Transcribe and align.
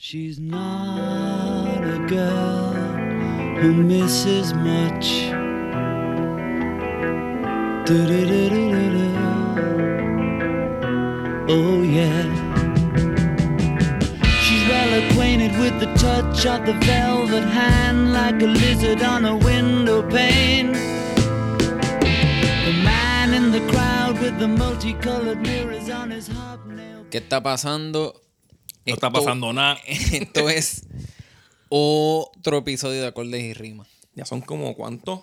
She's 0.00 0.38
not 0.38 1.82
a 1.82 1.98
girl 2.06 2.72
who 3.58 3.72
misses 3.72 4.54
much. 4.54 5.32
Oh, 11.50 11.82
yeah. 11.82 12.22
She's 14.40 14.68
well 14.68 15.02
acquainted 15.02 15.58
with 15.58 15.80
the 15.80 15.92
touch 15.96 16.46
of 16.46 16.64
the 16.64 16.74
velvet 16.86 17.42
hand, 17.42 18.12
like 18.12 18.40
a 18.40 18.46
lizard 18.46 19.02
on 19.02 19.24
a 19.24 19.36
window 19.36 20.08
pane. 20.08 20.74
The 22.66 22.82
man 22.84 23.34
in 23.34 23.50
the 23.50 23.66
crowd 23.72 24.20
with 24.20 24.38
the 24.38 24.46
multicolored 24.46 25.40
mirrors 25.40 25.90
on 25.90 26.12
his 26.12 26.28
hobnail. 26.28 27.04
¿Qué 27.10 27.18
está 27.18 27.42
pasando? 27.42 28.27
No 28.88 28.94
está 28.94 29.10
pasando 29.10 29.52
nada. 29.52 29.78
Esto 29.86 30.48
es 30.48 30.86
otro 31.68 32.58
episodio 32.58 33.02
de 33.02 33.08
Acordes 33.08 33.42
y 33.42 33.52
Rimas. 33.52 33.88
Ya 34.14 34.24
son 34.24 34.40
como 34.40 34.74
cuántos? 34.74 35.20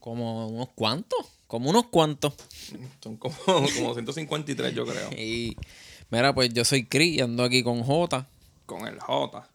Como 0.00 0.48
unos 0.48 0.70
cuantos. 0.74 1.18
Como 1.46 1.70
unos 1.70 1.86
cuantos. 1.86 2.34
Son 3.02 3.16
como, 3.16 3.36
como 3.44 3.94
153 3.94 4.74
yo 4.74 4.84
creo. 4.84 5.10
Y 5.16 5.56
mira, 6.10 6.34
pues 6.34 6.52
yo 6.52 6.64
soy 6.64 6.84
Cris 6.84 7.18
y 7.18 7.20
ando 7.20 7.44
aquí 7.44 7.62
con 7.62 7.82
Jota. 7.82 8.28
Con 8.66 8.86
el 8.86 8.98
J. 8.98 9.48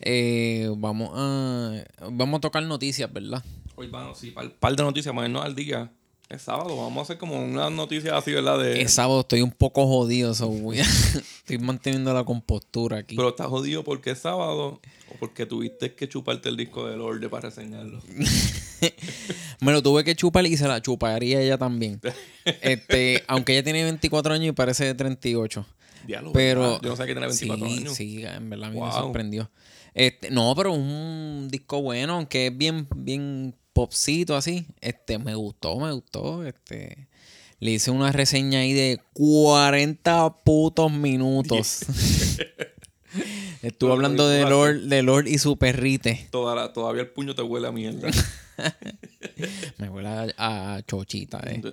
Eh, 0.00 0.70
vamos 0.76 1.10
a 1.14 1.84
vamos 2.10 2.38
a 2.38 2.40
tocar 2.40 2.62
noticias, 2.62 3.12
¿verdad? 3.12 3.44
Hoy 3.76 3.88
vamos, 3.88 4.18
sí, 4.18 4.30
par, 4.30 4.50
par 4.54 4.74
de 4.74 4.82
noticias, 4.82 5.14
ponernos 5.14 5.44
al 5.44 5.54
día. 5.54 5.92
Es 6.28 6.42
sábado, 6.42 6.76
vamos 6.76 6.98
a 6.98 7.02
hacer 7.02 7.16
como 7.16 7.42
unas 7.42 7.72
noticias 7.72 8.12
así, 8.12 8.32
¿verdad? 8.32 8.58
De, 8.58 8.82
Es 8.82 8.92
sábado, 8.92 9.20
estoy 9.20 9.40
un 9.40 9.50
poco 9.50 9.86
jodido, 9.86 10.34
so 10.34 10.50
a- 10.70 10.74
estoy 10.76 11.56
manteniendo 11.58 12.12
la 12.12 12.22
compostura 12.24 12.98
aquí. 12.98 13.16
Pero 13.16 13.30
estás 13.30 13.46
jodido 13.46 13.82
porque 13.82 14.10
es 14.10 14.18
sábado 14.18 14.78
o 15.10 15.14
porque 15.18 15.46
tuviste 15.46 15.94
que 15.94 16.06
chuparte 16.06 16.50
el 16.50 16.58
disco 16.58 16.86
de 16.86 16.98
Lorde 16.98 17.30
para 17.30 17.48
reseñarlo. 17.48 18.02
Me 19.60 19.72
lo 19.72 19.82
tuve 19.82 20.04
que 20.04 20.14
chupar 20.14 20.44
y 20.46 20.56
se 20.58 20.68
la 20.68 20.82
chuparía 20.82 21.40
ella 21.40 21.56
también. 21.58 22.00
Este, 22.62 23.24
aunque 23.26 23.52
ella 23.52 23.62
tiene 23.62 23.84
24 23.84 24.32
años 24.32 24.48
y 24.48 24.52
parece 24.52 24.84
de 24.84 24.94
38. 24.94 25.66
Diablo, 26.06 26.32
Pero. 26.32 26.60
¿verdad? 26.60 26.80
Yo 26.82 26.88
no 26.90 26.96
sé 26.96 27.06
que 27.06 27.12
tiene 27.12 27.26
24 27.26 27.66
sí, 27.68 27.72
años. 27.78 27.94
Sí, 27.94 28.24
en 28.24 28.48
verdad 28.50 28.68
a 28.68 28.72
mí 28.72 28.80
me 28.80 28.90
sorprendió. 28.92 29.50
Este, 29.92 30.30
no, 30.30 30.54
pero 30.56 30.72
un 30.72 31.48
disco 31.50 31.82
bueno, 31.82 32.14
aunque 32.14 32.46
es 32.46 32.56
bien, 32.56 32.86
bien 32.96 33.54
popcito 33.82 34.34
así. 34.34 34.66
Este, 34.80 35.18
me 35.18 35.36
gustó, 35.36 35.78
me 35.78 35.92
gustó. 35.92 36.44
Este. 36.44 37.06
Le 37.60 37.70
hice 37.70 37.92
una 37.92 38.10
reseña 38.10 38.58
ahí 38.60 38.72
de 38.72 39.00
40 39.12 40.36
putos 40.44 40.90
minutos. 40.90 41.82
Estuve 43.62 43.92
hablando 43.92 44.28
de. 44.28 44.42
Lord, 44.42 44.80
de 44.82 45.02
Lord 45.04 45.28
y 45.28 45.38
su 45.38 45.56
perrite. 45.56 46.26
Toda 46.32 46.56
la- 46.56 46.72
todavía 46.72 47.02
el 47.02 47.10
puño 47.10 47.36
te 47.36 47.42
huele 47.42 47.68
a 47.68 47.72
mierda. 47.72 48.08
Me 49.78 49.88
huele 49.88 50.08
a, 50.36 50.74
a 50.74 50.82
chochita, 50.82 51.40
eh. 51.46 51.62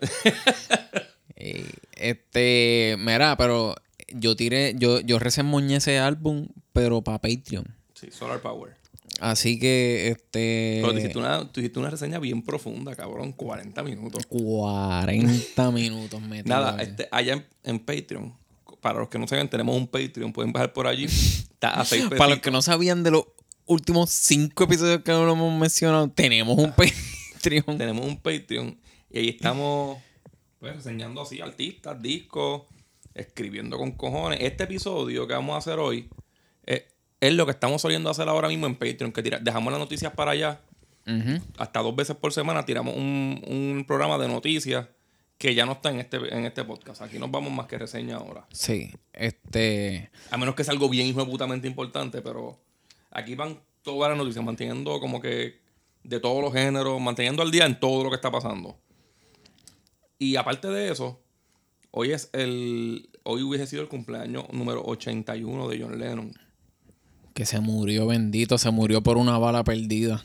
Eh, 1.37 1.65
este, 1.97 2.95
mira, 2.97 3.35
pero 3.35 3.75
yo 4.07 4.37
tiré, 4.37 4.73
yo, 4.77 5.01
yo 5.01 5.19
resemoñé 5.19 5.75
ese 5.75 5.99
álbum, 5.99 6.47
pero 6.71 7.01
para 7.01 7.19
Patreon. 7.19 7.65
sí, 7.93 8.07
Solar 8.09 8.39
Power. 8.41 8.77
Así 9.19 9.59
que, 9.59 10.09
este. 10.09 10.79
Pero 10.81 10.93
tú 10.93 10.99
hiciste, 10.99 11.17
una, 11.17 11.49
una 11.75 11.89
reseña 11.89 12.19
bien 12.19 12.41
profunda, 12.41 12.95
cabrón. 12.95 13.31
40 13.31 13.83
minutos. 13.83 14.25
40 14.27 15.71
minutos 15.71 16.21
metido 16.21 16.55
Nada, 16.55 16.81
este, 16.81 17.07
allá 17.11 17.33
en, 17.33 17.45
en 17.63 17.79
Patreon, 17.79 18.33
para 18.81 18.99
los 18.99 19.09
que 19.09 19.17
no 19.17 19.27
saben, 19.27 19.49
tenemos 19.49 19.75
un 19.75 19.87
Patreon. 19.87 20.33
Pueden 20.33 20.51
bajar 20.51 20.73
por 20.73 20.87
allí. 20.87 21.05
Está 21.05 21.79
a 21.79 21.85
6 21.85 22.05
Para 22.17 22.31
los 22.31 22.39
que 22.39 22.51
no 22.51 22.61
sabían 22.61 23.03
de 23.03 23.11
los 23.11 23.25
últimos 23.65 24.09
cinco 24.11 24.65
episodios 24.65 25.01
que 25.01 25.11
no 25.11 25.25
lo 25.25 25.33
hemos 25.33 25.59
mencionado, 25.59 26.09
tenemos 26.09 26.57
un 26.57 26.71
Patreon. 26.71 27.77
tenemos 27.77 28.05
un 28.05 28.17
Patreon 28.17 28.77
y 29.09 29.19
ahí 29.19 29.29
estamos 29.29 29.97
pues 30.59 30.75
reseñando 30.75 31.21
así 31.21 31.41
artistas, 31.41 32.01
discos, 32.01 32.63
escribiendo 33.13 33.77
con 33.77 33.91
cojones. 33.91 34.39
Este 34.41 34.63
episodio 34.63 35.27
que 35.27 35.33
vamos 35.33 35.55
a 35.55 35.57
hacer 35.59 35.79
hoy 35.79 36.09
es, 37.27 37.33
lo 37.33 37.45
que 37.45 37.51
estamos 37.51 37.81
soliendo 37.81 38.09
hacer 38.09 38.27
ahora 38.29 38.47
mismo 38.47 38.65
en 38.67 38.75
Patreon, 38.75 39.11
que 39.11 39.21
tira- 39.23 39.39
dejamos 39.39 39.71
las 39.71 39.79
noticias 39.79 40.13
para 40.13 40.31
allá. 40.31 40.61
Hasta 41.57 41.81
dos 41.81 41.95
veces 41.95 42.15
por 42.15 42.33
semana 42.33 42.65
tiramos 42.65 42.95
un, 42.95 43.39
un 43.47 43.85
programa 43.87 44.17
de 44.17 44.27
noticias 44.27 44.87
que 45.37 45.53
ya 45.53 45.65
no 45.65 45.73
está 45.73 45.91
en 45.91 45.99
este, 45.99 46.17
en 46.35 46.45
este 46.45 46.63
podcast. 46.63 47.01
Aquí 47.03 47.19
nos 47.19 47.29
vamos 47.29 47.51
más 47.51 47.67
que 47.67 47.77
reseña 47.77 48.15
ahora. 48.17 48.47
Sí, 48.51 48.91
este. 49.13 50.09
A 50.31 50.37
menos 50.37 50.55
que 50.55 50.63
sea 50.63 50.71
algo 50.71 50.89
bien 50.89 51.05
hijo 51.07 51.23
putamente 51.29 51.67
importante, 51.67 52.21
pero 52.23 52.59
aquí 53.11 53.35
van 53.35 53.59
todas 53.83 54.09
las 54.09 54.17
noticias, 54.17 54.43
manteniendo 54.43 54.99
como 54.99 55.21
que 55.21 55.59
de 56.03 56.19
todos 56.19 56.41
los 56.41 56.51
géneros, 56.53 56.99
manteniendo 56.99 57.43
al 57.43 57.51
día 57.51 57.65
en 57.67 57.79
todo 57.79 58.03
lo 58.03 58.09
que 58.09 58.15
está 58.15 58.31
pasando. 58.31 58.75
Y 60.17 60.37
aparte 60.37 60.69
de 60.69 60.91
eso, 60.91 61.21
hoy 61.91 62.13
es 62.13 62.29
el. 62.33 63.09
Hoy 63.23 63.43
hubiese 63.43 63.67
sido 63.67 63.81
el 63.81 63.89
cumpleaños 63.89 64.45
número 64.51 64.81
81 64.85 65.67
de 65.67 65.79
John 65.81 65.99
Lennon. 65.99 66.31
Que 67.35 67.45
se 67.45 67.59
murió, 67.59 68.07
bendito, 68.07 68.57
se 68.57 68.71
murió 68.71 69.03
por 69.03 69.17
una 69.17 69.37
bala 69.37 69.65
perdida. 69.65 70.23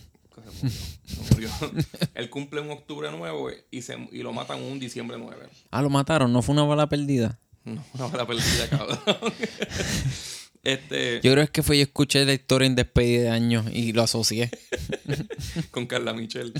se 1.04 1.34
murió, 1.34 1.50
se 1.58 1.66
murió. 1.66 1.84
Él 2.14 2.30
cumple 2.30 2.60
un 2.60 2.70
octubre 2.70 3.08
9 3.10 3.66
y, 3.72 3.82
se, 3.82 3.96
y 4.12 4.22
lo 4.22 4.32
matan 4.32 4.62
un 4.62 4.78
diciembre 4.78 5.18
9. 5.18 5.48
Ah, 5.72 5.82
lo 5.82 5.90
mataron, 5.90 6.32
no 6.32 6.40
fue 6.40 6.52
una 6.52 6.62
bala 6.62 6.88
perdida. 6.88 7.40
No, 7.64 7.84
una 7.94 8.06
bala 8.06 8.26
perdida, 8.28 8.68
cabrón. 8.70 9.00
este, 10.62 11.20
Yo 11.20 11.32
creo 11.32 11.50
que 11.50 11.64
fue 11.64 11.78
yo 11.78 11.82
escuché 11.82 12.24
la 12.24 12.32
historia 12.32 12.66
en 12.66 12.76
despedida 12.76 13.22
de 13.22 13.30
años 13.30 13.66
y 13.72 13.92
lo 13.92 14.02
asocié. 14.02 14.48
con 15.72 15.86
Carla 15.86 16.12
Michelle. 16.12 16.52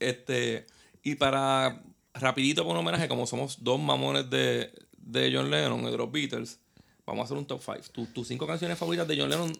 este, 0.00 0.66
y 1.04 1.14
para 1.14 1.80
rapidito 2.12 2.64
por 2.64 2.72
un 2.72 2.78
homenaje, 2.78 3.06
como 3.06 3.28
somos 3.28 3.62
dos 3.62 3.80
mamones 3.80 4.28
de, 4.30 4.72
de 4.98 5.30
John 5.32 5.48
Lennon 5.48 5.86
y 5.86 5.90
de 5.92 5.96
los 5.96 6.10
Beatles, 6.10 6.58
vamos 7.06 7.22
a 7.22 7.24
hacer 7.24 7.36
un 7.36 7.46
top 7.46 7.60
5. 7.62 8.08
tus 8.12 8.28
cinco 8.28 8.46
canciones 8.46 8.78
favoritas 8.78 9.06
de 9.08 9.18
John 9.18 9.30
Lennon 9.30 9.52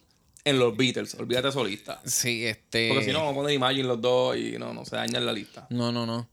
en 0.45 0.59
los 0.59 0.77
Beatles. 0.77 1.15
Olvídate 1.15 1.51
solista. 1.51 2.01
Sí, 2.05 2.45
este. 2.45 2.89
Porque 2.89 3.05
si 3.05 3.13
no, 3.13 3.21
vamos 3.21 3.33
a 3.33 3.37
poner 3.37 3.55
Imagine 3.55 3.85
los 3.85 4.01
dos 4.01 4.37
y 4.37 4.59
no, 4.59 4.73
no 4.75 4.85
se 4.85 4.97
dañan 4.97 5.25
la 5.25 5.33
lista. 5.33 5.67
No, 5.71 5.91
no, 5.91 6.07
no. 6.07 6.29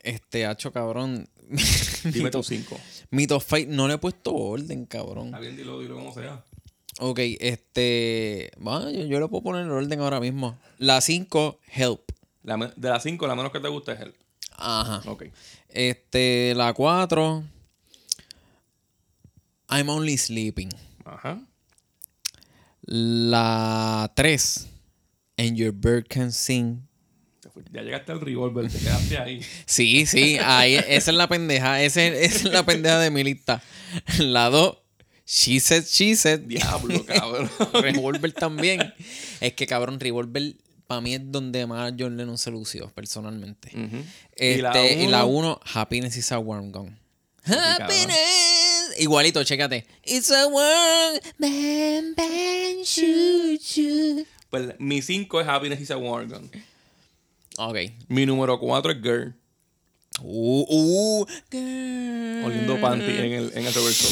Este, 0.00 0.46
hacho, 0.46 0.72
cabrón. 0.72 1.28
Dime 2.04 2.30
tus 2.30 2.46
cinco. 2.46 2.78
mi 3.10 3.26
top 3.26 3.42
five 3.42 3.66
no 3.66 3.88
le 3.88 3.94
he 3.94 3.98
puesto 3.98 4.34
orden, 4.34 4.86
cabrón. 4.86 5.26
Está 5.26 5.40
bien, 5.40 5.56
dilo, 5.56 5.80
dilo 5.80 5.96
como 5.96 6.14
sea. 6.14 6.44
Ok, 7.00 7.20
este. 7.40 8.50
Bueno, 8.58 8.90
yo, 8.90 9.04
yo 9.06 9.20
le 9.20 9.28
puedo 9.28 9.42
poner 9.42 9.62
el 9.64 9.70
orden 9.70 10.00
ahora 10.00 10.20
mismo. 10.20 10.58
La 10.78 11.00
5, 11.00 11.58
Help. 11.72 12.10
La 12.42 12.56
de 12.56 12.88
las 12.88 13.02
cinco, 13.02 13.26
la 13.26 13.34
menos 13.34 13.52
que 13.52 13.60
te 13.60 13.68
guste 13.68 13.92
es 13.92 14.00
él. 14.00 14.14
Ajá. 14.56 15.02
Ok. 15.10 15.24
Este, 15.68 16.54
la 16.56 16.72
4. 16.72 17.44
I'm 19.68 19.88
only 19.88 20.16
sleeping. 20.16 20.70
Ajá. 21.04 21.40
La 22.82 24.10
3. 24.14 24.66
And 25.36 25.56
your 25.56 25.72
bird 25.72 26.08
can 26.08 26.32
sing. 26.32 26.88
Ya 27.72 27.82
llegaste 27.82 28.12
al 28.12 28.20
revolver, 28.20 28.70
te 28.70 28.78
quedaste 28.78 29.18
ahí. 29.18 29.40
Sí, 29.66 30.06
sí, 30.06 30.38
ahí, 30.40 30.76
esa 30.76 31.10
es 31.10 31.16
la 31.16 31.28
pendeja. 31.28 31.82
Esa 31.82 32.04
es, 32.04 32.36
esa 32.36 32.48
es 32.48 32.54
la 32.54 32.64
pendeja 32.64 32.98
de 32.98 33.10
mi 33.10 33.24
lista. 33.24 33.62
La 34.18 34.48
2, 34.48 34.76
She 35.26 35.60
said, 35.60 35.84
she 35.84 36.16
said. 36.16 36.40
Diablo, 36.40 37.04
cabrón. 37.06 37.50
Revolver 37.74 38.32
también. 38.32 38.94
Es 39.40 39.52
que, 39.52 39.66
cabrón, 39.66 40.00
Revolver 40.00 40.54
para 40.86 41.02
mí 41.02 41.14
es 41.14 41.20
donde 41.22 41.66
más 41.66 41.92
John 41.98 42.16
Lennon 42.16 42.38
se 42.38 42.50
lució, 42.50 42.90
personalmente. 42.94 43.70
Este, 44.34 45.02
y 45.02 45.06
la 45.06 45.26
uno? 45.26 45.60
1, 45.60 45.60
Happiness 45.74 46.16
is 46.16 46.32
a 46.32 46.38
warm 46.38 46.72
gun. 46.72 46.98
Happiness. 47.44 48.57
Igualito, 48.98 49.42
chécate. 49.44 49.86
It's 50.04 50.30
a 50.30 50.48
warm 50.48 51.18
bam, 51.38 52.14
bam, 52.16 52.84
shoot, 52.84 53.60
shoot. 53.60 54.26
Pues 54.50 54.74
mi 54.80 55.02
5 55.02 55.40
es 55.40 55.46
Happiness 55.46 55.80
is 55.80 55.90
a 55.90 55.98
War 55.98 56.26
Gun. 56.26 56.50
Ok. 57.58 57.76
Mi 58.08 58.26
número 58.26 58.58
4 58.58 58.92
es 58.92 59.02
Girl. 59.02 59.34
Uh, 60.20 60.64
uh, 60.68 61.26
girl. 61.50 62.44
Oliendo 62.44 62.80
panty 62.80 63.04
en 63.04 63.32
el, 63.32 63.52
en 63.54 63.66
el 63.66 63.74
reverso. 63.74 64.08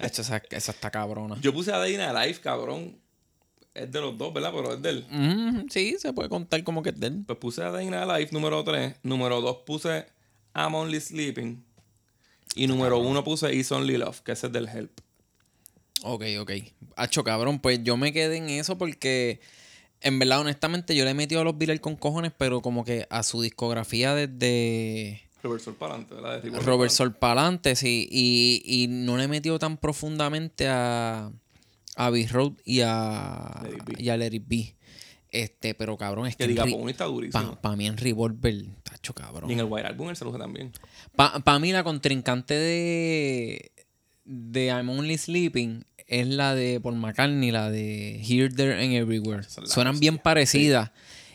Hecho, 0.00 0.22
esa, 0.22 0.42
esa 0.50 0.72
está 0.72 0.90
cabrona. 0.90 1.38
Yo 1.40 1.54
puse 1.54 1.72
a 1.72 1.78
Day 1.78 1.94
in 1.94 2.00
a 2.00 2.12
Life, 2.26 2.40
cabrón. 2.42 2.98
Es 3.72 3.90
de 3.90 4.00
los 4.00 4.16
dos, 4.18 4.32
¿verdad? 4.32 4.52
Pero 4.54 4.74
es 4.74 4.82
de 4.82 4.90
él. 4.90 5.06
Mm, 5.10 5.68
sí, 5.70 5.96
se 5.98 6.12
puede 6.12 6.28
contar 6.28 6.62
como 6.64 6.82
que 6.82 6.90
es 6.90 7.00
de 7.00 7.06
él. 7.06 7.24
Pues 7.26 7.38
puse 7.38 7.62
a 7.62 7.70
Day 7.70 7.86
in 7.86 7.94
a 7.94 8.18
Life 8.18 8.32
número 8.32 8.62
3. 8.62 8.96
Número 9.02 9.40
2 9.40 9.56
puse 9.64 10.06
I'm 10.54 10.74
Only 10.74 11.00
Sleeping. 11.00 11.65
Y 12.56 12.66
número 12.66 12.98
1 12.98 13.22
puse 13.22 13.54
It's 13.54 13.70
Only 13.70 13.98
Love, 13.98 14.20
que 14.22 14.32
ese 14.32 14.46
es 14.46 14.52
del 14.52 14.66
Help. 14.66 14.98
Ok, 16.02 16.24
ok. 16.40 16.52
Hacho, 16.96 17.22
cabrón, 17.22 17.60
pues 17.60 17.84
yo 17.84 17.96
me 17.96 18.12
quedé 18.12 18.38
en 18.38 18.48
eso 18.48 18.78
porque, 18.78 19.40
en 20.00 20.18
verdad, 20.18 20.40
honestamente, 20.40 20.96
yo 20.96 21.04
le 21.04 21.10
he 21.10 21.14
metido 21.14 21.42
a 21.42 21.44
los 21.44 21.56
Beatles 21.56 21.80
con 21.80 21.96
cojones, 21.96 22.32
pero 22.36 22.62
como 22.62 22.84
que 22.84 23.06
a 23.10 23.22
su 23.22 23.42
discografía 23.42 24.14
desde 24.14 25.22
Robert 25.42 25.62
Sol 25.62 25.74
para 25.74 25.94
adelante, 25.94 26.14
¿verdad? 26.14 26.42
De 26.42 26.60
Robert 26.60 26.90
Sol 26.90 27.14
Palante, 27.14 27.76
sí, 27.76 28.08
y, 28.10 28.62
y 28.64 28.88
no 28.88 29.16
le 29.16 29.24
he 29.24 29.28
metido 29.28 29.58
tan 29.58 29.76
profundamente 29.76 30.66
a, 30.66 31.26
a 31.26 32.06
Abbey 32.06 32.26
Road 32.26 32.52
y 32.64 32.80
a, 32.80 33.62
y 33.98 34.08
a 34.08 34.16
Let 34.16 34.34
It 34.34 34.44
Be. 34.46 34.75
Este, 35.42 35.74
pero 35.74 35.96
cabrón, 35.98 36.26
es 36.26 36.34
que, 36.36 36.44
Que 36.44 36.48
diga, 36.48 36.64
Pony 36.64 36.88
está 36.90 37.04
durísimo. 37.04 37.56
pa, 37.60 37.76
mí 37.76 37.86
en 37.86 37.96
Revolver, 37.96 38.54
tacho 38.82 39.12
cabrón. 39.14 39.50
Y 39.50 39.52
en 39.54 39.60
el 39.60 39.66
White 39.68 39.86
Album 39.88 40.08
él 40.10 40.16
se 40.16 40.24
luce 40.24 40.38
también. 40.38 40.72
Para 41.14 41.58
mí 41.58 41.72
la 41.72 41.84
contrincante 41.84 42.54
de, 42.54 43.72
de 44.24 44.66
I'm 44.66 44.88
Only 44.88 45.18
Sleeping 45.18 45.84
es 46.06 46.26
la 46.28 46.54
de 46.54 46.80
Paul 46.80 46.96
McCartney, 46.96 47.50
la 47.50 47.70
de 47.70 48.22
Here, 48.22 48.48
There 48.48 48.74
and 48.82 48.92
Everywhere. 48.94 49.42
Suenan 49.64 49.98
bien 50.00 50.18
parecidas 50.18 50.90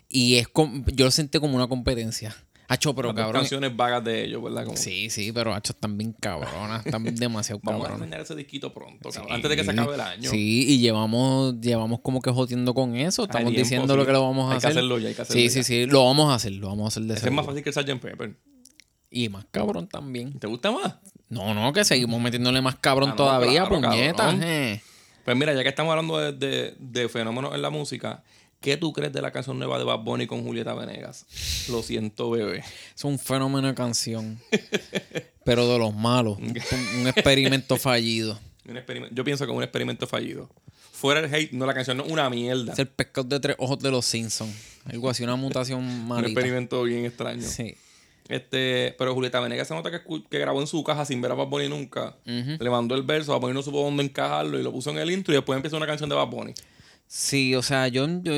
y 0.09 0.35
es 0.35 0.47
com- 0.47 0.83
yo 0.95 1.05
lo 1.05 1.11
sentí 1.11 1.39
como 1.39 1.55
una 1.55 1.67
competencia. 1.67 2.35
Hacho, 2.71 2.95
pero 2.95 3.09
Las 3.09 3.17
cabrón. 3.17 3.41
canciones 3.41 3.75
vagas 3.75 4.03
de 4.03 4.23
ellos, 4.25 4.41
¿verdad? 4.41 4.63
Como, 4.65 4.77
Sí, 4.77 5.09
sí, 5.09 5.31
pero 5.33 5.53
hacho 5.53 5.73
están 5.73 5.97
bien 5.97 6.13
cabronas, 6.13 6.85
están 6.85 7.03
demasiado 7.15 7.59
Vamos 7.63 7.81
a 7.81 7.83
cabronas. 7.83 7.99
terminar 7.99 8.21
ese 8.21 8.35
disquito 8.35 8.73
pronto, 8.73 9.09
cabrón, 9.09 9.33
antes 9.33 9.49
de 9.49 9.55
que 9.57 9.63
se 9.65 9.71
acabe 9.71 9.95
el 9.95 10.01
año. 10.01 10.29
Sí, 10.29 10.65
y 10.69 10.79
llevamos, 10.79 11.59
llevamos 11.59 11.99
como 12.01 12.21
que 12.21 12.31
jodiendo 12.31 12.73
con 12.73 12.95
eso. 12.95 13.23
Estamos 13.23 13.51
diciendo 13.53 13.93
sí. 13.93 13.99
lo 13.99 14.05
que 14.05 14.11
lo 14.13 14.21
vamos 14.23 14.45
a 14.49 14.53
Hay 14.53 14.59
que 14.61 14.67
hacer. 14.67 14.71
hacerlo 14.71 14.99
ya, 14.99 15.09
hay 15.09 15.15
que 15.15 15.21
hacerlo 15.21 15.41
sí, 15.41 15.47
ya. 15.47 15.51
sí, 15.51 15.63
sí. 15.63 15.85
Lo 15.85 16.05
vamos 16.05 16.31
a 16.31 16.35
hacer, 16.35 16.53
lo 16.53 16.67
vamos 16.67 16.85
a 16.85 16.87
hacer 16.87 17.03
de 17.03 17.15
Ese 17.15 17.27
es 17.27 17.33
más 17.33 17.45
fácil 17.45 17.61
que 17.63 17.69
el 17.69 17.73
Sgt. 17.75 17.99
Pepper. 18.01 18.35
Y 19.09 19.27
más 19.27 19.45
cabrón 19.51 19.87
también. 19.89 20.39
¿Te 20.39 20.47
gusta 20.47 20.71
más? 20.71 20.95
No, 21.27 21.53
no, 21.53 21.73
que 21.73 21.83
seguimos 21.83 22.21
metiéndole 22.21 22.61
más 22.61 22.75
cabrón 22.77 23.09
Ah, 23.09 23.11
no, 23.11 23.15
todavía, 23.17 23.65
claro, 23.67 23.81
puñetas. 23.81 24.35
eh. 24.41 24.81
Pues 25.25 25.35
mira, 25.37 25.53
ya 25.53 25.63
que 25.63 25.69
estamos 25.69 25.91
hablando 25.91 26.17
de, 26.17 26.31
de- 26.31 26.75
de 26.79 27.09
fenómenos 27.09 27.53
en 27.53 27.61
la 27.61 27.69
música, 27.69 28.23
¿qué 28.61 28.77
tú 28.77 28.93
crees 28.93 29.11
de 29.11 29.21
la 29.21 29.31
canción 29.31 29.59
nueva 29.59 29.77
de 29.77 29.83
Bad 29.83 29.99
Bunny 29.99 30.27
con 30.27 30.43
Julieta 30.43 30.73
Venegas? 30.73 31.25
Lo 31.69 31.83
siento, 31.83 32.29
bebé. 32.31 32.63
Es 32.95 33.03
un 33.03 33.19
fenómeno 33.19 33.67
de 33.67 33.73
canción. 33.75 34.39
pero 35.43 35.67
de 35.67 35.77
los 35.79 35.93
malos. 35.93 36.37
Un, 36.37 36.55
un 37.01 37.07
experimento 37.07 37.75
fallido. 37.77 38.39
Un 38.67 38.77
experimento- 38.77 39.13
yo 39.13 39.23
pienso 39.23 39.45
que 39.45 39.51
es 39.51 39.57
un 39.57 39.63
experimento 39.63 40.07
fallido. 40.07 40.49
Fuera 40.91 41.19
el 41.19 41.33
hate, 41.33 41.51
no, 41.51 41.65
la 41.65 41.73
canción 41.73 41.97
no 41.97 42.05
es 42.05 42.11
una 42.11 42.29
mierda. 42.29 42.73
Es 42.73 42.79
el 42.79 42.87
pescado 42.87 43.27
de 43.27 43.39
tres 43.39 43.55
ojos 43.59 43.79
de 43.79 43.89
los 43.89 44.05
Simpsons. 44.05 44.53
Algo 44.85 45.09
así, 45.09 45.23
una 45.23 45.35
mutación 45.35 45.79
Un 45.79 46.07
malita. 46.07 46.29
experimento 46.29 46.83
bien 46.83 47.05
extraño. 47.05 47.41
Sí. 47.41 47.75
Este, 48.29 48.95
pero 48.97 49.13
Julieta 49.13 49.39
Venegas 49.39 49.67
se 49.67 49.73
nota 49.73 49.91
que, 49.91 50.39
grabó 50.39 50.61
en 50.61 50.67
su 50.67 50.83
caja 50.83 51.03
sin 51.05 51.19
ver 51.21 51.31
a 51.31 51.35
Bad 51.35 51.47
Bunny 51.47 51.67
nunca. 51.67 52.15
Le 52.25 52.69
mandó 52.69 52.95
el 52.95 53.01
verso, 53.03 53.31
Bad 53.33 53.41
Bunny 53.41 53.53
no 53.55 53.63
supo 53.63 53.83
dónde 53.83 54.03
encajarlo 54.03 54.59
y 54.59 54.63
lo 54.63 54.71
puso 54.71 54.91
en 54.91 54.99
el 54.99 55.09
intro 55.11 55.33
y 55.33 55.37
después 55.37 55.57
empieza 55.57 55.75
una 55.75 55.87
canción 55.87 56.07
de 56.09 56.15
Bad 56.15 56.27
Bunny. 56.27 56.53
Sí, 57.13 57.55
o 57.55 57.61
sea, 57.61 57.89
yo, 57.89 58.07
yo, 58.23 58.35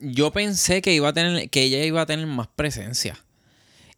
yo 0.00 0.30
pensé 0.30 0.80
que 0.82 0.94
iba 0.94 1.08
a 1.08 1.12
tener, 1.12 1.50
que 1.50 1.64
ella 1.64 1.84
iba 1.84 2.00
a 2.00 2.06
tener 2.06 2.28
más 2.28 2.46
presencia. 2.46 3.18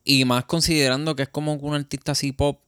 Y 0.04 0.24
más 0.24 0.46
considerando 0.46 1.14
que 1.14 1.24
es 1.24 1.28
como 1.28 1.52
un 1.52 1.74
artista 1.74 2.12
así 2.12 2.32
pop, 2.32 2.58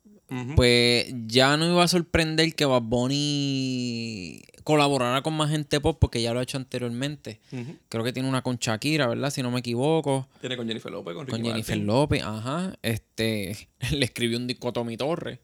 pues 0.57 1.07
ya 1.27 1.57
no 1.57 1.67
iba 1.67 1.83
a 1.83 1.89
sorprender 1.89 2.55
que 2.55 2.67
Bad 2.67 2.83
Bunny 2.83 4.43
colaborara 4.63 5.23
con 5.23 5.33
más 5.33 5.49
gente 5.49 5.81
pop 5.81 5.97
porque 5.99 6.21
ya 6.21 6.35
lo 6.35 6.41
ha 6.41 6.43
hecho 6.43 6.59
anteriormente. 6.59 7.41
Creo 7.89 8.05
que 8.05 8.13
tiene 8.13 8.29
una 8.29 8.43
con 8.43 8.59
Shakira, 8.59 9.07
¿verdad? 9.07 9.31
Si 9.31 9.43
no 9.43 9.51
me 9.51 9.61
equivoco. 9.61 10.29
Tiene 10.41 10.59
con 10.59 10.67
Jennifer 10.67 10.93
López, 10.93 11.15
con, 11.15 11.25
Con 11.25 11.39
Ricky 11.39 11.49
Jennifer 11.49 11.77
Martin. 11.79 11.87
López, 11.87 12.23
ajá. 12.25 12.77
Este, 12.83 13.71
le 13.91 14.05
escribió 14.05 14.37
un 14.37 14.47
disco 14.47 14.69
a 14.69 14.73
Tommy 14.75 14.99
Torres. 14.99 15.39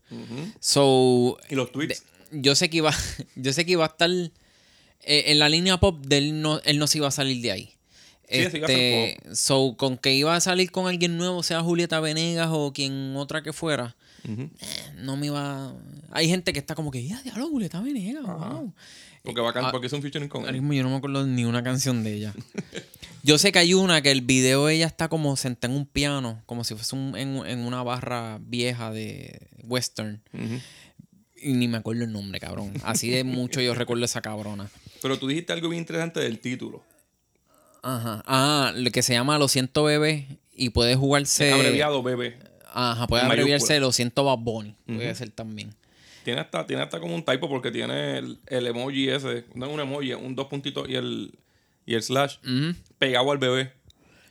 So, 0.60 1.38
Y 1.48 1.54
los 1.54 1.72
tweets. 1.72 2.04
yo 2.30 2.54
sé 2.54 2.68
que 2.68 2.76
iba, 2.76 2.92
yo 3.36 3.54
sé 3.54 3.64
que 3.64 3.72
iba 3.72 3.84
a 3.84 3.88
estar 3.88 4.10
eh, 5.06 5.24
en 5.28 5.38
la 5.38 5.48
línea 5.48 5.78
pop 5.78 6.04
de 6.06 6.18
él 6.18 6.40
no, 6.40 6.60
él 6.64 6.78
no 6.78 6.86
se 6.86 6.98
iba 6.98 7.08
a 7.08 7.12
salir 7.12 7.40
de 7.42 7.52
ahí. 7.52 7.64
Sí, 8.28 8.38
Este, 8.40 9.18
so, 9.34 9.76
con 9.76 9.98
que 9.98 10.14
iba 10.14 10.34
a 10.34 10.40
salir 10.40 10.70
con 10.70 10.86
alguien 10.88 11.16
nuevo, 11.18 11.42
sea 11.42 11.60
Julieta 11.60 12.00
Venegas 12.00 12.48
o 12.50 12.72
quien 12.72 13.14
otra 13.16 13.42
que 13.42 13.52
fuera, 13.52 13.96
eh, 14.26 14.48
no 14.96 15.16
me 15.16 15.26
iba. 15.26 15.74
Hay 16.10 16.28
gente 16.28 16.52
que 16.52 16.58
está 16.58 16.74
como 16.74 16.90
que, 16.90 17.06
ya, 17.06 17.20
diablo, 17.22 17.48
Julieta 17.48 17.80
Venegas, 17.80 18.24
wow. 18.24 18.72
Porque, 19.22 19.40
va 19.40 19.50
a 19.50 19.52
can- 19.52 19.64
ah, 19.66 19.70
porque 19.72 19.86
es 19.88 19.92
un 19.92 20.02
featuring 20.02 20.28
con 20.28 20.46
él. 20.48 20.54
yo 20.56 20.82
no 20.82 20.90
me 20.90 20.96
acuerdo 20.96 21.26
ni 21.26 21.44
una 21.44 21.62
canción 21.62 22.02
de 22.04 22.14
ella. 22.14 22.34
Yo 23.22 23.38
sé 23.38 23.52
que 23.52 23.58
hay 23.58 23.72
una 23.72 24.02
que 24.02 24.10
el 24.10 24.20
video 24.20 24.68
ella 24.68 24.86
está 24.86 25.08
como 25.08 25.34
sentada 25.36 25.72
en 25.72 25.78
un 25.80 25.86
piano, 25.86 26.42
como 26.44 26.62
si 26.62 26.74
fuese 26.74 26.94
un- 26.94 27.16
en, 27.16 27.36
en 27.46 27.60
una 27.60 27.82
barra 27.82 28.38
vieja 28.42 28.90
de 28.90 29.48
western. 29.62 30.20
Y 31.36 31.52
ni 31.54 31.66
me 31.68 31.78
acuerdo 31.78 32.04
el 32.04 32.12
nombre, 32.12 32.38
cabrón. 32.38 32.72
Así 32.82 33.08
de 33.10 33.24
mucho 33.24 33.62
yo 33.62 33.74
recuerdo 33.74 34.04
esa 34.04 34.20
cabrona. 34.20 34.68
Pero 35.04 35.18
tú 35.18 35.26
dijiste 35.26 35.52
algo 35.52 35.68
bien 35.68 35.82
interesante 35.82 36.18
del 36.18 36.38
título. 36.38 36.82
Ajá. 37.82 38.22
Ah, 38.26 38.72
lo 38.74 38.90
que 38.90 39.02
se 39.02 39.12
llama 39.12 39.38
Lo 39.38 39.48
siento 39.48 39.84
bebé 39.84 40.38
y 40.54 40.70
puede 40.70 40.96
jugarse. 40.96 41.52
Abreviado, 41.52 42.02
bebé. 42.02 42.38
Ajá, 42.72 43.06
puede 43.06 43.22
abreviarse 43.22 43.64
mayúscula. 43.66 43.80
Lo 43.80 43.92
siento 43.92 44.24
Bad 44.24 44.38
Bunny. 44.38 44.74
Puede 44.86 45.14
ser 45.14 45.28
también. 45.28 45.74
Tiene 46.24 46.40
hasta, 46.40 46.66
tiene 46.66 46.84
hasta 46.84 47.00
como 47.00 47.14
un 47.14 47.22
typo 47.22 47.50
porque 47.50 47.70
tiene 47.70 48.16
el, 48.16 48.38
el 48.46 48.66
emoji 48.66 49.10
ese. 49.10 49.44
No 49.54 49.66
es 49.66 49.72
un 49.74 49.80
emoji, 49.80 50.14
un 50.14 50.34
dos 50.34 50.46
puntitos 50.46 50.88
y 50.88 50.94
el, 50.94 51.38
y 51.84 51.96
el 51.96 52.02
slash 52.02 52.38
Ujú. 52.38 52.74
pegado 52.98 53.30
al 53.30 53.36
bebé. 53.36 53.74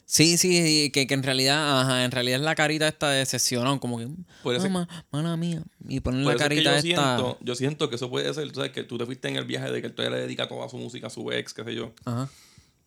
Sí, 0.06 0.38
sí, 0.38 0.92
que, 0.94 1.08
que 1.08 1.14
en 1.14 1.24
realidad, 1.24 1.82
ajá, 1.82 2.04
en 2.04 2.12
realidad 2.12 2.40
es 2.40 2.46
la 2.46 2.56
carita 2.56 2.88
esta 2.88 3.10
de 3.10 3.20
decepcionado, 3.20 3.80
como 3.80 3.98
que, 3.98 4.08
Puede 4.44 4.60
ser- 4.60 4.70
mamá, 4.70 4.88
mala 5.12 5.36
mía, 5.38 5.64
y 5.88 6.02
ponen 6.02 6.24
Por 6.24 6.34
la 6.34 6.36
eso 6.36 6.44
es 6.44 6.50
que 6.50 6.56
carita 6.64 6.72
yo 6.72 6.78
esta. 6.90 7.16
siento, 7.18 7.38
yo 7.42 7.56
siento 7.56 7.90
que 7.90 7.96
eso 7.96 8.10
puede 8.10 8.32
ser, 8.34 8.48
tú 8.50 8.56
sabes, 8.56 8.72
que 8.72 8.84
tú 8.84 8.98
te 8.98 9.06
fuiste 9.06 9.28
en 9.30 9.38
el 9.38 9.46
viaje 9.46 9.72
de 9.72 9.82
que 9.82 9.88
él 9.88 9.94
todavía 9.94 10.18
le 10.18 10.24
dedica 10.24 10.48
toda 10.48 10.70
su 10.70 10.78
música 10.78 11.08
a 11.08 11.10
su 11.10 11.32
ex, 11.32 11.54
qué 11.54 11.64
sé 11.64 11.74
yo. 11.74 11.94
Ajá. 12.06 12.30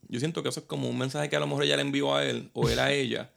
Yo 0.08 0.20
siento 0.20 0.42
que 0.42 0.50
eso 0.50 0.60
es 0.60 0.66
como 0.66 0.88
un 0.88 0.96
mensaje 0.98 1.28
que 1.28 1.34
a 1.36 1.40
lo 1.40 1.46
mejor 1.48 1.64
ella 1.64 1.74
le 1.76 1.82
envió 1.82 2.14
a 2.14 2.24
él 2.24 2.50
o 2.52 2.68
él 2.68 2.78
a 2.78 2.92
ella. 2.92 3.30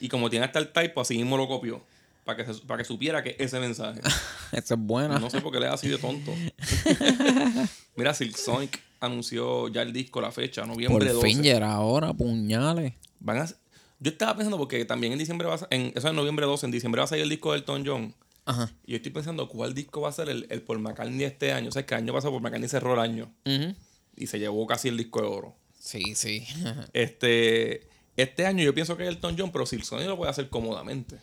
Y 0.00 0.08
como 0.08 0.30
tiene 0.30 0.46
hasta 0.46 0.58
el 0.60 0.68
typo, 0.72 1.00
así 1.02 1.16
mismo 1.18 1.36
lo 1.36 1.46
copió. 1.48 1.84
Para 2.24 2.44
que, 2.46 2.54
se- 2.54 2.60
para 2.62 2.78
que 2.78 2.84
supiera 2.84 3.22
que 3.22 3.36
ese 3.38 3.58
mensaje. 3.60 4.00
Esa 4.52 4.74
es 4.74 4.80
buena. 4.80 5.18
No 5.18 5.28
sé 5.28 5.40
por 5.42 5.52
qué 5.52 5.60
le 5.60 5.66
es 5.66 5.72
así 5.72 5.88
de 5.88 5.98
tonto. 5.98 6.32
Mira, 7.96 8.14
Silk 8.14 8.36
Sonic 8.36 8.80
anunció 9.00 9.68
ya 9.68 9.82
el 9.82 9.92
disco, 9.92 10.20
la 10.20 10.30
fecha, 10.32 10.64
noviembre 10.64 11.06
Por 11.06 11.14
12. 11.22 11.26
fin 11.42 11.62
ahora, 11.62 12.12
puñales. 12.14 12.94
Van 13.20 13.38
a, 13.38 13.46
yo 13.46 14.10
estaba 14.10 14.34
pensando 14.36 14.58
porque 14.58 14.84
también 14.84 15.12
en 15.12 15.18
diciembre 15.18 15.48
va 15.48 15.56
a 15.56 15.66
en 15.70 15.92
eso 15.94 16.08
es 16.08 16.14
noviembre 16.14 16.46
12, 16.46 16.66
en 16.66 16.72
diciembre 16.72 17.00
va 17.00 17.04
a 17.04 17.08
salir 17.08 17.24
el 17.24 17.30
disco 17.30 17.52
del 17.52 17.60
Elton 17.60 17.84
John. 17.86 18.14
Ajá. 18.44 18.72
Y 18.86 18.92
yo 18.92 18.96
estoy 18.96 19.12
pensando 19.12 19.48
cuál 19.48 19.74
disco 19.74 20.00
va 20.00 20.08
a 20.08 20.12
ser 20.12 20.28
el, 20.28 20.46
el 20.48 20.62
Paul 20.62 20.78
McCartney 20.78 21.24
este 21.24 21.52
año. 21.52 21.68
O 21.68 21.72
sea, 21.72 21.84
que 21.84 21.94
el 21.94 22.02
año 22.02 22.12
pasado 22.14 22.32
Paul 22.32 22.42
McCartney 22.42 22.68
cerró 22.68 22.94
el 22.94 23.00
año 23.00 23.30
Ujú. 23.44 23.74
y 24.16 24.26
se 24.26 24.38
llevó 24.38 24.66
casi 24.66 24.88
el 24.88 24.96
disco 24.96 25.20
de 25.20 25.26
oro. 25.26 25.56
Sí, 25.78 26.14
sí. 26.14 26.46
Este, 26.92 27.86
este 28.16 28.46
año 28.46 28.64
yo 28.64 28.74
pienso 28.74 28.96
que 28.96 29.02
es 29.04 29.08
Elton 29.10 29.36
John, 29.38 29.52
pero 29.52 29.66
Silk 29.66 29.84
Sonic 29.84 30.06
lo 30.08 30.16
puede 30.16 30.30
hacer 30.30 30.48
cómodamente. 30.48 31.16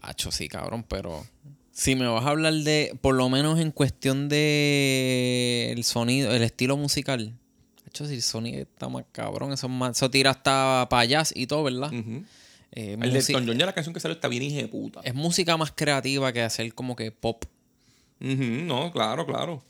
Hacho, 0.00 0.30
sí, 0.30 0.48
cabrón, 0.48 0.84
pero 0.88 1.26
si 1.72 1.94
me 1.94 2.06
vas 2.06 2.24
a 2.24 2.30
hablar 2.30 2.54
de, 2.54 2.96
por 3.02 3.14
lo 3.14 3.28
menos 3.28 3.60
en 3.60 3.70
cuestión 3.70 4.28
de 4.28 5.72
el 5.76 5.84
sonido, 5.84 6.32
el 6.34 6.42
estilo 6.42 6.76
musical, 6.76 7.34
hacho, 8.04 8.06
si 8.06 8.20
sonido 8.20 8.62
está 8.62 8.88
más 8.88 9.04
cabrón, 9.12 9.52
eso, 9.52 9.66
es 9.66 9.72
más, 9.72 9.96
eso 9.96 10.10
tira 10.10 10.30
hasta 10.30 10.88
jazz 11.06 11.32
y 11.34 11.46
todo, 11.46 11.64
¿verdad? 11.64 11.92
Eh, 12.72 12.96
El 13.00 13.12
de 13.12 13.18
Elton 13.18 13.46
John 13.46 13.58
ya 13.58 13.66
la 13.66 13.72
canción 13.72 13.94
que 13.94 14.00
sale 14.00 14.14
está 14.14 14.28
bien 14.28 14.42
hija 14.42 14.58
de 14.58 14.68
puta. 14.68 15.00
es 15.02 15.14
música 15.14 15.56
más 15.56 15.72
creativa 15.72 16.32
que 16.32 16.42
hacer 16.42 16.74
como 16.74 16.94
que 16.96 17.10
pop. 17.10 17.44
No, 18.18 18.90
claro, 18.92 19.26
claro. 19.26 19.62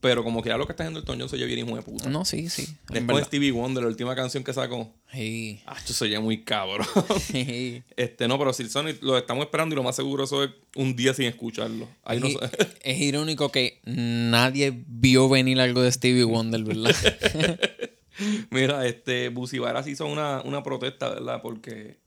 Pero 0.00 0.24
como 0.24 0.42
que 0.42 0.48
ya 0.48 0.56
lo 0.56 0.66
que 0.66 0.72
está 0.72 0.84
haciendo 0.84 1.00
Elton 1.00 1.20
John 1.20 1.28
se 1.28 1.36
oye 1.36 1.44
bien 1.44 1.58
hijo 1.66 1.76
de 1.76 1.82
puta. 1.82 2.08
No, 2.08 2.24
sí, 2.24 2.48
sí. 2.48 2.62
Después 2.88 3.06
de 3.06 3.06
verdad. 3.06 3.26
Stevie 3.26 3.52
Wonder, 3.52 3.82
la 3.82 3.88
última 3.90 4.16
canción 4.16 4.42
que 4.42 4.54
sacó. 4.54 4.90
Sí. 5.12 5.60
Ah, 5.66 5.74
esto 5.76 5.92
se 5.92 6.06
oye 6.06 6.18
muy 6.18 6.42
cabrón. 6.42 6.86
Sí. 7.20 7.82
este, 7.96 8.26
no, 8.26 8.38
pero 8.38 8.52
Silk 8.54 8.70
Sonic 8.70 9.02
lo 9.02 9.18
estamos 9.18 9.44
esperando 9.44 9.74
y 9.74 9.76
lo 9.76 9.82
más 9.82 9.96
seguro 9.96 10.24
eso 10.24 10.42
es 10.42 10.50
un 10.74 10.96
día 10.96 11.12
sin 11.12 11.26
escucharlo. 11.26 11.86
Ahí 12.02 12.18
no 12.18 12.28
es, 12.28 12.34
sé. 12.34 12.50
es 12.82 12.98
irónico 12.98 13.52
que 13.52 13.80
nadie 13.84 14.72
vio 14.86 15.28
venir 15.28 15.60
algo 15.60 15.82
de 15.82 15.92
Stevie 15.92 16.24
Wonder, 16.24 16.64
¿verdad? 16.64 16.96
Mira, 18.50 18.86
este, 18.86 19.28
Busibaras 19.28 19.86
hizo 19.86 20.06
una, 20.06 20.40
una 20.42 20.62
protesta, 20.62 21.10
¿verdad? 21.10 21.40
Porque 21.42 21.98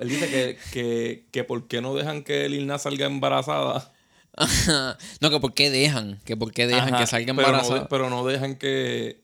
él 0.00 0.08
dice 0.08 0.28
que, 0.28 0.58
que, 0.72 1.26
que 1.32 1.44
por 1.44 1.66
qué 1.66 1.80
no 1.80 1.94
dejan 1.94 2.22
que 2.22 2.48
Lil 2.48 2.66
Nas 2.68 2.82
salga 2.82 3.06
embarazada. 3.06 3.92
no, 5.20 5.30
que 5.30 5.40
por 5.40 5.54
qué 5.54 5.70
dejan, 5.70 6.20
que 6.24 6.36
por 6.36 6.52
qué 6.52 6.66
dejan 6.66 6.94
Ajá, 6.94 6.98
que 6.98 7.06
salga 7.06 7.34
pero 7.34 7.48
no 7.48 7.58
embarazada. 7.58 7.88
Pero 7.88 8.10
no, 8.10 8.26
dejan 8.26 8.56
que, 8.56 9.20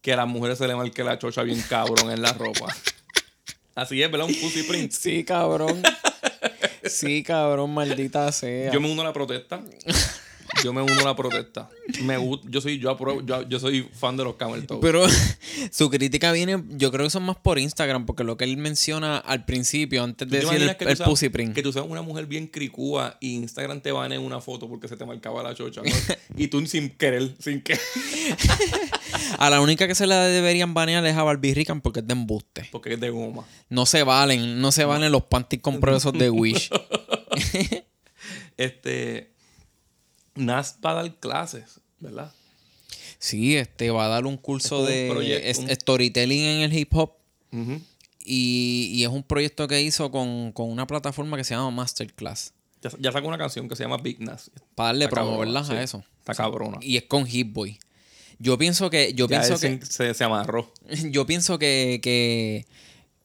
que 0.00 0.12
a 0.12 0.16
las 0.16 0.28
mujeres 0.28 0.58
se 0.58 0.68
le 0.68 0.76
marque 0.76 1.04
la 1.04 1.18
chocha 1.18 1.42
bien 1.42 1.62
cabrón 1.68 2.10
en 2.10 2.22
la 2.22 2.32
ropa. 2.32 2.74
Así 3.74 4.02
es, 4.02 4.10
¿verdad? 4.10 4.26
Un 4.26 4.34
pussy 4.34 4.64
print. 4.64 4.92
Sí, 4.92 5.24
cabrón. 5.24 5.82
Sí, 6.84 7.22
cabrón, 7.22 7.72
maldita 7.72 8.30
sea. 8.32 8.72
Yo 8.72 8.80
me 8.80 8.90
uno 8.90 9.02
a 9.02 9.04
la 9.06 9.12
protesta. 9.12 9.60
Yo 10.64 10.72
me 10.72 10.82
uno 10.82 11.00
a 11.00 11.04
la 11.04 11.16
protesta. 11.16 11.68
Me 12.02 12.16
yo 12.48 12.60
soy, 12.60 12.78
yo 12.78 12.90
apruebo, 12.90 13.24
yo, 13.24 13.42
yo 13.48 13.60
soy 13.60 13.88
fan 13.92 14.16
de 14.16 14.24
los 14.24 14.34
camel 14.36 14.66
toe. 14.66 14.78
Pero 14.80 15.06
su 15.70 15.90
crítica 15.90 16.32
viene, 16.32 16.62
yo 16.70 16.90
creo 16.90 17.04
que 17.06 17.10
son 17.10 17.22
más 17.24 17.36
por 17.36 17.58
Instagram, 17.58 18.06
porque 18.06 18.24
lo 18.24 18.36
que 18.36 18.44
él 18.44 18.56
menciona 18.56 19.18
al 19.18 19.44
principio, 19.44 20.02
antes 20.02 20.26
¿Tú 20.28 20.34
de 20.34 20.40
decir 20.40 20.62
el, 20.62 20.76
que 20.76 20.84
tú 20.84 20.90
el 20.90 20.96
seas- 20.96 21.08
pussy 21.08 21.28
print. 21.28 21.54
Que 21.54 21.62
tú 21.62 21.72
seas 21.72 21.86
una 21.88 22.02
mujer 22.02 22.26
bien 22.26 22.46
cricúa 22.46 23.16
y 23.20 23.34
Instagram 23.36 23.80
te 23.80 23.92
bane 23.92 24.18
una 24.18 24.40
foto 24.40 24.68
porque 24.68 24.88
se 24.88 24.96
te 24.96 25.04
marcaba 25.04 25.42
la 25.42 25.54
chocha. 25.54 25.82
¿no? 25.82 25.90
y 26.36 26.48
tú 26.48 26.64
sin 26.66 26.90
querer, 26.90 27.34
sin 27.38 27.60
que. 27.62 27.78
A 29.38 29.50
la 29.50 29.60
única 29.60 29.86
que 29.86 29.94
se 29.94 30.06
la 30.06 30.24
deberían 30.26 30.74
banear 30.74 31.04
es 31.06 31.16
a 31.16 31.22
Barbie 31.22 31.54
Rican 31.54 31.80
porque 31.80 32.00
es 32.00 32.06
de 32.06 32.12
embuste. 32.12 32.68
Porque 32.72 32.94
es 32.94 33.00
de 33.00 33.10
goma. 33.10 33.44
No 33.68 33.86
se 33.86 34.02
valen, 34.02 34.60
no 34.60 34.72
se 34.72 34.84
valen 34.84 35.12
los 35.12 35.24
panties 35.24 35.62
comprosos 35.62 36.12
de 36.12 36.30
Wish. 36.30 36.70
Este. 38.56 39.32
Nas 40.38 40.76
va 40.84 40.92
a 40.92 40.94
dar 40.94 41.14
clases, 41.16 41.80
¿verdad? 42.00 42.32
Sí, 43.18 43.56
este 43.56 43.90
va 43.90 44.06
a 44.06 44.08
dar 44.08 44.26
un 44.26 44.36
curso 44.36 44.76
Es 44.76 44.80
un 44.80 44.86
de 44.88 45.10
proyecto, 45.10 45.46
es- 45.48 45.58
un- 45.58 45.68
storytelling 45.70 46.40
en 46.44 46.60
el 46.62 46.72
hip 46.72 46.94
hop. 46.94 47.12
Y, 48.24 48.90
y 48.92 49.02
es 49.04 49.08
un 49.08 49.22
proyecto 49.22 49.66
que 49.68 49.80
hizo 49.80 50.10
con, 50.10 50.52
con 50.52 50.70
una 50.70 50.86
plataforma 50.86 51.36
que 51.36 51.44
se 51.44 51.54
llama 51.54 51.70
Masterclass. 51.70 52.52
Ya, 52.82 52.90
ya 53.00 53.12
sacó 53.12 53.26
una 53.28 53.38
canción 53.38 53.68
que 53.68 53.74
se 53.76 53.82
llama 53.84 53.96
Big 53.96 54.20
Nas. 54.20 54.50
Para 54.74 54.88
darle 54.88 55.06
Está 55.06 55.14
promo, 55.16 55.30
cabrona, 55.32 55.60
¿verdad? 55.60 55.72
A 55.76 55.78
sí. 55.78 55.84
eso. 55.84 56.04
Está 56.20 56.34
cabrona. 56.34 56.78
Y 56.82 56.96
es 56.96 57.04
con 57.04 57.26
Hit 57.26 57.52
Boy. 57.52 57.78
Yo 58.38 58.56
pienso 58.58 58.88
que. 58.90 59.14
Yo 59.14 59.26
Ya 59.26 59.40
pienso 59.40 59.58
que. 59.58 59.80
se, 59.84 59.86
se, 59.86 60.14
se 60.14 60.24
amarró. 60.24 60.72
Yo 61.10 61.26
pienso 61.26 61.58
que, 61.58 61.98
que, 62.02 62.66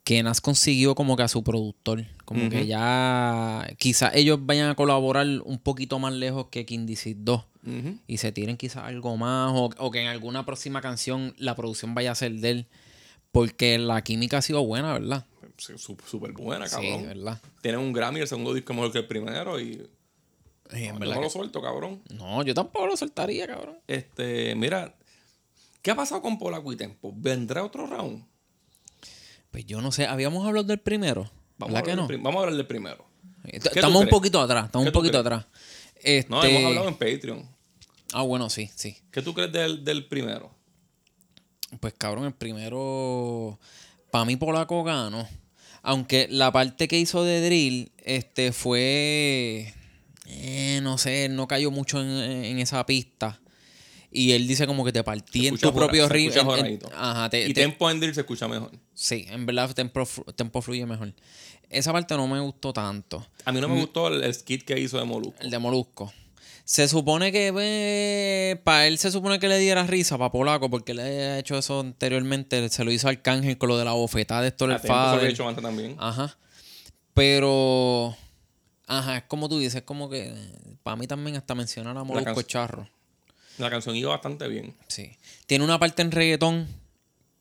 que 0.03 0.23
Nas 0.23 0.41
consiguió 0.41 0.95
como 0.95 1.15
que 1.17 1.23
a 1.23 1.27
su 1.27 1.43
productor. 1.43 2.05
Como 2.33 2.49
que 2.49 2.65
ya. 2.67 3.67
Quizás 3.77 4.11
ellos 4.15 4.39
vayan 4.41 4.69
a 4.69 4.75
colaborar 4.75 5.25
un 5.45 5.59
poquito 5.59 5.99
más 5.99 6.13
lejos 6.13 6.47
que 6.49 6.65
Kindisit 6.65 7.17
2. 7.19 7.43
Ujú. 7.65 7.97
Y 8.07 8.17
se 8.17 8.31
tiren 8.31 8.57
quizás 8.57 8.83
algo 8.83 9.15
más. 9.17 9.51
O, 9.53 9.69
o 9.77 9.91
que 9.91 10.01
en 10.01 10.07
alguna 10.07 10.45
próxima 10.45 10.81
canción 10.81 11.33
la 11.37 11.55
producción 11.55 11.93
vaya 11.95 12.11
a 12.11 12.15
ser 12.15 12.33
de 12.33 12.49
él. 12.49 12.67
Porque 13.31 13.77
la 13.79 14.03
química 14.03 14.37
ha 14.37 14.41
sido 14.41 14.63
buena, 14.65 14.93
¿verdad? 14.93 15.25
Sí, 15.57 15.73
Súper 15.77 16.31
buena, 16.33 16.67
Sí, 16.67 16.75
cabrón. 16.75 17.03
¿verdad? 17.07 17.41
Tiene 17.61 17.77
un 17.77 17.93
Grammy, 17.93 18.19
el 18.19 18.27
segundo 18.27 18.53
disco 18.53 18.73
es 18.73 18.77
mejor 18.77 18.91
que 18.91 18.97
el 18.99 19.07
primero 19.07 19.59
y 19.59 19.87
Sí, 20.71 20.85
yo 20.87 20.93
verdad 20.99 21.15
no 21.15 21.19
que- 21.21 21.25
lo 21.25 21.29
suelto, 21.29 21.61
cabrón. 21.61 22.01
No, 22.13 22.43
yo 22.43 22.53
tampoco 22.53 22.87
lo 22.87 22.97
soltaría, 22.97 23.47
cabrón. 23.47 23.77
Este, 23.87 24.55
mira, 24.55 24.95
¿qué 25.81 25.91
ha 25.91 25.95
pasado 25.95 26.21
con 26.21 26.37
Polaco 26.39 26.73
y 26.73 26.75
Tempo? 26.75 27.13
¿Vendrá 27.15 27.63
otro 27.63 27.85
round? 27.87 28.23
Pues 29.51 29.65
yo 29.65 29.81
no 29.81 29.91
sé, 29.91 30.05
habíamos 30.07 30.45
hablado 30.47 30.65
del 30.67 30.79
primero. 30.79 31.29
Vamos, 31.57 31.75
a 31.75 31.81
¿Verdad 31.81 31.91
hablar 31.91 31.97
no? 32.03 32.07
prim- 32.07 32.23
vamos 32.23 32.39
a 32.39 32.43
hablar 32.43 32.57
del 32.57 32.67
primero. 32.67 33.05
Estamos 33.45 34.03
un 34.03 34.09
poquito 34.09 34.39
atrás, 34.41 34.65
estamos 34.65 34.85
¿Qué 34.85 34.89
un 34.89 34.93
poquito 34.93 35.23
crees? 35.23 35.25
atrás. 35.41 35.45
Este... 36.01 36.29
No, 36.29 36.43
hemos 36.43 36.63
hablado 36.65 36.87
en 36.87 36.93
Patreon. 36.95 37.49
Ah, 38.13 38.21
bueno, 38.23 38.49
sí, 38.49 38.69
sí. 38.75 38.97
¿Qué 39.11 39.21
tú 39.21 39.33
crees 39.33 39.51
del, 39.51 39.83
del 39.83 40.05
primero? 40.05 40.53
Pues 41.79 41.93
cabrón, 41.97 42.25
el 42.25 42.33
primero. 42.33 43.59
Para 44.11 44.25
mí, 44.25 44.35
Polaco 44.35 44.83
ganó. 44.83 45.27
Aunque 45.81 46.27
la 46.29 46.51
parte 46.51 46.87
que 46.87 46.99
hizo 46.99 47.23
de 47.23 47.43
Drill, 47.45 47.91
este, 47.97 48.51
fue. 48.53 49.73
eh, 50.27 50.79
no 50.83 50.97
sé, 50.97 51.27
no 51.29 51.47
cayó 51.47 51.71
mucho 51.71 51.99
en, 52.01 52.07
en 52.09 52.59
esa 52.59 52.85
pista. 52.85 53.39
Y 54.11 54.31
él 54.33 54.47
dice 54.47 54.67
como 54.67 54.85
que 54.85 54.91
te 54.93 55.03
partí 55.03 55.47
en 55.47 55.57
tu 55.57 55.73
propio 55.73 56.07
ritmo. 56.07 56.53
Ajá, 56.95 57.29
te- 57.31 57.45
y 57.47 57.53
te- 57.53 57.61
Tempo 57.61 57.89
en 57.89 57.99
Drill 57.99 58.13
se 58.13 58.21
escucha 58.21 58.47
mejor. 58.47 58.71
Sí, 59.03 59.25
en 59.29 59.45
verdad 59.45 59.69
tempo, 59.71 60.07
tempo 60.33 60.61
fluye 60.61 60.85
mejor. 60.85 61.13
Esa 61.69 61.91
parte 61.91 62.15
no 62.15 62.25
me 62.25 62.39
gustó 62.39 62.71
tanto. 62.71 63.27
A 63.43 63.51
mí 63.51 63.59
no 63.59 63.67
me 63.67 63.81
gustó 63.81 64.07
el, 64.07 64.23
el 64.23 64.33
skit 64.33 64.63
que 64.63 64.79
hizo 64.79 64.97
de 64.97 65.03
Molusco. 65.03 65.35
El 65.41 65.49
de 65.49 65.59
Molusco. 65.59 66.13
Se 66.63 66.87
supone 66.87 67.33
que 67.33 68.61
para 68.63 68.87
él 68.87 68.97
se 68.97 69.11
supone 69.11 69.39
que 69.39 69.49
le 69.49 69.59
diera 69.59 69.83
risa 69.83 70.17
para 70.17 70.31
Polaco 70.31 70.69
porque 70.69 70.93
le 70.93 71.01
había 71.01 71.37
hecho 71.37 71.57
eso 71.57 71.81
anteriormente. 71.81 72.69
Se 72.69 72.85
lo 72.85 72.93
hizo 72.93 73.09
Arcángel 73.09 73.57
con 73.57 73.67
lo 73.67 73.77
de 73.77 73.83
la 73.83 73.91
bofetada 73.91 74.41
de 74.41 74.47
Héctor 74.47 74.71
A 74.71 74.77
el 74.77 74.87
lo 74.87 74.93
había 74.95 75.27
hecho 75.27 75.49
antes 75.49 75.61
también. 75.61 75.97
Ajá. 75.99 76.37
Pero. 77.13 78.15
Ajá, 78.87 79.17
es 79.17 79.23
como 79.23 79.49
tú 79.49 79.59
dices, 79.59 79.75
es 79.75 79.83
como 79.83 80.09
que. 80.09 80.33
Para 80.81 80.95
mí 80.95 81.07
también 81.07 81.35
hasta 81.35 81.55
mencionar 81.55 81.97
a 81.97 82.05
Molusco 82.05 82.39
es 82.39 82.47
charro. 82.47 82.87
La 83.57 83.69
canción 83.69 83.97
iba 83.97 84.11
bastante 84.11 84.47
bien. 84.47 84.73
Sí. 84.87 85.17
Tiene 85.45 85.65
una 85.65 85.77
parte 85.77 86.01
en 86.03 86.11
reggaetón 86.11 86.82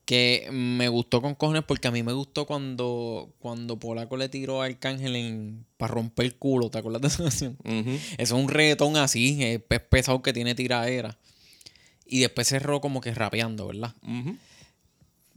que 0.04 0.48
me 0.50 0.88
gustó 0.88 1.22
con 1.22 1.34
cojones 1.36 1.62
porque 1.66 1.86
a 1.88 1.90
mí 1.92 2.02
me 2.02 2.12
gustó 2.12 2.44
cuando, 2.46 3.32
cuando 3.38 3.78
Polaco 3.78 4.16
le 4.16 4.28
tiró 4.28 4.60
a 4.60 4.66
Arcángel 4.66 5.14
en, 5.16 5.64
para 5.76 5.94
romper 5.94 6.26
el 6.26 6.34
culo. 6.36 6.70
¿Te 6.70 6.78
acuerdas 6.78 7.02
de 7.02 7.08
esa 7.08 7.22
canción? 7.22 7.56
Eso 7.64 8.02
es 8.18 8.30
un 8.32 8.48
reggaetón 8.48 8.96
así, 8.96 9.42
es 9.42 9.60
pes 9.62 9.80
pesado 9.80 10.20
que 10.22 10.32
tiene 10.32 10.54
tiradera. 10.54 11.16
Y 12.04 12.18
después 12.20 12.48
cerró 12.48 12.80
como 12.80 13.00
que 13.00 13.14
rapeando, 13.14 13.68
¿verdad? 13.68 13.94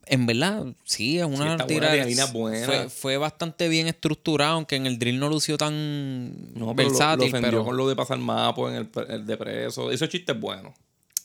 En 0.07 0.27
verdad, 0.27 0.65
sí, 0.84 1.17
es 1.17 1.25
una 1.25 1.38
buena, 1.55 1.67
tiradera. 1.67 2.25
buenas. 2.27 2.65
Fue, 2.65 2.89
fue 2.89 3.17
bastante 3.17 3.67
bien 3.69 3.88
estructurado, 3.88 4.53
aunque 4.55 4.75
en 4.75 4.86
el 4.86 5.00
drill 5.00 5.19
no 5.19 5.29
lució 5.29 5.57
tan 5.57 6.53
No, 6.53 6.75
pero 6.75 6.89
lo- 6.89 6.93
lo, 6.93 7.00
versátil. 7.00 7.31
pero 7.41 7.63
con 7.65 7.75
lo 7.75 7.88
de 7.89 7.95
pasar 7.95 8.19
mapo 8.19 8.69
en 8.69 8.75
el, 8.75 8.89
el 9.10 9.25
de 9.25 9.38
preso. 9.38 9.89
Ese 9.91 10.07
chiste 10.07 10.34
es 10.34 10.39
bueno. 10.39 10.75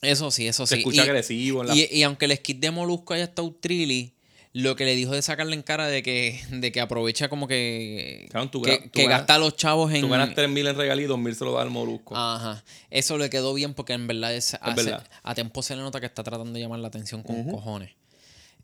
Eso 0.03 0.31
sí, 0.31 0.47
eso 0.47 0.67
Se 0.67 0.75
sí. 0.77 0.81
escucha 0.81 1.05
Y- 1.05 1.09
agresivo 1.09 1.61
en 1.63 1.69
la... 1.69 1.77
Y, 1.77 1.89
y 1.91 2.03
aunque 2.03 2.25
el 2.27 2.37
skit 2.37 2.59
de 2.61 2.71
Molusco 2.71 3.15
haya 3.15 3.25
estado 3.25 3.55
trilly, 3.61 4.15
lo 4.53 4.75
que 4.75 4.85
le 4.85 4.97
dijo 4.97 5.13
de 5.13 5.23
sacarle 5.23 5.55
en 5.55 5.63
cara 5.63 5.87
de 5.87 6.03
que, 6.03 6.41
de 6.51 6.73
que 6.73 6.81
aprovecha 6.81 7.29
como 7.29 7.47
que, 7.47 8.27
Cabrón, 8.33 8.51
tú 8.51 8.63
que, 8.63 8.79
tú 8.79 8.91
que 8.93 9.03
ganas- 9.05 9.19
gasta 9.21 9.35
a 9.37 9.39
los 9.39 9.57
chavos 9.57 9.93
en... 9.93 10.01
Tú 10.01 10.09
ganas 10.09 10.31
3.000 10.31 10.71
en 10.71 10.77
regalí 10.77 11.05
y 11.05 11.07
2.000 11.07 11.35
se 11.35 11.45
lo 11.45 11.53
da 11.53 11.63
al 11.63 11.71
molusco. 11.71 12.17
Ajá. 12.17 12.65
Eso 12.91 13.17
le 13.19 13.31
quedó 13.31 13.55
bien 13.55 13.75
porque 13.75 13.93
en 13.93 14.07
verdad 14.07 14.35
es, 14.35 14.55
hace- 14.61 14.83
verdad. 14.85 15.07
a 15.23 15.35
Tempo 15.35 15.63
se 15.63 15.77
le 15.77 15.83
nota 15.83 16.01
que 16.01 16.07
está 16.07 16.23
tratando 16.25 16.53
de 16.53 16.61
llamar 16.61 16.81
la 16.81 16.89
atención 16.89 17.23
con 17.23 17.45
cojones. 17.49 17.91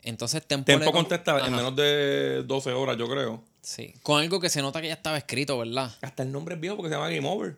Entonces 0.03 0.47
Tempo, 0.47 0.67
Tempo 0.67 0.85
le 0.87 0.93
contesta 0.93 1.45
en 1.47 1.55
menos 1.55 1.75
de 1.75 2.43
12 2.45 2.71
horas, 2.73 2.97
yo 2.97 3.09
creo. 3.09 3.43
Sí. 3.61 3.93
Con 4.03 4.21
algo 4.21 4.39
que 4.41 4.49
se 4.49 4.63
nota 4.63 4.81
que 4.81 4.87
ya 4.89 4.95
estaba 4.95 5.19
escrito, 5.19 5.59
¿verdad? 5.59 5.93
Hasta 6.01 6.23
el 6.23 6.31
nombre 6.31 6.55
es 6.55 6.61
viejo 6.61 6.77
porque 6.77 6.91
se 6.91 6.95
llama 6.95 7.09
Game 7.11 7.29
Over. 7.29 7.57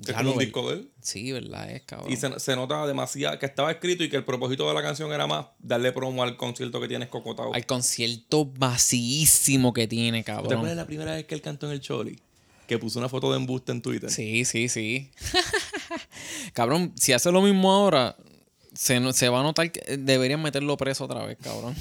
Ya 0.00 0.20
un 0.20 0.38
disco 0.38 0.68
de 0.70 0.76
él. 0.76 0.90
Sí, 1.02 1.32
¿verdad? 1.32 1.70
Es 1.70 1.82
cabrón. 1.82 2.12
Y 2.12 2.16
se, 2.16 2.38
se 2.38 2.54
nota 2.54 2.86
demasiado 2.86 3.36
que 3.38 3.46
estaba 3.46 3.70
escrito 3.72 4.04
y 4.04 4.08
que 4.08 4.16
el 4.16 4.24
propósito 4.24 4.68
de 4.68 4.74
la 4.74 4.80
canción 4.82 5.12
era 5.12 5.26
más 5.26 5.46
darle 5.58 5.90
promo 5.92 6.22
al 6.22 6.36
concierto 6.36 6.80
que 6.80 6.86
tienes 6.86 7.08
cocotado. 7.08 7.52
Al 7.52 7.66
concierto 7.66 8.46
vacíísimo 8.46 9.72
que 9.72 9.88
tiene, 9.88 10.18
¿Te 10.18 10.24
cabrón. 10.24 10.52
acuerdas 10.52 10.76
la 10.76 10.86
primera 10.86 11.14
vez 11.16 11.24
que 11.26 11.34
él 11.34 11.42
cantó 11.42 11.66
en 11.66 11.72
el 11.72 11.80
Choli? 11.80 12.18
Que 12.68 12.78
puso 12.78 12.98
una 13.00 13.08
foto 13.08 13.30
de 13.32 13.38
embuste 13.38 13.72
en 13.72 13.82
Twitter. 13.82 14.10
Sí, 14.10 14.44
sí, 14.44 14.68
sí. 14.68 15.10
cabrón, 16.52 16.92
si 16.96 17.12
hace 17.12 17.32
lo 17.32 17.42
mismo 17.42 17.72
ahora, 17.72 18.16
se, 18.74 19.12
se 19.12 19.28
va 19.28 19.40
a 19.40 19.42
notar 19.42 19.72
que 19.72 19.96
deberían 19.96 20.42
meterlo 20.42 20.76
preso 20.76 21.04
otra 21.04 21.24
vez, 21.24 21.38
cabrón. 21.42 21.74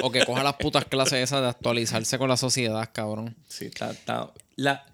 o 0.00 0.10
que 0.10 0.24
coja 0.24 0.42
las 0.42 0.54
putas 0.54 0.84
clases 0.86 1.14
esas 1.24 1.42
de 1.42 1.48
actualizarse 1.48 2.16
con 2.18 2.28
la 2.28 2.36
sociedad, 2.36 2.88
cabrón. 2.92 3.36
Sí, 3.48 3.66
está, 3.66 3.90
está- 3.90 4.32
La, 4.56 4.86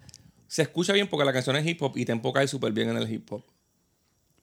se 0.47 0.61
escucha 0.63 0.93
bien 0.93 1.07
porque 1.09 1.25
la 1.25 1.33
canción 1.33 1.55
es 1.57 1.65
hip 1.67 1.81
hop 1.81 1.93
y 1.97 2.05
Tempo 2.05 2.31
cae 2.33 2.47
súper 2.47 2.71
bien 2.71 2.89
en 2.89 2.97
el 2.97 3.11
hip 3.11 3.31
hop. 3.31 3.43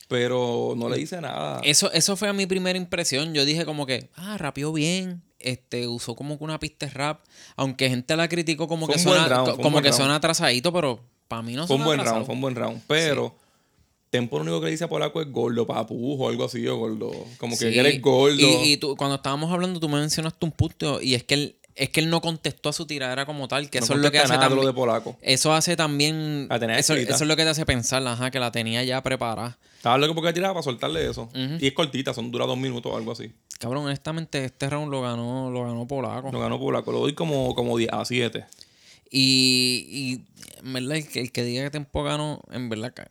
Pero 0.08 0.74
no 0.76 0.88
le 0.88 0.98
dice 0.98 1.20
nada. 1.20 1.60
Eso, 1.64 1.90
eso 1.92 2.16
fue 2.16 2.28
a 2.28 2.32
mi 2.34 2.46
primera 2.46 2.76
impresión. 2.78 3.32
Yo 3.32 3.44
dije 3.44 3.64
como 3.64 3.86
que, 3.86 4.10
ah, 4.16 4.36
rapeó 4.36 4.72
bien. 4.72 5.22
Este, 5.38 5.88
usó 5.88 6.14
como 6.14 6.38
que 6.38 6.44
una 6.44 6.60
pista 6.60 6.86
de 6.86 6.92
rap. 6.92 7.20
Aunque 7.56 7.88
gente 7.88 8.14
la 8.16 8.28
criticó 8.28 8.68
como 8.68 8.86
Fue 8.86 8.94
que 8.96 9.00
suena, 9.00 9.28
round, 9.28 9.50
co- 9.56 9.56
como 9.62 9.78
que 9.78 9.88
round. 9.88 9.96
suena 9.96 10.14
atrasadito, 10.16 10.72
pero 10.72 11.00
para 11.28 11.42
mí 11.42 11.54
no 11.54 11.66
fue 11.66 11.76
un 11.76 11.84
buen 11.84 12.00
atrasado. 12.00 12.16
round, 12.18 12.26
fue 12.26 12.34
un 12.34 12.40
buen 12.42 12.54
round. 12.54 12.82
Pero 12.86 13.34
Tempo 14.10 14.36
lo 14.36 14.42
único 14.42 14.60
que 14.60 14.66
le 14.66 14.70
dice 14.72 14.84
a 14.84 14.88
Polaco 14.88 15.20
es 15.22 15.32
gordo, 15.32 15.66
papujo 15.66 16.28
algo 16.28 16.44
así, 16.44 16.64
o 16.68 16.76
gordo. 16.76 17.10
Como 17.38 17.58
que 17.58 17.72
Sí. 17.72 17.78
eres 17.78 18.00
gordo. 18.00 18.36
Y, 18.36 18.72
y 18.72 18.76
tú, 18.76 18.94
cuando 18.96 19.16
estábamos 19.16 19.50
hablando, 19.52 19.80
tú 19.80 19.88
me 19.88 19.98
mencionaste 19.98 20.44
un 20.44 20.52
punto 20.52 21.00
y 21.02 21.14
es 21.14 21.24
que 21.24 21.34
él, 21.34 21.56
es 21.76 21.88
que 21.90 22.00
él 22.00 22.08
no 22.10 22.20
contestó 22.20 22.68
a 22.68 22.72
su 22.72 22.86
tiradera 22.86 23.26
como 23.26 23.48
tal, 23.48 23.68
que 23.70 23.80
No 23.80 23.84
eso 23.84 23.94
es 23.94 24.00
lo 24.00 24.10
que 24.12 24.18
hace 24.18 24.36
también. 24.38 24.66
de 24.66 24.72
Polaco. 24.72 25.16
Eso 25.22 25.52
hace 25.52 25.76
también. 25.76 26.48
Eso, 26.76 26.94
eso 26.94 27.14
es 27.14 27.20
lo 27.22 27.36
que 27.36 27.42
te 27.44 27.48
hace 27.50 27.66
pensar, 27.66 28.06
ajá, 28.06 28.30
que 28.30 28.38
la 28.38 28.52
tenía 28.52 28.84
ya 28.84 29.02
preparada. 29.02 29.58
Estaba 29.76 29.98
loco 29.98 30.14
porque 30.14 30.32
tiraba 30.32 30.54
para 30.54 30.62
soltarle 30.62 31.08
eso. 31.10 31.28
Y 31.60 31.66
es 31.66 31.72
cortita, 31.72 32.14
son 32.14 32.30
dura 32.30 32.46
dos 32.46 32.56
minutos 32.58 32.92
o 32.92 32.96
algo 32.96 33.12
así. 33.12 33.32
Cabrón, 33.58 33.84
honestamente, 33.86 34.44
este 34.44 34.68
round 34.70 34.90
lo 34.90 35.02
ganó, 35.02 35.50
lo 35.50 35.62
ganó 35.64 35.86
Polaco. 35.86 36.30
Lo 36.32 36.40
ganó 36.40 36.58
Polaco. 36.58 36.92
Lo 36.92 37.00
doy 37.00 37.14
como, 37.14 37.54
como 37.54 37.76
10 37.76 37.92
a 37.92 38.04
7. 38.04 38.44
Y, 39.10 39.86
y 39.88 40.64
en 40.66 40.72
verdad, 40.72 40.96
el 40.96 41.08
que, 41.08 41.20
el 41.20 41.32
que 41.32 41.44
diga 41.44 41.62
que 41.64 41.70
Tempo 41.70 42.02
ganó, 42.02 42.40
en 42.50 42.68
verdad, 42.68 42.92
ca- 42.94 43.06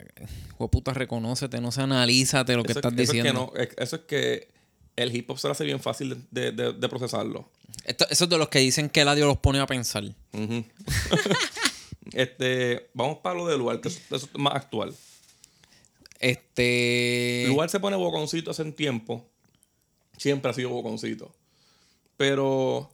puta, 0.70 0.94
reconócete, 0.94 1.62
no 1.62 1.72
se 1.72 1.82
analízate 1.82 2.56
lo 2.56 2.64
que 2.64 2.72
Eso, 2.72 2.80
estás 2.80 2.94
es, 2.94 3.00
eso 3.00 3.12
es 3.12 3.18
diciendo. 3.24 3.52
que 3.54 3.58
no, 3.60 3.64
es- 3.64 3.70
eso 3.78 3.96
es 3.98 4.02
que 4.04 4.48
el 4.96 5.16
hip 5.16 5.30
hop 5.30 5.40
se 5.40 5.48
le 5.48 5.52
hace 5.52 5.64
bien 5.66 5.80
fácil 5.80 6.24
de, 6.32 6.52
de- 6.52 6.74
de 6.74 6.90
procesarlo. 6.90 7.50
Esto- 7.86 8.06
eso 8.10 8.24
es 8.26 8.30
de 8.30 8.38
los 8.38 8.50
que 8.50 8.60
dicen 8.60 8.90
que 8.90 9.02
el 9.02 9.08
audio 9.08 9.26
los 9.26 9.38
pone 9.38 9.60
a 9.60 9.66
pensar. 9.68 10.04
Este, 12.12 12.90
vamos 12.94 13.20
para 13.20 13.36
lo 13.36 13.48
de 13.48 13.58
Lugar, 13.58 13.82
que 13.82 13.88
eso, 13.88 14.00
eso 14.12 14.28
es 14.32 14.40
más 14.40 14.54
actual. 14.56 14.94
Este. 16.20 17.46
Lugar 17.48 17.70
se 17.70 17.80
pone 17.80 17.96
boconcito 17.96 18.52
hace 18.52 18.62
un 18.62 18.74
tiempo. 18.74 19.26
Siempre 20.18 20.52
ha 20.52 20.54
sido 20.54 20.70
boconcito. 20.70 21.34
Pero 22.18 22.90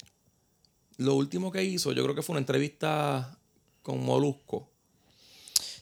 lo 0.97 1.15
último 1.15 1.51
que 1.51 1.63
hizo, 1.63 1.91
yo 1.91 2.03
creo 2.03 2.15
que 2.15 2.21
fue 2.21 2.33
una 2.33 2.39
entrevista 2.39 3.37
con 3.81 4.03
Molusco. 4.03 4.69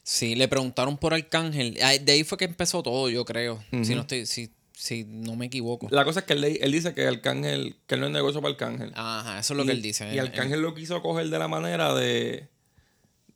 Sí, 0.04 0.36
le 0.36 0.48
preguntaron 0.48 0.98
por 0.98 1.14
Arcángel. 1.14 1.76
De 1.76 2.12
ahí 2.12 2.24
fue 2.24 2.38
que 2.38 2.46
empezó 2.46 2.82
todo, 2.82 3.10
yo 3.10 3.24
creo. 3.26 3.64
Si 3.84 3.94
no 3.94 4.02
estoy, 4.02 4.26
si, 4.26 4.52
si 4.80 5.06
no 5.06 5.36
me 5.36 5.48
equivoco. 5.48 5.88
La 5.90 6.06
cosa 6.06 6.20
es 6.20 6.26
que 6.28 6.34
él, 6.34 6.44
él 6.62 6.72
dice 6.72 6.94
que 6.94 7.08
Arcángel, 7.08 7.78
que 7.88 7.96
él 7.96 8.02
no 8.02 8.08
es 8.08 8.14
negocio 8.14 8.42
para 8.42 8.52
Arcángel. 8.52 8.92
Ajá, 8.96 9.40
eso 9.40 9.54
es 9.54 9.58
lo 9.58 9.66
que 9.66 9.72
él 9.72 9.82
dice. 9.82 10.06
Y 10.14 10.20
Él- 10.20 10.28
Arcángel 10.28 10.62
lo 10.62 10.74
quiso 10.76 11.02
coger 11.02 11.30
de 11.30 11.40
la 11.40 11.48
manera 11.48 11.96
de, 11.96 12.48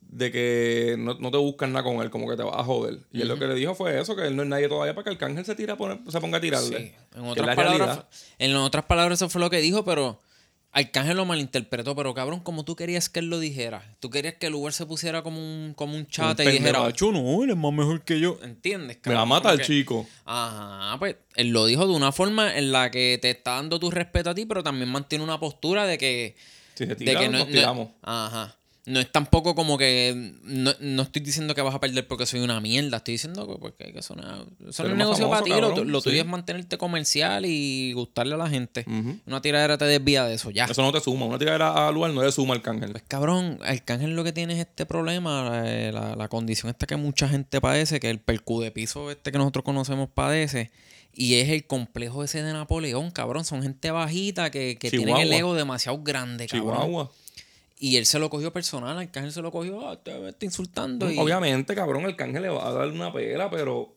de 0.02 0.30
que 0.30 0.94
no, 0.98 1.14
no 1.14 1.30
te 1.32 1.38
buscan 1.38 1.72
nada 1.72 1.82
con 1.84 2.00
él, 2.00 2.10
como 2.10 2.28
que 2.28 2.36
te 2.36 2.42
vas 2.44 2.56
a 2.56 2.62
joder. 2.64 3.00
Y 3.12 3.22
él 3.22 3.28
lo 3.28 3.38
que 3.38 3.46
le 3.46 3.54
dijo 3.54 3.74
fue 3.74 4.00
eso, 4.00 4.14
que 4.14 4.26
él 4.26 4.36
no 4.36 4.42
es 4.44 4.48
nadie 4.48 4.68
todavía 4.68 4.94
para 4.94 5.04
que 5.04 5.10
Arcángel 5.10 5.44
se, 5.44 5.54
tira 5.56 5.72
a 5.74 5.76
poner- 5.76 6.00
se 6.08 6.20
ponga 6.20 6.38
a 6.38 6.40
tirarle. 6.40 6.78
Sí. 6.78 7.18
En 7.18 7.24
otras, 7.24 7.46
la 7.46 7.56
palabras, 7.56 8.00
en 8.38 8.54
otras 8.54 8.84
palabras, 8.84 9.18
eso 9.18 9.28
fue 9.28 9.40
lo 9.40 9.50
que 9.50 9.58
dijo, 9.60 9.84
pero 9.84 10.20
Arcángel 10.74 11.18
lo 11.18 11.26
malinterpretó, 11.26 11.94
pero 11.94 12.14
cabrón, 12.14 12.40
como 12.40 12.64
tú 12.64 12.74
querías 12.76 13.10
que 13.10 13.20
él 13.20 13.26
lo 13.28 13.38
dijera. 13.38 13.94
Tú 14.00 14.08
querías 14.08 14.34
que 14.34 14.46
el 14.46 14.52
lugar 14.52 14.72
se 14.72 14.86
pusiera 14.86 15.22
como 15.22 15.38
un, 15.38 15.74
como 15.74 15.94
un 15.96 16.06
chat 16.06 16.40
y 16.40 16.44
dijera, 16.44 16.78
pendejo. 16.78 16.84
"Acho, 16.84 17.12
no, 17.12 17.44
él 17.44 17.50
es 17.50 17.56
más 17.56 17.72
mejor 17.74 18.02
que 18.02 18.18
yo. 18.18 18.38
¿Entiendes? 18.42 18.98
Me 19.04 19.12
va 19.14 19.20
a 19.20 19.24
cabrón? 19.24 19.28
matar, 19.28 19.52
Como 19.52 19.58
que- 19.58 19.66
chico. 19.66 20.06
Ajá, 20.24 20.96
pues 20.98 21.16
él 21.34 21.48
lo 21.50 21.66
dijo 21.66 21.86
de 21.86 21.92
una 21.94 22.10
forma 22.10 22.56
en 22.56 22.72
la 22.72 22.90
que 22.90 23.18
te 23.20 23.28
está 23.30 23.52
dando 23.56 23.78
tu 23.78 23.90
respeto 23.90 24.30
a 24.30 24.34
ti, 24.34 24.46
pero 24.46 24.62
también 24.62 24.88
mantiene 24.88 25.22
una 25.24 25.38
postura 25.38 25.86
de 25.86 25.98
que. 25.98 26.36
Si 26.74 26.84
se 26.84 26.86
de 26.86 26.96
tira, 26.96 27.20
que 27.20 27.28
no, 27.28 27.38
nos 27.40 27.48
no- 27.48 27.52
tiramos. 27.52 27.88
ajá. 28.02 28.56
No 28.84 28.98
es 28.98 29.12
tampoco 29.12 29.54
como 29.54 29.78
que. 29.78 30.32
No, 30.42 30.72
no 30.80 31.02
estoy 31.02 31.22
diciendo 31.22 31.54
que 31.54 31.62
vas 31.62 31.72
a 31.74 31.78
perder 31.78 32.08
porque 32.08 32.26
soy 32.26 32.40
una 32.40 32.60
mierda. 32.60 32.96
Estoy 32.96 33.12
diciendo 33.14 33.60
que, 33.78 33.92
que 33.92 33.98
eso 34.00 34.16
no, 34.16 34.22
eso 34.22 34.42
no 34.58 34.68
es 34.70 34.76
Pero 34.76 34.88
más 34.88 34.98
negocio 34.98 35.30
para 35.30 35.44
ti. 35.44 35.50
Lo, 35.50 35.84
lo 35.84 36.02
tuyo 36.02 36.20
es 36.20 36.26
mantenerte 36.26 36.78
comercial 36.78 37.44
y 37.46 37.92
gustarle 37.92 38.34
a 38.34 38.38
la 38.38 38.48
gente. 38.48 38.84
Una 39.24 39.40
tiradera 39.40 39.78
te 39.78 39.84
desvía 39.84 40.24
de 40.24 40.34
eso, 40.34 40.50
ya. 40.50 40.64
Eso 40.64 40.82
no 40.82 40.90
te 40.90 41.00
suma. 41.00 41.26
Una 41.26 41.38
tiradera 41.38 41.86
al 41.86 41.94
lugar 41.94 42.10
no 42.12 42.24
le 42.24 42.32
suma 42.32 42.54
al 42.54 42.62
cángel. 42.62 42.90
Pues 42.90 43.04
cabrón, 43.06 43.60
Arcángel 43.64 44.16
lo 44.16 44.24
que 44.24 44.32
tiene 44.32 44.54
es 44.54 44.58
este 44.58 44.84
problema, 44.84 45.44
la, 45.62 45.92
la- 45.92 46.16
la 46.16 46.28
condición 46.28 46.68
esta 46.70 46.86
que 46.88 46.96
mucha 46.96 47.28
gente 47.28 47.60
padece, 47.60 48.00
que 48.00 48.10
el 48.10 48.18
percu 48.18 48.60
de 48.62 48.72
piso 48.72 49.12
este 49.12 49.30
que 49.30 49.38
nosotros 49.38 49.64
conocemos 49.64 50.08
padece, 50.12 50.72
y 51.14 51.34
es 51.34 51.50
el 51.50 51.66
complejo 51.66 52.24
ese 52.24 52.42
de 52.42 52.52
Napoleón, 52.52 53.12
cabrón. 53.12 53.44
Son 53.44 53.62
gente 53.62 53.92
bajita 53.92 54.50
que, 54.50 54.76
que 54.76 54.90
tienen 54.90 55.14
el 55.18 55.28
ego 55.38 55.54
demasiado 55.54 56.02
grande, 56.02 56.46
cabrón. 56.48 56.74
Chihuahua. 56.80 57.10
Y 57.84 57.96
él 57.96 58.06
se 58.06 58.20
lo 58.20 58.30
cogió 58.30 58.52
personal, 58.52 58.96
Arcángel 58.96 59.32
se 59.32 59.42
lo 59.42 59.50
cogió, 59.50 59.88
ah, 59.88 60.00
te 60.00 60.28
está 60.28 60.44
insultando. 60.44 61.10
y- 61.10 61.18
Obviamente, 61.18 61.74
cabrón, 61.74 62.04
el 62.04 62.14
cángel 62.14 62.42
le 62.42 62.48
va 62.48 62.68
a 62.68 62.72
dar 62.72 62.86
una 62.88 63.12
pela, 63.12 63.50
pero 63.50 63.92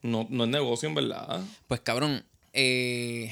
no, 0.00 0.26
no 0.30 0.44
es 0.44 0.50
negocio 0.50 0.88
en 0.88 0.94
verdad. 0.94 1.42
Pues 1.68 1.80
cabrón, 1.80 2.24
eh, 2.54 3.30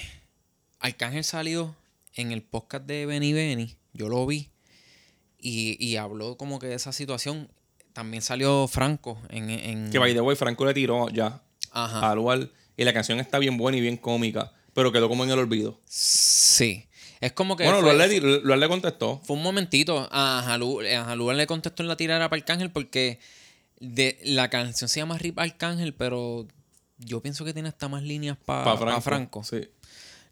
Arcángel 0.78 1.24
salió 1.24 1.74
en 2.14 2.32
el 2.32 2.42
podcast 2.42 2.84
de 2.84 3.06
Benny 3.06 3.32
Benny, 3.32 3.74
yo 3.94 4.10
lo 4.10 4.26
vi, 4.26 4.50
y, 5.38 5.82
y 5.82 5.96
habló 5.96 6.36
como 6.36 6.58
que 6.58 6.66
de 6.66 6.74
esa 6.74 6.92
situación. 6.92 7.48
También 7.94 8.22
salió 8.22 8.68
Franco 8.68 9.18
en... 9.30 9.48
en 9.48 9.90
Que 9.90 9.98
by 9.98 10.12
the 10.12 10.20
way, 10.20 10.36
Franco 10.36 10.66
le 10.66 10.74
tiró 10.74 11.08
ya 11.08 11.42
Ajá. 11.70 12.10
al 12.10 12.16
lugar. 12.16 12.50
Y 12.76 12.84
la 12.84 12.92
canción 12.92 13.20
está 13.20 13.38
bien 13.38 13.56
buena 13.56 13.78
y 13.78 13.80
bien 13.80 13.96
cómica, 13.96 14.52
pero 14.74 14.92
quedó 14.92 15.08
como 15.08 15.24
en 15.24 15.30
el 15.30 15.38
olvido. 15.38 15.80
Sí. 15.86 16.86
Es 17.22 17.32
como 17.32 17.56
que 17.56 17.62
Bueno, 17.62 17.80
fue, 17.80 17.94
Luar 17.94 18.08
le, 18.08 18.20
Luar 18.40 18.58
le 18.58 18.68
contestó. 18.68 19.20
fue 19.24 19.36
un 19.36 19.44
momentito. 19.44 20.08
A 20.10 20.42
Jalú, 20.44 20.80
a 20.80 21.04
Jalú 21.04 21.30
le 21.30 21.46
contestó 21.46 21.84
en 21.84 21.88
la 21.88 21.96
tirada 21.96 22.28
para 22.28 22.40
Arcángel 22.40 22.72
porque 22.72 23.20
de, 23.78 24.18
la 24.24 24.50
canción 24.50 24.88
se 24.88 24.98
llama 24.98 25.18
Rip 25.18 25.38
Arcángel, 25.38 25.94
pero 25.94 26.48
yo 26.98 27.22
pienso 27.22 27.44
que 27.44 27.54
tiene 27.54 27.68
hasta 27.68 27.88
más 27.88 28.02
líneas 28.02 28.36
para 28.44 28.64
Para 28.64 29.00
Franco. 29.00 29.00
Franco. 29.02 29.44
Sí. 29.44 29.70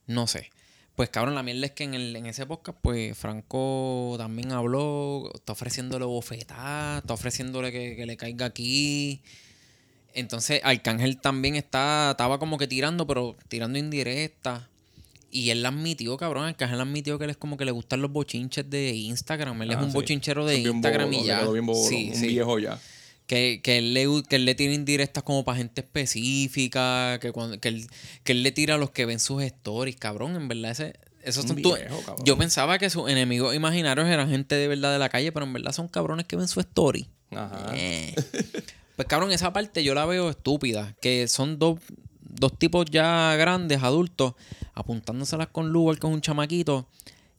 No 0.08 0.26
sé. 0.26 0.50
Pues 0.96 1.10
cabrón, 1.10 1.36
la 1.36 1.44
mierda 1.44 1.64
es 1.66 1.72
que 1.72 1.84
en, 1.84 1.94
el, 1.94 2.16
en 2.16 2.26
ese 2.26 2.44
podcast, 2.44 2.76
pues 2.82 3.16
Franco 3.16 4.16
también 4.18 4.50
habló, 4.50 5.30
está 5.32 5.52
ofreciéndole 5.52 6.04
bofetada, 6.06 6.98
está 6.98 7.14
ofreciéndole 7.14 7.70
que, 7.70 7.94
que 7.94 8.04
le 8.04 8.16
caiga 8.16 8.46
aquí. 8.46 9.22
Entonces, 10.12 10.60
Arcángel 10.64 11.20
también 11.20 11.54
está, 11.54 12.10
estaba 12.10 12.40
como 12.40 12.58
que 12.58 12.66
tirando, 12.66 13.06
pero 13.06 13.36
tirando 13.46 13.78
indirecta. 13.78 14.68
Y 15.30 15.50
él 15.50 15.62
la 15.62 15.68
admitió, 15.68 16.16
cabrón. 16.16 16.44
Arcángel 16.44 16.80
admitió 16.80 17.18
que 17.18 17.24
él 17.24 17.30
es 17.30 17.36
como 17.36 17.56
que 17.56 17.64
le 17.64 17.70
gustan 17.70 18.02
los 18.02 18.10
bochinches 18.10 18.68
de 18.68 18.90
Instagram. 18.94 19.62
Él 19.62 19.70
es 19.70 19.76
Ah, 19.76 19.80
un 19.84 19.90
sí. 19.90 19.94
bochinchero 19.94 20.44
de 20.44 20.56
bien 20.56 20.76
Instagram 20.76 21.12
y 21.12 21.24
ya. 21.24 21.48
bien 21.48 21.66
bobolo, 21.66 21.88
Sí, 21.88 22.10
un 22.12 22.16
sí. 22.16 22.26
viejo 22.28 22.58
ya. 22.58 22.78
Que, 23.26 23.60
que, 23.62 23.78
él 23.78 23.94
le, 23.94 24.06
que 24.28 24.36
él 24.36 24.44
le 24.44 24.56
tira 24.56 24.72
indirectas 24.74 25.22
como 25.22 25.44
para 25.44 25.58
gente 25.58 25.82
específica, 25.82 27.18
que, 27.20 27.30
cuando, 27.32 27.60
que, 27.60 27.68
él, 27.68 27.86
que 28.24 28.32
él 28.32 28.42
le 28.42 28.50
tira 28.52 28.74
a 28.74 28.78
los 28.78 28.90
que 28.90 29.06
ven 29.06 29.20
sus 29.20 29.42
stories, 29.42 29.96
cabrón. 29.96 30.34
En 30.34 30.48
verdad, 30.48 30.72
ese, 30.72 30.94
esos 31.22 31.44
son 31.46 31.56
viejo. 31.56 31.78
Yo 32.24 32.36
pensaba 32.36 32.78
que 32.78 32.90
sus 32.90 33.08
enemigos 33.08 33.54
imaginarios 33.54 34.08
eran 34.08 34.28
gente 34.30 34.56
de 34.56 34.66
verdad 34.66 34.92
de 34.92 34.98
la 34.98 35.08
calle, 35.10 35.30
pero 35.30 35.46
en 35.46 35.52
verdad 35.52 35.70
son 35.72 35.86
cabrones 35.86 36.26
que 36.26 36.34
ven 36.36 36.48
su 36.48 36.58
story. 36.60 37.08
Ajá. 37.30 37.70
Eh. 37.74 38.14
Pues 38.96 39.08
cabrón, 39.08 39.32
esa 39.32 39.50
parte 39.50 39.82
yo 39.82 39.94
la 39.94 40.04
veo 40.04 40.28
estúpida. 40.28 40.94
Que 41.00 41.26
son 41.26 41.58
dos, 41.58 41.78
dos 42.32 42.58
tipos 42.58 42.86
ya 42.90 43.34
grandes, 43.36 43.82
adultos, 43.82 44.34
apuntándoselas 44.74 45.48
con 45.48 45.70
Lugar, 45.70 45.98
que 45.98 46.06
es 46.06 46.12
un 46.12 46.20
chamaquito. 46.20 46.86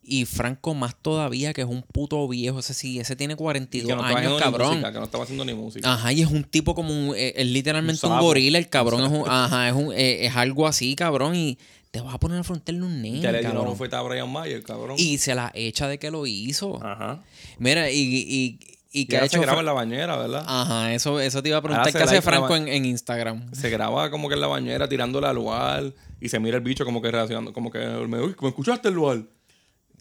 Y 0.04 0.24
Franco 0.24 0.74
más 0.74 0.96
todavía, 1.00 1.52
que 1.52 1.60
es 1.60 1.68
un 1.68 1.82
puto 1.82 2.26
viejo. 2.26 2.58
Ese 2.58 2.74
sí, 2.74 2.98
ese 2.98 3.14
tiene 3.14 3.34
Y 3.34 3.36
42 3.36 3.88
que 3.88 3.94
no 3.94 4.02
años, 4.02 4.40
cabrón. 4.40 4.70
música, 4.70 4.92
que 4.92 4.98
no 4.98 5.04
estaba 5.04 5.24
haciendo 5.24 5.44
ni 5.44 5.54
música. 5.54 5.92
Ajá, 5.92 6.12
y 6.12 6.22
es 6.22 6.26
un 6.28 6.42
tipo 6.42 6.74
como 6.74 6.92
un, 6.92 7.14
eh, 7.16 7.34
es 7.36 7.46
literalmente 7.46 8.04
Un 8.06 8.18
gorila, 8.18 8.58
el 8.58 8.68
cabrón 8.68 9.04
es 9.04 9.10
un, 9.10 9.28
ajá, 9.28 9.68
es 9.68 9.74
un, 9.74 9.92
eh, 9.92 10.26
es 10.26 10.34
algo 10.34 10.66
así, 10.66 10.96
cabrón, 10.96 11.36
y 11.36 11.56
te 11.92 12.00
vas 12.00 12.14
a 12.14 12.18
poner 12.18 12.38
a 12.38 12.42
frontearle 12.42 12.82
un 12.84 13.00
nene, 13.00 13.20
ya 13.20 13.30
le 13.30 13.40
dio 13.40 13.50
una 13.52 13.98
a 13.98 14.02
Brian 14.02 14.32
Mayer, 14.32 14.62
cabrón. 14.64 14.96
Y 14.98 15.18
se 15.18 15.34
la 15.34 15.52
echa 15.54 15.86
de 15.86 15.98
que 15.98 16.10
lo 16.10 16.26
hizo. 16.26 16.84
Ajá. 16.84 17.22
Mira, 17.58 17.90
y, 17.90 17.98
y, 18.00 18.58
y 18.92 19.00
Y 19.02 19.06
que 19.06 19.16
ha 19.16 19.20
ahora 19.20 19.28
se 19.30 19.36
hecho 19.36 19.42
graba 19.42 19.60
en 19.60 19.66
la 19.66 19.72
bañera, 19.72 20.16
¿verdad? 20.16 20.44
Ajá, 20.46 20.92
eso, 20.94 21.18
eso 21.20 21.42
te 21.42 21.48
iba 21.48 21.58
a 21.58 21.62
preguntar. 21.62 21.86
Ahora 21.88 21.98
¿Qué 21.98 22.04
hace 22.04 22.22
Franco 22.22 22.54
en, 22.56 22.68
en 22.68 22.84
Instagram? 22.84 23.52
Se 23.54 23.70
graba 23.70 24.10
como 24.10 24.28
que 24.28 24.34
en 24.34 24.40
la 24.40 24.46
bañera 24.48 24.88
tirándole 24.88 25.26
al 25.26 25.34
lugar 25.36 25.92
y 26.20 26.28
se 26.28 26.38
mira 26.38 26.56
el 26.58 26.62
bicho 26.62 26.84
como 26.84 27.00
que 27.00 27.10
reaccionando, 27.10 27.52
como 27.52 27.70
que 27.70 27.78
me, 27.78 28.20
Uy, 28.20 28.34
¿me 28.40 28.48
escuchaste 28.48 28.88
el 28.88 28.94
lugar? 28.94 29.22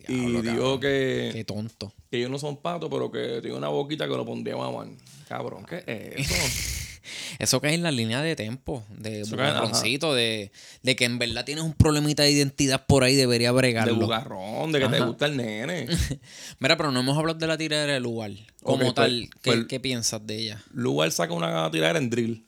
y 0.07 0.41
dijo 0.41 0.79
que, 0.79 1.29
Qué 1.31 1.43
tonto. 1.45 1.93
que 2.09 2.17
ellos 2.17 2.29
no 2.31 2.39
son 2.39 2.57
patos, 2.57 2.89
pero 2.91 3.11
que 3.11 3.39
tiene 3.41 3.55
una 3.55 3.67
boquita 3.69 4.07
que 4.07 4.15
lo 4.17 4.25
pondría 4.25 4.55
a 4.55 4.57
mamar. 4.57 4.87
Cabrón, 5.29 5.63
¿qué 5.65 5.83
es 5.85 6.29
eso? 6.31 6.87
Eso 7.39 7.59
cae 7.61 7.73
en 7.73 7.83
la 7.83 7.91
línea 7.91 8.21
de 8.21 8.35
tempo, 8.35 8.83
de 8.89 9.23
bugarroncito, 9.23 10.13
de, 10.13 10.51
de 10.83 10.95
que 10.95 11.05
en 11.05 11.19
verdad 11.19 11.45
tienes 11.45 11.63
un 11.63 11.73
problemita 11.73 12.23
de 12.23 12.31
identidad 12.31 12.85
por 12.85 13.03
ahí, 13.03 13.15
debería 13.15 13.49
de 13.51 13.57
bregarlo. 13.57 13.95
bugarrón, 13.95 14.71
de 14.71 14.79
que 14.79 14.87
te 14.89 14.99
gusta 15.01 15.25
el 15.25 15.37
nene. 15.37 15.87
Mira, 16.59 16.77
pero 16.77 16.91
no 16.91 16.99
hemos 16.99 17.17
hablado 17.17 17.37
de 17.39 17.47
la 17.47 17.57
tiradera 17.57 17.93
del 17.93 18.03
lugar. 18.03 18.31
Como 18.63 18.93
tal, 18.93 19.27
pues- 19.31 19.41
¿qué, 19.41 19.51
pues- 19.51 19.65
qué 19.67 19.79
piensas 19.79 20.25
de 20.25 20.37
ella? 20.37 20.63
Lugar 20.73 21.11
saca 21.11 21.33
una 21.33 21.69
tiradera 21.71 21.99
en 21.99 22.09
drill. 22.09 22.45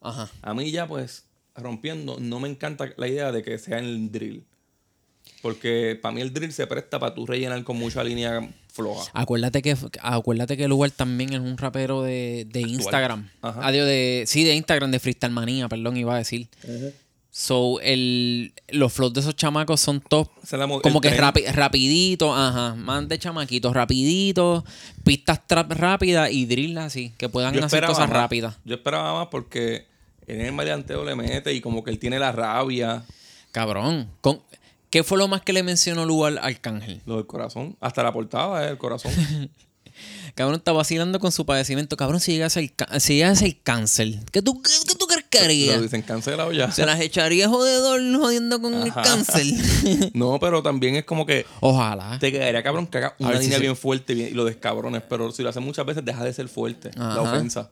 Ajá. 0.00 0.30
A 0.42 0.54
mí 0.54 0.70
ya, 0.70 0.86
pues, 0.86 1.24
rompiendo, 1.54 2.18
no 2.20 2.40
me 2.40 2.48
encanta 2.48 2.88
la 2.96 3.06
idea 3.08 3.32
de 3.32 3.42
que 3.42 3.58
sea 3.58 3.78
en 3.78 4.10
drill. 4.10 4.44
Porque 5.42 5.98
para 6.00 6.14
mí 6.14 6.20
el 6.20 6.32
drill 6.32 6.52
se 6.52 6.66
presta 6.66 6.98
para 6.98 7.14
tú 7.14 7.26
rellenar 7.26 7.62
con 7.64 7.78
mucha 7.78 8.04
línea 8.04 8.46
floja. 8.72 9.10
Acuérdate 9.14 9.62
que, 9.62 9.76
acuérdate 10.02 10.56
que 10.56 10.68
Lugar 10.68 10.90
también 10.90 11.32
es 11.32 11.40
un 11.40 11.56
rapero 11.56 12.02
de, 12.02 12.46
de 12.50 12.60
Instagram. 12.60 13.28
Ajá. 13.42 13.66
Adiós, 13.66 13.86
de, 13.86 14.24
sí, 14.26 14.44
de 14.44 14.54
Instagram, 14.54 14.90
de 14.90 14.98
Freestyle 14.98 15.32
Manía, 15.32 15.68
perdón, 15.68 15.96
iba 15.96 16.14
a 16.14 16.18
decir. 16.18 16.48
So, 17.32 17.80
el, 17.80 18.52
los 18.68 18.92
flows 18.92 19.14
de 19.14 19.20
esos 19.20 19.36
chamacos 19.36 19.80
son 19.80 20.00
top. 20.00 20.28
Como 20.82 21.00
que 21.00 21.10
rapi, 21.10 21.42
rapidito, 21.46 22.34
ajá, 22.34 22.74
más 22.74 23.08
de 23.08 23.18
chamaquitos, 23.18 23.72
rapidito, 23.72 24.64
pistas 25.04 25.46
trap 25.46 25.70
rápidas 25.72 26.32
y 26.32 26.46
drill 26.46 26.76
así, 26.78 27.12
que 27.16 27.28
puedan 27.28 27.54
Yo 27.54 27.64
hacer 27.64 27.84
cosas 27.86 28.08
más. 28.08 28.10
rápidas. 28.10 28.56
Yo 28.64 28.74
esperaba 28.74 29.14
más 29.14 29.28
porque 29.28 29.86
en 30.26 30.40
el 30.40 30.52
maleanteo 30.52 31.04
le 31.04 31.14
mete 31.14 31.54
y 31.54 31.60
como 31.60 31.84
que 31.84 31.90
él 31.90 31.98
tiene 31.98 32.18
la 32.18 32.32
rabia, 32.32 33.04
Cabrón, 33.52 34.08
con, 34.20 34.40
¿qué 34.90 35.02
fue 35.04 35.18
lo 35.18 35.28
más 35.28 35.40
que 35.42 35.52
le 35.52 35.62
mencionó 35.62 36.04
Lugar 36.04 36.32
al 36.32 36.38
Arcángel? 36.38 37.00
lo 37.06 37.16
del 37.16 37.26
corazón. 37.26 37.76
Hasta 37.80 38.02
la 38.02 38.12
portada 38.12 38.64
es 38.64 38.70
el 38.72 38.78
corazón. 38.78 39.12
Cabrón 40.34 40.56
está 40.56 40.72
vacilando 40.72 41.18
con 41.20 41.30
su 41.32 41.44
padecimiento. 41.44 41.96
Cabrón, 41.96 42.20
si 42.20 42.32
llega 42.32 42.46
a 42.46 42.50
ser, 42.50 42.72
ca- 42.72 43.00
si 43.00 43.16
llega 43.16 43.30
a 43.30 43.34
ser 43.34 43.56
cáncer, 43.62 44.14
¿qué 44.32 44.40
tú, 44.40 44.62
qué, 44.62 44.70
qué 44.88 44.94
tú 44.94 45.06
haría? 45.44 45.76
lo 45.76 45.82
dicen 45.82 46.02
cancelado 46.02 46.52
ya. 46.52 46.70
Se 46.72 46.86
las 46.86 47.00
echaría 47.00 47.48
jodedor 47.48 48.00
jodiendo 48.18 48.60
con 48.62 48.74
el 48.74 48.92
cáncer. 48.92 49.44
No, 50.14 50.38
pero 50.40 50.62
también 50.62 50.96
es 50.96 51.04
como 51.04 51.26
que 51.26 51.46
Ojalá. 51.60 52.18
te 52.18 52.32
quedaría 52.32 52.62
cabrón 52.62 52.86
que 52.86 52.98
haga 52.98 53.14
una 53.18 53.36
si 53.36 53.42
línea 53.44 53.58
se- 53.58 53.62
bien 53.62 53.76
fuerte 53.76 54.14
bien- 54.14 54.28
y 54.28 54.32
lo 54.32 54.44
descabrones. 54.44 55.02
Pero 55.08 55.30
si 55.32 55.42
lo 55.42 55.50
hace 55.50 55.60
muchas 55.60 55.84
veces, 55.86 56.04
deja 56.04 56.24
de 56.24 56.32
ser 56.32 56.48
fuerte. 56.48 56.90
La 56.96 57.20
ofensa. 57.20 57.70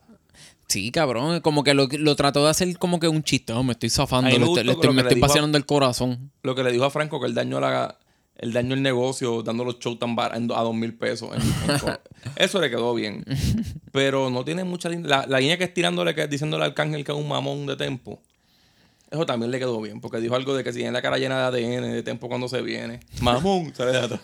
Sí, 0.68 0.90
cabrón. 0.90 1.40
Como 1.40 1.64
que 1.64 1.72
lo, 1.74 1.86
lo 1.90 2.14
trató 2.16 2.44
de 2.44 2.50
hacer 2.50 2.76
como 2.78 3.00
que 3.00 3.08
un 3.08 3.22
chiste. 3.22 3.52
Oh, 3.54 3.62
me 3.62 3.72
estoy 3.72 3.88
zafando. 3.90 4.30
Me 4.30 4.38
le 4.38 4.44
estoy- 4.44 4.64
me 4.92 5.00
estoy 5.02 5.18
a- 5.18 5.20
paseando 5.20 5.56
el 5.56 5.64
corazón. 5.66 6.30
Lo 6.42 6.54
que 6.54 6.62
le 6.62 6.70
dijo 6.72 6.84
a 6.84 6.90
Franco 6.90 7.20
que 7.20 7.26
él 7.26 7.34
dañó 7.34 7.58
la 7.60 7.96
el 8.36 8.52
daño 8.52 8.74
el 8.74 8.82
negocio 8.82 9.42
dando 9.42 9.64
los 9.64 9.80
shows 9.80 9.98
tan 9.98 10.14
bar- 10.14 10.36
en- 10.36 10.52
a 10.52 10.60
dos 10.62 10.74
mil 10.74 10.94
pesos. 10.94 11.30
en- 11.34 11.42
en 11.72 11.78
co- 11.80 11.98
Eso 12.36 12.60
le 12.60 12.68
quedó 12.70 12.94
bien. 12.94 13.24
Pero 13.92 14.30
no 14.30 14.44
tiene 14.44 14.62
mucha 14.64 14.88
línea. 14.88 15.08
La, 15.08 15.26
la 15.26 15.40
línea 15.40 15.56
que 15.58 15.64
es 15.64 15.74
tirándole, 15.74 16.14
que 16.14 16.22
es 16.24 16.30
diciéndole 16.30 16.64
al 16.64 16.70
Arcángel 16.70 17.02
que 17.04 17.12
es 17.12 17.18
un 17.18 17.26
mamón 17.28 17.66
de 17.66 17.76
tempo. 17.76 18.20
Eso 19.10 19.24
también 19.24 19.50
le 19.50 19.58
quedó 19.58 19.80
bien, 19.80 20.02
porque 20.02 20.18
dijo 20.20 20.36
algo 20.36 20.54
de 20.54 20.62
que 20.62 20.70
si 20.70 20.80
tiene 20.80 20.92
la 20.92 21.00
cara 21.00 21.16
llena 21.16 21.50
de 21.50 21.64
ADN, 21.66 21.92
de 21.94 22.02
tempo 22.02 22.28
cuando 22.28 22.46
se 22.46 22.60
viene. 22.60 23.00
Mamón, 23.22 23.72
sale 23.74 23.92
de 23.92 23.98
atrás. 24.00 24.20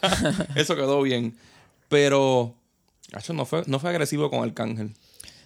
Eso 0.55 0.77
quedó 0.77 1.01
bien. 1.01 1.35
Pero, 1.89 2.55
gacho, 3.11 3.33
no 3.33 3.47
fue, 3.47 3.63
no 3.67 3.79
fue 3.79 3.89
agresivo 3.91 4.29
con 4.31 4.45
Arcángel. 4.45 4.93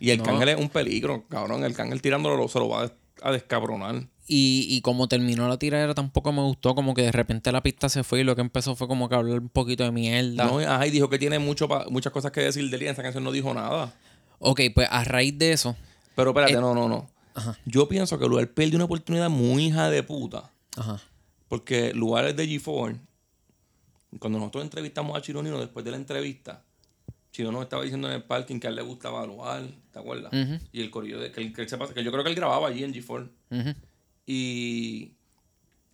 Y 0.00 0.10
el 0.10 0.18
No. 0.18 0.24
Arcángel 0.24 0.48
es 0.50 0.56
un 0.58 0.68
peligro, 0.68 1.24
cabrón. 1.28 1.60
El 1.60 1.70
Arcángel 1.72 2.00
tirándolo 2.02 2.46
se 2.48 2.58
lo 2.58 2.68
va 2.68 2.80
a, 2.80 2.82
des- 2.82 2.92
a 3.22 3.32
descabronar. 3.32 4.06
Y, 4.30 4.66
y 4.68 4.82
como 4.82 5.08
terminó 5.08 5.48
la 5.48 5.58
tiradera 5.58 5.94
tampoco 5.94 6.32
me 6.32 6.42
gustó. 6.42 6.74
Como 6.74 6.92
que 6.94 7.02
de 7.02 7.12
repente 7.12 7.50
la 7.50 7.62
pista 7.62 7.88
se 7.88 8.04
fue 8.04 8.20
y 8.20 8.24
lo 8.24 8.34
que 8.36 8.42
empezó 8.42 8.76
fue 8.76 8.86
como 8.86 9.08
que 9.08 9.14
hablar 9.14 9.38
un 9.40 9.48
poquito 9.48 9.84
de 9.84 9.90
mierda. 9.90 10.44
No, 10.44 10.58
ajá, 10.58 10.86
y 10.86 10.90
dijo 10.90 11.08
que 11.08 11.18
tiene 11.18 11.38
mucho 11.38 11.66
muchas 11.90 12.12
cosas 12.12 12.30
que 12.30 12.42
decir 12.42 12.68
de 12.68 12.76
él 12.76 12.82
y 12.82 12.86
en 12.86 12.92
esa 12.92 13.02
canción 13.02 13.24
no 13.24 13.32
dijo 13.32 13.52
nada. 13.54 13.94
Ok, 14.38 14.60
pues 14.74 14.86
a 14.90 15.02
raíz 15.04 15.36
de 15.38 15.52
eso. 15.52 15.74
Pero 16.14 16.30
espérate, 16.30 16.52
no, 16.54 16.74
no, 16.74 16.88
no. 16.88 17.08
Ajá. 17.34 17.56
Yo 17.64 17.88
pienso 17.88 18.18
que 18.18 18.26
Lugar 18.26 18.48
perdió 18.48 18.76
una 18.76 18.84
oportunidad 18.84 19.30
muy 19.30 19.66
hija 19.66 19.88
de 19.90 20.02
puta. 20.02 20.50
Ajá. 20.76 21.00
Porque 21.48 21.94
Lugar 21.94 22.26
es 22.26 22.36
de 22.36 22.46
G4 22.46 22.98
Cuando 24.18 24.38
nosotros 24.38 24.64
entrevistamos 24.64 25.16
a 25.16 25.22
Chironino 25.22 25.58
después 25.58 25.84
de 25.84 25.90
la 25.92 25.96
entrevista, 25.96 26.62
Chino 27.30 27.52
nos 27.52 27.62
estaba 27.62 27.82
diciendo 27.82 28.08
en 28.08 28.14
el 28.14 28.22
parking 28.24 28.58
que 28.58 28.66
a 28.66 28.70
él 28.70 28.76
le 28.76 28.82
gustaba 28.82 29.18
evaluar, 29.18 29.62
¿te 29.92 29.98
acuerdas? 29.98 30.32
Y 30.72 30.80
el 30.80 30.90
corrido 30.90 31.20
de 31.20 31.30
que, 31.30 31.40
él- 31.40 31.52
que 31.52 31.62
él 31.62 31.68
se 31.68 31.76
pasa, 31.78 31.94
que 31.94 32.02
yo 32.02 32.10
creo 32.10 32.24
que 32.24 32.30
él 32.30 32.36
grababa 32.36 32.68
allí 32.68 32.82
en 32.84 32.92
G4. 32.94 33.28
Ujú. 33.50 33.74
Y, 34.26 35.14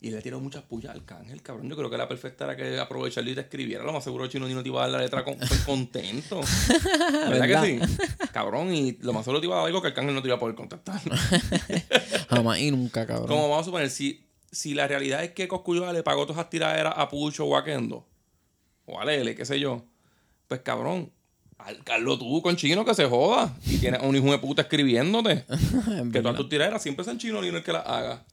y 0.01 0.11
le 0.11 0.21
tiró 0.23 0.39
muchas 0.41 0.63
pullas 0.63 0.93
al 0.95 1.05
cángel, 1.05 1.41
cabrón. 1.43 1.69
Yo 1.69 1.77
creo 1.77 1.89
que 1.91 1.97
la 1.99 2.07
perfecta 2.09 2.45
era 2.45 2.57
que 2.57 2.79
aprovecharlo 2.79 3.31
y 3.31 3.35
te 3.35 3.41
escribiera. 3.43 3.85
Lo 3.85 3.93
más 3.93 4.05
seguro 4.05 4.27
Chino 4.27 4.47
Nino 4.47 4.63
te 4.63 4.69
iba 4.69 4.81
a 4.81 4.89
dar 4.89 4.91
la 4.99 4.99
letra 5.05 5.25
con, 5.25 5.35
con- 5.37 5.59
contento. 5.67 6.41
¿Verdad, 7.29 7.63
que 7.63 7.87
sí? 7.87 7.97
Cabrón, 8.33 8.75
y 8.75 8.93
lo 9.01 9.13
más 9.13 9.25
seguro 9.25 9.41
te 9.41 9.47
iba 9.47 9.55
a 9.57 9.59
dar 9.59 9.67
algo 9.67 9.81
que 9.83 9.89
el 9.89 9.95
cángel 9.95 10.15
no 10.15 10.23
te 10.23 10.29
iba 10.29 10.37
a 10.37 10.41
poder 10.41 10.55
contestar. 10.55 11.01
Jamás 12.29 12.59
y 12.59 12.71
nunca, 12.71 13.07
cabrón. 13.07 13.29
Como 13.29 13.43
vamos 13.49 13.63
a 13.63 13.65
suponer, 13.65 13.91
si, 13.91 14.27
si 14.51 14.75
la 14.75 14.87
realidad 14.89 15.25
es 15.25 15.33
que 15.33 15.49
Coscullo 15.49 15.91
le 15.93 16.03
pagó 16.03 16.23
todas 16.27 16.39
esas 16.41 16.51
tiraderas 16.51 16.95
a 16.97 17.09
Pucho 17.09 17.45
o 17.47 17.57
a 17.57 17.65
Kendo, 17.65 18.07
o 18.87 19.01
a 19.01 19.05
Lele, 19.05 19.35
qué 19.35 19.45
sé 19.45 19.59
yo, 19.61 19.85
pues 20.49 20.61
cabrón, 20.61 21.11
Carlos 21.85 22.19
tú 22.19 22.43
con 22.43 22.57
chino 22.57 22.85
que 22.85 22.95
se 22.95 23.07
joda. 23.07 23.57
Y 23.67 23.79
tienes 23.79 24.01
a 24.01 24.05
un 24.05 24.15
hijo 24.17 24.31
de 24.31 24.39
puta 24.39 24.63
escribiéndote. 24.63 25.45
que 26.13 26.21
todas 26.21 26.37
tus 26.37 26.49
tiraderas 26.49 26.83
siempre 26.83 27.05
sean 27.05 27.19
chino 27.19 27.41
Nino 27.41 27.57
el 27.59 27.63
que 27.65 27.73
las 27.73 27.87
haga. 27.87 28.25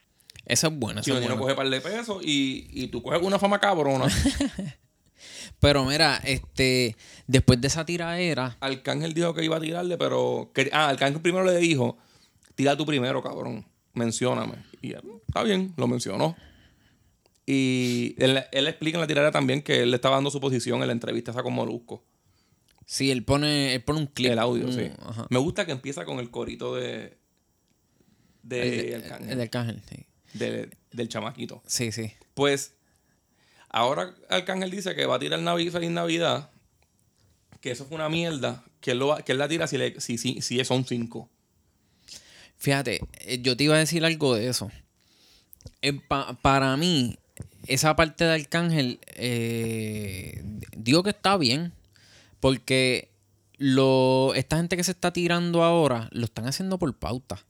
Eso 0.46 0.68
es 0.68 0.74
bueno, 0.76 1.00
eso 1.02 1.06
Chino 1.06 1.18
es 1.20 1.24
bueno. 1.28 1.40
coge 1.42 1.54
par 1.56 1.70
de 1.70 1.80
pesos 1.82 2.22
y, 2.24 2.68
y 2.74 2.88
tú 2.88 3.02
coges 3.04 3.22
una 3.22 3.38
fama 3.40 3.60
cabrona. 3.60 4.08
Pero 5.60 5.86
mira, 5.86 6.18
este, 6.26 6.96
después 7.28 7.62
de 7.62 7.68
esa 7.68 7.86
tiraera, 7.86 8.58
Arcángel 8.60 9.14
dijo 9.14 9.34
que 9.36 9.44
iba 9.46 9.58
a 9.58 9.60
tirarle, 9.60 9.98
pero. 9.98 10.50
que- 10.56 10.72
ah, 10.74 10.90
Arcángel 10.90 11.22
primero 11.22 11.46
le 11.46 11.58
dijo: 11.58 11.98
Tira 12.56 12.76
tú 12.76 12.86
primero, 12.86 13.22
cabrón. 13.22 13.66
Mencióname. 13.94 14.56
Y 14.82 14.94
él, 14.94 15.02
está 15.28 15.44
bien, 15.44 15.74
lo 15.78 15.88
mencionó. 15.88 16.36
Y 17.46 18.16
él, 18.18 18.44
él 18.52 18.68
explica 18.68 18.98
en 18.98 19.02
la 19.02 19.08
tirada 19.08 19.32
también 19.32 19.62
que 19.62 19.82
él 19.84 19.92
le 19.92 19.96
estaba 19.98 20.16
dando 20.16 20.32
su 20.32 20.40
posición 20.40 20.82
en 20.82 20.88
la 20.88 20.94
entrevista 20.94 21.32
esa 21.32 21.44
con 21.44 21.54
Molusco. 21.54 22.04
Sí, 22.86 23.12
él 23.12 23.24
pone, 23.24 23.76
él 23.76 23.84
pone 23.84 24.00
un 24.00 24.08
clip. 24.08 24.32
El 24.32 24.40
audio, 24.40 24.66
un- 24.66 24.74
sí. 24.74 24.90
Ajá. 25.00 25.28
Me 25.30 25.40
gusta 25.40 25.66
que 25.66 25.72
empieza 25.72 26.06
con 26.06 26.20
el 26.20 26.30
corito 26.32 26.76
de. 26.76 27.18
de 28.44 28.94
El, 28.96 29.04
Arcángel. 29.04 29.30
el 29.30 29.38
de 29.38 29.44
Arcángel, 29.44 29.82
sí. 29.90 30.06
de- 30.34 30.70
del 30.92 31.08
chamaquito. 31.10 31.62
Sí, 31.68 31.92
sí. 31.92 32.12
Pues 32.34 32.74
ahora 33.70 34.14
Arcángel 34.30 34.72
dice 34.72 34.96
que 34.96 35.06
va 35.06 35.16
a 35.16 35.20
tirar 35.20 35.40
Navi 35.40 35.70
Feliz 35.70 35.92
Navidad. 35.92 36.50
Que 37.62 37.72
eso 37.72 37.86
fue 37.86 37.96
una 37.96 38.10
mierda. 38.10 38.64
Que 38.80 38.92
él, 38.92 39.00
lo 39.00 39.08
va- 39.08 39.22
que 39.22 39.34
él 39.34 39.38
la 39.38 39.48
tira 39.48 39.68
si, 39.68 39.78
le, 39.78 40.00
si, 40.02 40.18
si, 40.18 40.42
si 40.42 40.64
son 40.66 40.84
cinco. 40.86 41.30
Fíjate, 42.58 43.02
eh, 43.20 43.40
yo 43.42 43.56
te 43.56 43.64
iba 43.66 43.76
a 43.76 43.80
decir 43.80 44.04
algo 44.06 44.36
de 44.36 44.48
eso. 44.48 44.72
Eh, 45.84 45.94
pa- 45.94 46.34
para 46.42 46.76
mí, 46.78 47.18
esa 47.68 47.96
parte 47.96 48.24
de 48.24 48.34
Arcángel, 48.34 49.00
eh, 49.16 50.44
digo 50.76 51.04
que 51.04 51.12
está 51.12 51.38
bien, 51.38 51.74
porque 52.42 53.14
lo, 53.58 54.34
esta 54.36 54.58
gente 54.58 54.76
que 54.76 54.84
se 54.84 54.92
está 54.92 55.14
tirando 55.14 55.64
ahora 55.64 56.10
lo 56.12 56.26
están 56.26 56.48
haciendo 56.48 56.78
por 56.78 56.94
pauta. 56.98 57.46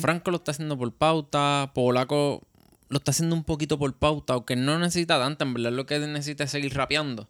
Franco 0.00 0.30
lo 0.30 0.36
está 0.36 0.52
haciendo 0.52 0.78
por 0.78 0.92
pauta, 0.92 1.72
Polaco 1.74 2.46
lo 2.88 2.98
está 2.98 3.10
haciendo 3.10 3.34
un 3.34 3.42
poquito 3.42 3.76
por 3.76 3.92
pauta, 3.94 4.34
aunque 4.34 4.54
no 4.54 4.78
necesita 4.78 5.18
tanto, 5.18 5.44
en 5.44 5.54
verdad 5.54 5.72
lo 5.72 5.84
que 5.84 5.98
necesita 5.98 6.44
es 6.44 6.52
seguir 6.52 6.74
rapeando. 6.74 7.28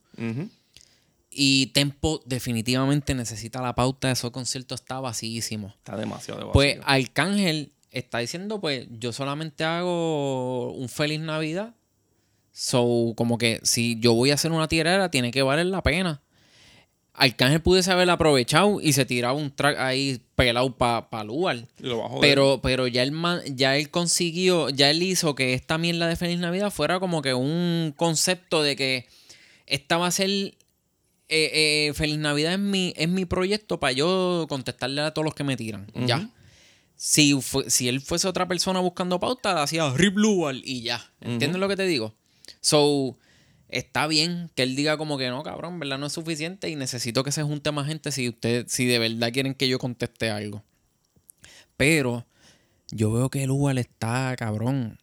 Y 1.31 1.69
Tempo 1.69 2.21
definitivamente 2.27 3.15
necesita 3.15 3.63
la 3.63 3.75
pauta, 3.75 4.11
esos 4.11 4.31
conciertos 4.31 4.83
está 4.83 5.01
vacíísimo. 5.01 5.69
Está 5.79 5.97
demasiado 5.97 6.41
de 6.41 6.53
Pues 6.53 6.79
vacío. 6.79 6.91
Arcángel 6.91 7.73
está 7.91 8.19
diciendo, 8.19 8.61
pues 8.61 8.87
yo 8.91 9.13
solamente 9.13 9.65
hago 9.65 10.73
un 10.73 10.89
feliz 10.89 11.21
Navidad. 11.21 11.75
So, 12.53 13.15
como 13.17 13.39
que 13.39 13.61
si 13.63 13.99
yo 13.99 14.13
voy 14.13 14.31
a 14.31 14.35
hacer 14.35 14.53
una 14.53 14.69
tirera, 14.69 15.11
tiene 15.11 15.31
que 15.31 15.43
valer 15.43 15.67
la 15.67 15.83
pena. 15.83 16.21
Arcángel 17.17 17.63
pudiese 17.63 17.93
haber 17.93 18.11
aprovechado 18.11 18.81
y 18.81 18.93
se 18.93 19.05
tiraba 19.05 19.35
un 19.35 19.55
track 19.55 19.79
ahí 19.79 20.21
pelado 20.35 20.77
para 20.77 21.09
pa 21.11 21.23
Lugar. 21.23 21.69
Pero, 22.21 22.61
pero 22.63 22.89
ya 22.89 23.03
él 23.05 23.13
ma- 23.13 23.41
ya 23.47 23.77
él 23.77 23.89
consiguió, 23.91 24.69
ya 24.69 24.91
él 24.91 25.03
hizo 25.03 25.35
que 25.37 25.55
esta 25.55 25.79
mierda 25.79 26.09
de 26.09 26.17
Feliz 26.17 26.39
Navidad 26.41 26.73
fuera 26.73 26.99
como 26.99 27.23
que 27.23 27.33
un 27.35 27.95
concepto 27.97 28.63
de 28.65 28.75
que 28.75 29.07
esta 29.67 29.97
va 29.97 30.09
a 30.09 30.11
ser 30.11 30.29
eh, 30.31 30.55
eh, 31.29 31.93
Feliz 31.95 32.19
Navidad 32.19 32.55
es 32.55 32.59
mi, 32.59 32.93
es 32.97 33.09
mi 33.09 33.25
proyecto 33.25 33.79
para 33.81 33.93
yo 33.93 34.47
contestarle 34.49 35.01
a 35.01 35.13
todos 35.13 35.25
los 35.25 35.35
que 35.35 35.45
me 35.45 35.57
tiran. 35.57 35.87
Ya. 36.07 36.29
Si, 36.97 37.41
fue- 37.41 37.71
si 37.71 37.89
él 37.89 38.01
fuese 38.01 38.27
otra 38.29 38.49
persona 38.49 38.81
buscando 38.81 39.21
pauta, 39.21 39.63
hacía 39.63 39.89
Rip 39.95 40.17
Lugar 40.17 40.57
y 40.63 40.83
ya. 40.83 41.13
¿Entiendes 41.21 41.61
lo 41.61 41.69
que 41.69 41.77
te 41.77 41.87
digo? 41.87 42.15
So, 42.61 43.17
está 43.75 44.07
bien 44.07 44.51
que 44.55 44.63
él 44.63 44.77
diga 44.77 44.97
como 44.97 45.19
que 45.19 45.29
no, 45.29 45.43
cabrón, 45.43 45.79
¿verdad? 45.79 45.99
No 45.99 46.07
es 46.07 46.13
suficiente 46.13 46.71
y 46.71 46.77
necesito 46.77 47.25
que 47.25 47.33
se 47.33 47.43
junte 47.43 47.73
más 47.73 47.87
gente 47.87 48.13
si 48.13 48.29
usted, 48.29 48.67
si 48.69 48.87
de 48.87 48.99
verdad 48.99 49.33
quieren 49.33 49.55
que 49.55 49.69
yo 49.69 49.79
conteste 49.79 50.31
algo. 50.31 50.63
Pero 51.77 52.25
yo 52.91 53.13
veo 53.13 53.29
que 53.29 53.43
el 53.43 53.49
Lugar 53.49 53.79
está, 53.79 54.35
cabrón. 54.39 54.99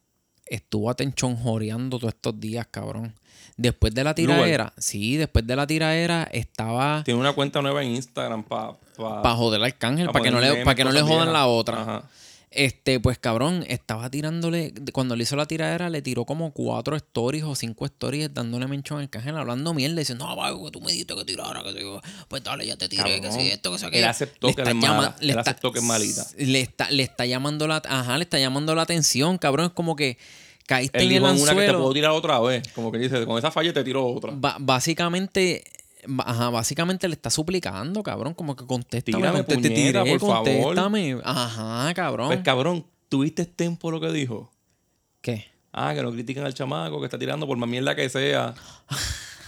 Estuvo 0.45 0.89
atenchonjoreando 0.89 1.99
todos 1.99 2.13
estos 2.13 2.39
días, 2.39 2.67
cabrón. 2.69 3.13
Después 3.57 3.93
de 3.93 4.03
la 4.03 4.13
Lugar. 4.17 4.37
tiraera, 4.37 4.73
sí, 4.77 5.17
después 5.17 5.45
de 5.45 5.55
la 5.55 5.67
tiraera 5.67 6.23
estaba 6.31 7.03
Tiene 7.03 7.19
una 7.19 7.33
cuenta 7.33 7.61
nueva 7.61 7.83
en 7.83 7.91
Instagram 7.91 8.43
para... 8.43 8.73
Pa, 8.97 9.21
para 9.21 9.35
joder 9.35 9.59
al 9.61 9.65
Arcángel, 9.65 10.07
pa 10.07 10.13
para 10.13 10.23
que 10.23 10.31
no 10.31 10.39
le, 10.39 10.63
para 10.63 10.75
que 10.75 10.83
no 10.83 10.91
le 10.91 11.01
jodan 11.01 11.33
la 11.33 11.47
otra. 11.47 11.81
Ajá. 11.81 12.09
Este, 12.53 12.99
pues 12.99 13.17
cabrón, 13.17 13.63
estaba 13.69 14.09
tirándole, 14.09 14.73
cuando 14.91 15.15
le 15.15 15.23
hizo 15.23 15.37
la 15.37 15.45
tiradera, 15.45 15.89
le 15.89 16.01
tiró 16.01 16.25
como 16.25 16.51
cuatro 16.51 16.97
stories 16.97 17.45
o 17.45 17.55
cinco 17.55 17.85
stories 17.85 18.33
dándole 18.33 18.67
menchón 18.67 18.97
al 18.97 19.03
Arcángel, 19.05 19.37
hablando 19.37 19.73
mierda, 19.73 19.95
diciendo, 19.99 20.27
no, 20.27 20.35
vago, 20.35 20.65
que 20.65 20.71
tú 20.71 20.81
me 20.81 20.91
dijiste 20.91 21.15
que 21.15 21.23
tirara, 21.23 21.63
que 21.63 21.73
digo, 21.73 22.01
pues 22.27 22.43
dale, 22.43 22.65
ya 22.67 22.75
te 22.75 22.89
tiré, 22.89 23.03
que 23.15 23.21
Cabrón. 23.21 23.39
sí, 23.39 23.47
esto, 23.47 23.71
que 23.71 23.77
sea 23.79 23.87
Él 23.87 23.93
aquello". 23.93 24.09
aceptó 24.09 24.47
Le 24.47 24.53
que 24.55 24.61
está 24.63 24.73
llama- 24.73 25.15
le 25.21 25.23
Él 25.23 25.29
está- 25.29 25.41
aceptó 25.51 25.71
que 25.71 25.79
es 25.79 25.85
malita. 25.85 26.25
Le 26.37 26.59
está, 26.59 26.91
le 26.91 27.03
está 27.03 27.25
llamando 27.25 27.67
la, 27.69 27.81
ajá, 27.87 28.17
le 28.17 28.23
está 28.23 28.37
llamando 28.37 28.75
la 28.75 28.81
atención, 28.81 29.37
cabrón, 29.37 29.67
es 29.67 29.71
como 29.71 29.95
que 29.95 30.17
caíste 30.67 30.97
Él 30.97 31.03
en 31.05 31.07
el 31.11 31.13
dijo 31.23 31.33
en 31.33 31.41
una 31.41 31.55
que 31.55 31.65
te 31.67 31.73
puedo 31.73 31.93
tirar 31.93 32.11
otra 32.11 32.37
vez. 32.41 32.67
Como 32.75 32.91
que 32.91 32.97
dice, 32.97 33.25
con 33.25 33.37
esa 33.37 33.51
falla 33.51 33.71
te 33.71 33.83
tiro 33.85 34.05
otra. 34.05 34.31
Ba- 34.35 34.57
básicamente, 34.59 35.63
ajá, 36.25 36.49
básicamente 36.49 37.07
le 37.07 37.13
está 37.15 37.29
suplicando, 37.29 38.03
cabrón, 38.03 38.33
como 38.33 38.55
que 38.55 38.65
contéstame, 38.65 39.17
Tírame, 39.17 39.39
conté- 39.39 39.61
te 39.61 39.69
puñeta, 39.69 40.03
tiré, 40.03 40.19
por 40.19 40.29
favor. 40.29 40.45
contéstame. 40.63 41.17
Ajá, 41.23 41.93
cabrón. 41.93 42.27
Pues 42.27 42.39
cabrón, 42.41 42.85
¿tuviste 43.09 43.45
tiempo 43.45 43.91
lo 43.91 43.99
que 43.99 44.11
dijo? 44.11 44.51
¿Qué? 45.21 45.45
Ah, 45.73 45.93
que 45.95 46.01
no 46.01 46.11
critiquen 46.11 46.43
al 46.43 46.53
chamaco 46.53 46.99
que 46.99 47.05
está 47.05 47.17
tirando 47.17 47.47
por 47.47 47.57
más 47.57 47.69
mierda 47.69 47.95
que 47.95 48.09
sea. 48.09 48.53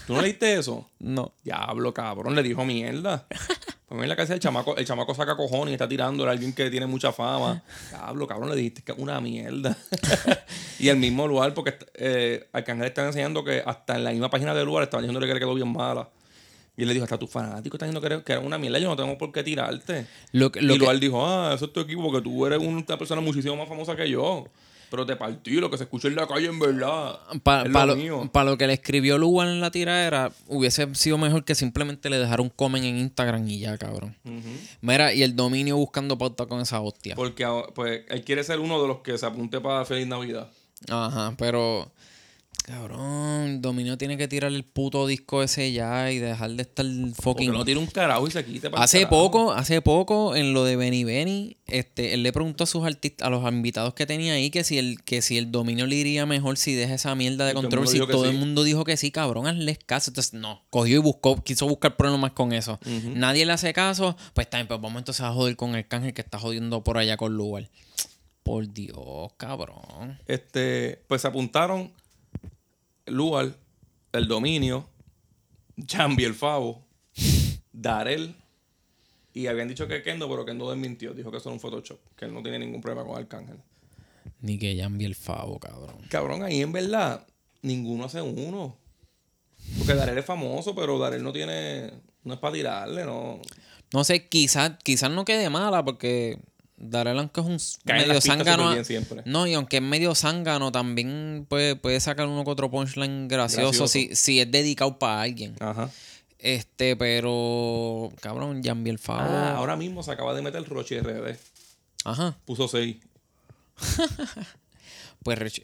¿Tú 0.07 0.13
no 0.13 0.21
leíste 0.21 0.53
eso? 0.55 0.89
No. 0.99 1.33
Diablo, 1.43 1.93
cabrón, 1.93 2.33
le 2.35 2.43
dijo 2.43 2.63
mierda. 2.65 3.25
Por 3.87 3.97
mierda 3.97 4.15
que 4.15 4.25
sea 4.25 4.35
el 4.35 4.39
chamaco, 4.41 4.75
el 4.77 4.85
chamaco 4.85 5.13
saca 5.13 5.35
cojones 5.35 5.71
y 5.71 5.73
está 5.73 5.87
tirando 5.87 6.25
a 6.27 6.31
alguien 6.31 6.53
que 6.53 6.69
tiene 6.69 6.85
mucha 6.87 7.11
fama. 7.11 7.61
Diablo, 7.89 8.25
cabrón, 8.25 8.49
le 8.49 8.55
dijiste 8.55 8.81
que 8.83 8.93
es 8.93 8.97
una 8.97 9.19
mierda. 9.19 9.77
y 10.79 10.87
el 10.89 10.97
mismo 10.97 11.27
lugar, 11.27 11.53
porque 11.53 11.75
eh, 11.95 12.47
Arcángel 12.53 12.87
está 12.87 13.05
enseñando 13.05 13.43
que 13.43 13.61
hasta 13.65 13.95
en 13.95 14.03
la 14.05 14.11
misma 14.11 14.29
página 14.29 14.53
del 14.55 14.65
lugar 14.65 14.83
estaban 14.83 15.03
diciéndole 15.03 15.27
que 15.27 15.33
le 15.33 15.39
quedó 15.39 15.53
bien 15.55 15.71
mala. 15.71 16.09
Y 16.75 16.81
él 16.81 16.87
le 16.87 16.93
dijo, 16.95 17.03
hasta 17.03 17.19
tus 17.19 17.29
fanáticos 17.29 17.75
están 17.75 17.89
diciendo 17.89 18.01
que 18.19 18.23
que 18.23 18.33
eres 18.33 18.45
una 18.45 18.57
mierda, 18.57 18.79
yo 18.79 18.89
no 18.89 18.95
tengo 18.95 19.17
por 19.17 19.31
qué 19.31 19.43
tirarte. 19.43 20.07
Lo 20.31 20.51
que, 20.51 20.61
lo 20.61 20.73
y 20.73 20.77
que- 20.77 20.79
lugar 20.79 20.99
dijo, 20.99 21.25
ah, 21.25 21.53
eso 21.53 21.65
es 21.65 21.73
tu 21.73 21.79
equipo, 21.81 22.03
porque 22.03 22.21
tú 22.21 22.45
eres 22.45 22.59
una 22.59 22.83
persona 22.97 23.21
muchísimo 23.21 23.55
más 23.55 23.67
famosa 23.67 23.95
que 23.95 24.09
yo. 24.09 24.45
Pero 24.89 25.07
te 25.07 25.15
partí, 25.15 25.53
lo 25.53 25.71
que 25.71 25.77
se 25.79 25.85
escucha 25.85 26.07
en 26.07 26.15
la 26.15 26.27
calle 26.27 26.45
en 26.45 26.59
verdad. 26.59 27.19
Para 27.41 27.67
lo, 27.67 28.31
pa' 28.31 28.57
que 28.57 28.67
le 28.67 28.73
escribió 28.73 29.17
Lugan 29.17 29.47
en 29.49 29.59
la 29.59 29.71
tiradera, 29.71 30.31
hubiese 30.47 30.93
sido 30.93 31.17
mejor 31.17 31.43
que 31.43 31.55
simplemente 31.55 32.11
le 32.11 32.19
dejara 32.19 32.43
un 32.43 32.49
comen 32.49 32.83
en 32.83 32.97
Instagram 32.99 33.47
y 33.47 33.57
ya, 33.57 33.75
cabrón. 33.79 34.15
Mira, 34.81 35.11
y 35.11 35.23
el 35.23 35.35
dominio 35.35 35.77
buscando 35.77 36.15
pauta 36.19 36.45
con 36.45 36.61
esa 36.61 36.79
hostia. 36.79 37.15
Porque 37.15 37.43
ah, 37.43 37.63
pues, 37.73 38.01
él 38.07 38.23
quiere 38.23 38.43
ser 38.43 38.59
uno 38.59 38.79
de 38.83 38.87
los 38.87 38.99
que 38.99 39.17
se 39.17 39.25
apunte 39.25 39.59
para 39.61 39.83
Feliz 39.83 40.05
Navidad. 40.05 40.51
Ajá, 40.87 41.33
pero. 41.39 41.91
Cabrón, 42.63 43.61
Dominio 43.61 43.97
tiene 43.97 44.15
que 44.15 44.29
tirar 44.29 44.49
el 44.49 44.63
puto 44.63 45.05
disco 45.05 45.43
ese 45.43 45.73
ya 45.73 46.09
y 46.11 46.19
dejar 46.19 46.51
de 46.51 46.61
estar 46.61 46.85
Porque 46.85 47.21
fucking. 47.21 47.51
no 47.51 47.65
tiene 47.65 47.81
un 47.81 47.87
carajo 47.87 48.25
y 48.25 48.31
se 48.31 48.45
quite 48.45 48.69
para 48.69 48.81
Hace 48.81 49.05
poco, 49.05 49.51
hace 49.51 49.81
poco, 49.81 50.33
en 50.33 50.53
lo 50.53 50.63
de 50.63 50.77
Benny 50.77 51.03
Benny, 51.03 51.57
este, 51.67 52.13
él 52.13 52.23
le 52.23 52.31
preguntó 52.31 52.63
a 52.63 52.67
sus 52.67 52.85
artistas, 52.85 53.27
a 53.27 53.29
los 53.29 53.43
invitados 53.51 53.93
que 53.95 54.05
tenía 54.05 54.35
ahí, 54.35 54.49
que 54.49 54.63
si 54.63 54.77
el, 54.77 55.03
que 55.03 55.21
si 55.21 55.37
el 55.37 55.51
dominio 55.51 55.85
le 55.87 55.97
iría 55.97 56.25
mejor 56.25 56.55
si 56.55 56.73
deja 56.73 56.93
esa 56.93 57.13
mierda 57.15 57.45
de 57.45 57.51
Y 57.51 57.55
control. 57.55 57.85
Si 57.85 57.99
todo 57.99 58.29
el 58.29 58.37
mundo 58.37 58.63
dijo 58.63 58.85
que 58.85 58.95
sí, 58.95 59.11
cabrón, 59.11 59.45
hazles 59.45 59.79
caso. 59.85 60.11
Entonces, 60.11 60.33
no, 60.33 60.61
cogió 60.69 60.95
y 60.95 61.01
buscó, 61.01 61.43
quiso 61.43 61.67
buscar 61.67 61.97
problemas 61.97 62.31
con 62.31 62.53
eso. 62.53 62.79
Nadie 63.13 63.45
le 63.45 63.51
hace 63.51 63.73
caso, 63.73 64.15
pues 64.33 64.49
también, 64.49 64.69
pues 64.69 64.79
vamos 64.79 65.01
entonces 65.01 65.25
a 65.25 65.33
joder 65.33 65.57
con 65.57 65.75
el 65.75 65.85
cángel 65.85 66.13
que 66.13 66.21
está 66.21 66.39
jodiendo 66.39 66.81
por 66.81 66.97
allá 66.97 67.17
con 67.17 67.35
lugar. 67.35 67.69
Por 68.43 68.71
Dios, 68.71 69.33
cabrón. 69.35 70.19
Este, 70.27 71.01
pues 71.07 71.21
se 71.21 71.27
apuntaron 71.27 71.91
Lugar, 73.05 73.55
el 74.11 74.27
dominio, 74.27 74.87
Jambi 75.87 76.23
el 76.23 76.33
Favo, 76.33 76.85
Darel. 77.71 78.35
Y 79.33 79.47
habían 79.47 79.67
dicho 79.67 79.87
que 79.87 80.03
Kendo, 80.03 80.29
pero 80.29 80.45
Kendo 80.45 80.69
desmintió. 80.69 81.13
Dijo 81.13 81.31
que 81.31 81.37
eso 81.37 81.49
era 81.49 81.53
un 81.53 81.59
Photoshop. 81.59 81.99
Que 82.15 82.25
él 82.25 82.33
no 82.33 82.43
tiene 82.43 82.59
ningún 82.59 82.81
problema 82.81 83.07
con 83.07 83.17
Arcángel. 83.17 83.57
Ni 84.41 84.59
que 84.59 84.79
envíe 84.79 85.05
el 85.05 85.15
favo, 85.15 85.59
cabrón. 85.59 85.97
Cabrón, 86.09 86.43
ahí 86.43 86.61
en 86.61 86.71
verdad, 86.71 87.25
ninguno 87.61 88.05
hace 88.05 88.21
uno. 88.21 88.77
Porque 89.77 89.95
Darel 89.95 90.17
es 90.17 90.25
famoso, 90.25 90.75
pero 90.75 90.99
Darel 90.99 91.23
no 91.23 91.33
tiene. 91.33 91.91
No 92.23 92.35
es 92.35 92.39
para 92.39 92.53
tirarle, 92.53 93.05
no. 93.05 93.41
No 93.91 94.03
sé, 94.03 94.27
quizás 94.27 94.73
quizás 94.83 95.11
no 95.11 95.25
quede 95.25 95.49
mala 95.49 95.83
porque 95.83 96.39
Darel 96.89 97.17
aunque 97.19 97.41
es 97.41 97.45
un 97.47 97.57
medio 97.85 98.21
zángano. 98.21 98.75
No, 99.25 99.47
y 99.47 99.53
aunque 99.53 99.77
es 99.77 99.83
medio 99.83 100.15
zángano, 100.15 100.71
también 100.71 101.45
puede, 101.49 101.75
puede 101.75 101.99
sacar 101.99 102.27
uno 102.27 102.43
que 102.43 102.51
otro 102.51 102.69
punchline 102.71 103.27
gracioso, 103.27 103.67
Gracioso. 103.69 103.87
Si, 103.87 104.15
si 104.15 104.39
es 104.41 104.51
dedicado 104.51 104.99
para 104.99 105.21
alguien. 105.21 105.55
Ajá. 105.59 105.89
Este, 106.39 106.95
pero. 106.97 108.11
Cabrón, 108.21 108.61
Jambiel 108.63 108.99
Favo. 108.99 109.21
Ah, 109.21 109.55
ahora 109.55 109.75
mismo 109.77 110.03
se 110.03 110.11
acaba 110.11 110.33
de 110.33 110.41
meter 110.41 110.63
Roche 110.67 110.99
RD. 111.01 111.37
Ajá. 112.05 112.37
Puso 112.45 112.67
6. 112.67 112.97
Pues 115.23 115.39
Rich- 115.39 115.63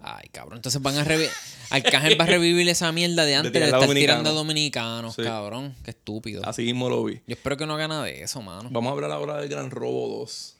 Ay, 0.00 0.28
cabrón. 0.32 0.56
Entonces 0.58 0.80
van 0.82 0.96
a 0.98 1.04
revivir. 1.04 1.30
Arcángel 1.70 2.18
va 2.20 2.24
a 2.24 2.26
revivir 2.26 2.68
esa 2.68 2.92
mierda 2.92 3.24
de 3.24 3.36
antes 3.36 3.52
de, 3.52 3.62
a 3.62 3.64
estar 3.66 3.80
dominicano. 3.80 4.20
tirando 4.20 4.32
dominicanos, 4.34 5.14
Sí. 5.14 5.22
cabrón. 5.22 5.74
Qué 5.82 5.90
estúpido. 5.92 6.42
Así 6.44 6.62
mismo 6.62 6.88
lo 6.90 7.04
vi. 7.04 7.14
Yo 7.26 7.34
espero 7.34 7.56
que 7.56 7.64
no 7.66 7.74
haga 7.74 7.88
nada 7.88 8.04
de 8.04 8.22
eso, 8.22 8.42
mano. 8.42 8.68
Vamos 8.70 8.90
a 8.90 8.92
hablar 8.92 9.10
ahora 9.12 9.36
del 9.38 9.48
Gran 9.48 9.70
Robo 9.70 10.08
2. 10.20 10.53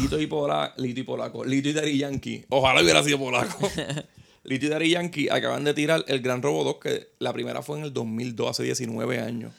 Lito 0.00 0.20
y, 0.20 0.26
Pola- 0.26 0.74
Lito 0.76 1.00
y 1.00 1.02
Polaco. 1.02 1.44
Lito 1.44 1.68
y 1.68 1.72
Daddy 1.72 1.98
Yankee. 1.98 2.44
Ojalá 2.50 2.82
hubiera 2.82 3.02
sido 3.02 3.18
polaco. 3.18 3.70
Lito 4.44 4.66
y 4.66 4.68
Daddy 4.68 4.90
Yankee 4.90 5.28
acaban 5.30 5.64
de 5.64 5.72
tirar 5.74 6.04
el 6.08 6.20
Gran 6.20 6.42
Robo 6.42 6.64
2, 6.64 6.76
que 6.82 7.08
la 7.18 7.32
primera 7.32 7.62
fue 7.62 7.78
en 7.78 7.84
el 7.84 7.92
2002, 7.92 8.50
hace 8.50 8.62
19 8.64 9.20
años. 9.20 9.52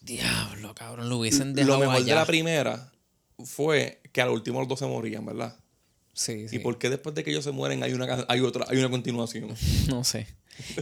Diablo, 0.00 0.74
cabrón. 0.74 1.08
Lo 1.08 1.18
hubiesen 1.18 1.50
Lo 1.50 1.54
dejado 1.54 1.78
mejor 1.78 2.04
de 2.04 2.14
la 2.14 2.26
primera 2.26 2.90
fue 3.44 4.00
que 4.12 4.20
al 4.20 4.30
último 4.30 4.60
los 4.60 4.68
dos 4.68 4.78
se 4.78 4.86
morían, 4.86 5.24
¿verdad? 5.24 5.56
Sí, 6.14 6.48
sí. 6.48 6.56
¿Y 6.56 6.58
por 6.58 6.78
qué 6.78 6.90
después 6.90 7.14
de 7.14 7.24
que 7.24 7.30
ellos 7.30 7.44
se 7.44 7.52
mueren 7.52 7.82
hay 7.82 7.92
una, 7.92 8.24
hay 8.28 8.40
otra, 8.40 8.66
hay 8.68 8.78
una 8.78 8.90
continuación? 8.90 9.54
No 9.88 10.04
sé. 10.04 10.26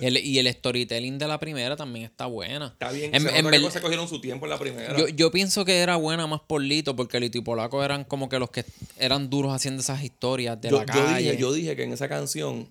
Y 0.00 0.04
el, 0.06 0.16
y 0.18 0.38
el 0.38 0.46
storytelling 0.52 1.18
de 1.18 1.28
la 1.28 1.38
primera 1.38 1.76
también 1.76 2.04
está 2.06 2.26
buena. 2.26 2.66
Está 2.66 2.90
bien, 2.90 3.14
En- 3.14 3.22
se 3.22 3.38
en 3.38 3.48
que 3.50 3.70
se 3.70 3.80
cogieron 3.80 4.09
su 4.09 4.20
tiempo 4.20 4.46
en 4.46 4.50
la 4.50 4.59
primera. 4.59 4.96
Yo, 4.98 5.09
yo 5.09 5.30
pienso 5.30 5.64
que 5.64 5.78
era 5.78 5.96
buena 5.96 6.26
más 6.26 6.40
por 6.40 6.61
Lito, 6.62 6.96
porque 6.96 7.20
Lito 7.20 7.38
y 7.38 7.40
Polaco 7.42 7.83
eran 7.85 8.04
como 8.04 8.28
que 8.28 8.38
los 8.38 8.50
que 8.50 8.64
eran 8.98 9.30
duros 9.30 9.52
haciendo 9.54 9.80
esas 9.80 10.02
historias 10.02 10.61
de 10.61 10.70
yo, 10.70 10.78
la 10.78 10.87
yo 10.87 10.92
calle. 10.92 11.24
dije, 11.30 11.40
yo 11.40 11.52
dije 11.52 11.76
que 11.76 11.85
en 11.85 11.92
esa 11.92 12.09
canción 12.09 12.68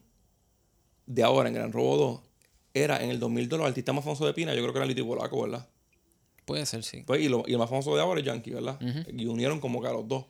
de 1.05 1.23
ahora, 1.23 1.47
en 1.49 1.55
Gran 1.55 1.71
Robo 1.71 1.97
2, 1.97 2.19
era 2.73 3.03
en 3.03 3.09
el 3.09 3.19
2002 3.19 3.59
los 3.59 3.67
artistas 3.67 3.95
más 3.95 4.03
famosos 4.03 4.27
de 4.27 4.33
Pina, 4.33 4.53
yo 4.53 4.61
creo 4.61 4.73
que 4.73 4.79
era 4.79 4.85
Lito 4.85 5.01
y 5.01 5.05
Polaco, 5.05 5.41
¿verdad? 5.41 5.67
Puede 6.45 6.65
ser, 6.65 6.83
sí. 6.83 7.03
Pues, 7.05 7.21
y, 7.21 7.29
lo- 7.29 7.43
y 7.47 7.53
el 7.53 7.57
más 7.59 7.69
famoso 7.69 7.95
de 7.95 8.01
ahora 8.01 8.19
es 8.19 8.25
Yankee, 8.25 8.51
¿verdad? 8.51 8.79
Y 9.15 9.25
unieron 9.25 9.59
como 9.59 9.81
que 9.81 9.87
a 9.87 9.91
los 9.91 10.07
dos. 10.07 10.25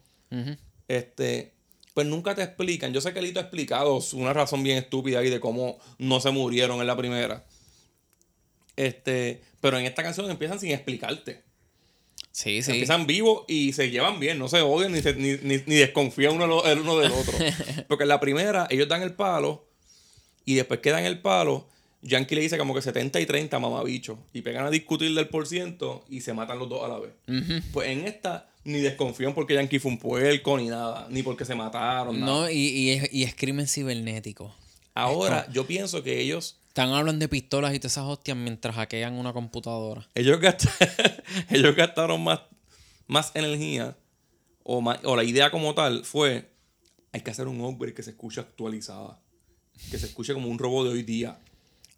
Este, 0.88 1.53
pues 1.93 2.08
nunca 2.08 2.36
te 2.36 2.43
explican. 2.43 2.93
Yo 2.93 3.02
sé 3.02 3.13
que 3.13 3.21
Lito 3.21 3.39
ha 3.39 3.43
explicado 3.43 3.99
una 4.13 4.34
razón 4.34 4.63
bien 4.63 4.78
estúpida 4.78 5.19
ahí 5.19 5.30
de 5.30 5.39
cómo 5.39 5.78
no 5.97 6.19
se 6.19 6.32
murieron 6.32 6.80
en 6.82 6.88
la 6.88 6.95
primera. 6.97 7.45
Este, 8.75 9.41
pero 9.62 9.78
en 9.78 9.86
esta 9.86 10.04
canción 10.04 10.30
empiezan 10.32 10.60
sin 10.60 10.71
explicarte. 10.71 11.41
Sí, 12.32 12.62
sí. 12.62 12.71
Empiezan 12.71 13.06
vivos 13.08 13.43
y 13.47 13.73
se 13.73 13.89
llevan 13.89 14.19
bien, 14.19 14.39
no 14.39 14.47
se 14.47 14.62
odian 14.62 14.93
ni, 14.93 15.02
se- 15.02 15.15
ni, 15.15 15.34
ni- 15.41 15.63
ni 15.65 15.75
desconfían 15.75 16.34
uno 16.36 16.63
el 16.65 16.80
uno 16.80 16.97
del 16.97 17.12
otro. 17.12 17.34
Porque 17.88 18.04
en 18.04 18.10
la 18.10 18.19
primera 18.19 18.67
ellos 18.69 18.88
dan 18.88 19.02
el 19.02 19.13
palo 19.13 19.67
y 20.45 20.56
después 20.56 20.80
que 20.80 20.91
dan 20.91 21.04
el 21.04 21.19
palo, 21.19 21.67
Yankee 22.02 22.36
le 22.36 22.41
dice 22.41 22.58
como 22.58 22.73
que 22.73 22.82
70 22.82 23.19
y 23.19 23.25
30 23.25 23.60
mamabicho 23.60 24.19
y 24.32 24.41
pegan 24.41 24.65
a 24.65 24.69
discutir 24.69 25.13
del 25.13 25.28
por 25.28 25.47
ciento 25.47 26.06
y 26.08 26.21
se 26.21 26.34
matan 26.34 26.60
los 26.60 26.69
dos 26.69 26.84
a 26.86 26.88
la 26.88 26.99
vez. 26.99 27.12
Pues 27.73 27.89
en 27.89 28.08
esta 28.08 28.48
ni 28.63 28.80
desconfían 28.80 29.34
porque 29.34 29.54
Yankee 29.56 29.80
fue 29.80 29.91
un 29.91 29.98
puerco 30.00 30.58
ni 30.58 30.67
nada, 30.67 31.08
ni 31.10 31.24
porque 31.24 31.45
se 31.45 31.56
mataron. 31.56 32.19
nada. 32.19 32.32
No, 32.32 32.50
y, 32.50 32.56
y, 32.58 32.89
es, 32.91 33.13
y 33.13 33.24
es 33.24 33.36
crimen 33.36 33.67
cibernético. 33.67 34.54
Ahora 34.93 35.48
yo 35.52 35.65
pienso 35.65 36.04
que 36.04 36.19
ellos 36.19 36.60
Están 36.67 36.89
hablando 36.89 37.19
de 37.24 37.30
pistolas 37.30 37.74
y 37.74 37.80
todas 37.80 37.93
esas 37.93 38.06
hostias 38.06 38.36
mientras 38.36 38.76
hackean 38.76 39.13
una 39.13 39.32
computadora. 39.34 40.08
ellos 40.15 40.39
gastaron, 40.39 40.78
ellos 41.50 41.76
gastaron 41.76 42.24
más, 42.24 42.41
más 43.08 43.32
energía 43.36 43.95
o, 44.63 44.82
más- 44.82 45.00
o 45.04 45.15
la 45.15 45.24
idea 45.24 45.52
como 45.52 45.74
tal 45.74 46.04
fue 46.04 46.52
hay 47.12 47.22
que 47.22 47.32
hacer 47.32 47.48
un 47.48 47.60
upgrade 47.62 47.93
que 47.95 48.04
se 48.04 48.12
escuche 48.12 48.39
actualizada 48.41 49.19
que 49.89 49.98
se 49.98 50.06
escuche 50.08 50.34
como 50.34 50.48
un 50.50 50.60
robot 50.60 50.86
de 50.88 50.91
hoy 50.93 51.04
día 51.04 51.39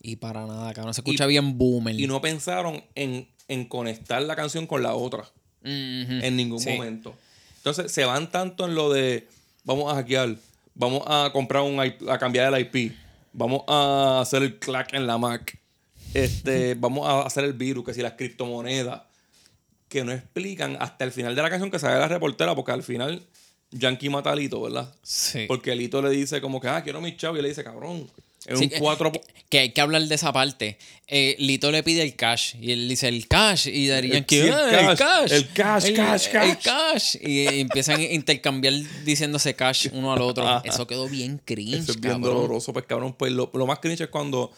Y 0.01 0.17
para 0.17 0.45
nada, 0.45 0.71
cabrón. 0.73 0.93
Se 0.93 1.01
escucha 1.01 1.25
bien 1.25 1.57
boomer. 1.57 1.99
y 1.99 2.05
no 2.07 2.21
pensaron 2.21 2.83
en, 2.95 3.27
en 3.47 3.65
conectar 3.65 4.21
la 4.21 4.35
canción 4.35 4.67
con 4.67 4.83
la 4.83 4.93
otra 4.93 5.25
En 5.63 6.35
ningún 6.35 6.59
Sí. 6.59 6.69
momento 6.71 7.15
entonces 7.57 7.91
se 7.91 8.05
van 8.05 8.31
tanto 8.31 8.65
en 8.65 8.73
lo 8.75 8.91
de 8.91 9.27
vamos 9.63 9.91
a 9.91 9.95
hackear 9.95 10.35
vamos 10.73 11.03
a 11.05 11.29
comprar 11.31 11.61
un 11.63 11.83
IP 11.85 12.09
a 12.09 12.17
cambiar 12.17 12.51
el 12.53 12.59
IP 12.61 12.93
vamos 13.33 13.61
a 13.67 14.19
hacer 14.21 14.41
el 14.43 14.57
clack 14.57 14.93
en 14.93 15.05
la 15.05 15.17
Mac 15.17 15.57
este 16.13 16.73
vamos 16.75 17.07
a 17.07 17.21
hacer 17.25 17.43
el 17.43 17.53
virus 17.53 17.85
que 17.85 17.93
si 17.93 18.01
las 18.01 18.13
criptomonedas 18.13 19.03
que 19.87 20.03
no 20.03 20.11
explican 20.11 20.77
hasta 20.79 21.03
el 21.03 21.11
final 21.11 21.35
de 21.35 21.41
la 21.41 21.49
canción 21.49 21.69
que 21.69 21.77
sale 21.79 21.99
la 21.99 22.07
reportera 22.07 22.55
porque 22.55 22.71
al 22.71 22.81
final 22.83 23.21
Yankee 23.71 24.09
mata 24.09 24.31
a 24.31 24.35
Lito 24.35 24.61
¿verdad? 24.61 24.93
Sí. 25.03 25.45
porque 25.47 25.75
Lito 25.75 26.01
le 26.01 26.09
dice 26.09 26.41
como 26.41 26.59
que 26.59 26.67
ah 26.67 26.81
quiero 26.83 26.99
mis 27.01 27.15
chavos 27.17 27.37
y 27.39 27.41
le 27.41 27.49
dice 27.49 27.63
cabrón 27.63 28.09
es 28.45 28.57
Sí, 28.59 28.65
un 28.65 28.69
que- 28.71 28.79
4 28.79 29.11
Que 29.49 29.59
hay 29.59 29.71
que 29.71 29.81
hablar 29.81 30.01
de 30.03 30.15
esa 30.15 30.31
parte. 30.31 30.77
Eh, 31.07 31.35
Lito 31.37 31.71
le 31.71 31.83
pide 31.83 32.01
el 32.03 32.15
cash 32.15 32.55
y 32.61 32.71
él 32.71 32.87
dice 32.87 33.09
el 33.09 33.27
cash 33.27 33.67
y 33.67 33.87
Daddy 33.87 34.11
El- 34.13 34.25
sí, 34.27 34.37
el 34.39 34.51
"Ah, 34.53 34.69
el 34.91 34.97
cash, 34.97 34.97
cash, 34.97 35.31
el 35.33 35.47
cash, 35.49 35.85
el, 35.87 35.93
cash, 35.95 36.25
el 36.27 36.31
cash". 36.31 36.57
cash". 36.63 37.15
Y, 37.21 37.41
y 37.49 37.59
empiezan 37.59 37.99
a 37.99 38.03
intercambiar 38.03 38.73
diciéndose 39.03 39.53
cash 39.53 39.87
uno 39.91 40.13
al 40.13 40.21
otro. 40.21 40.47
Ajá. 40.47 40.61
Eso 40.63 40.87
quedó 40.87 41.09
bien 41.09 41.41
cringe, 41.43 41.79
Eso 41.79 41.91
es 41.91 41.99
bien 41.99 42.13
cabrón. 42.13 42.33
doloroso, 42.35 42.71
pues 42.71 42.85
cabrón. 42.85 43.13
Pues 43.17 43.33
lo, 43.33 43.51
lo 43.53 43.65
más 43.67 43.79
cringe 43.79 44.01
es 44.01 44.07
cuando 44.09 44.51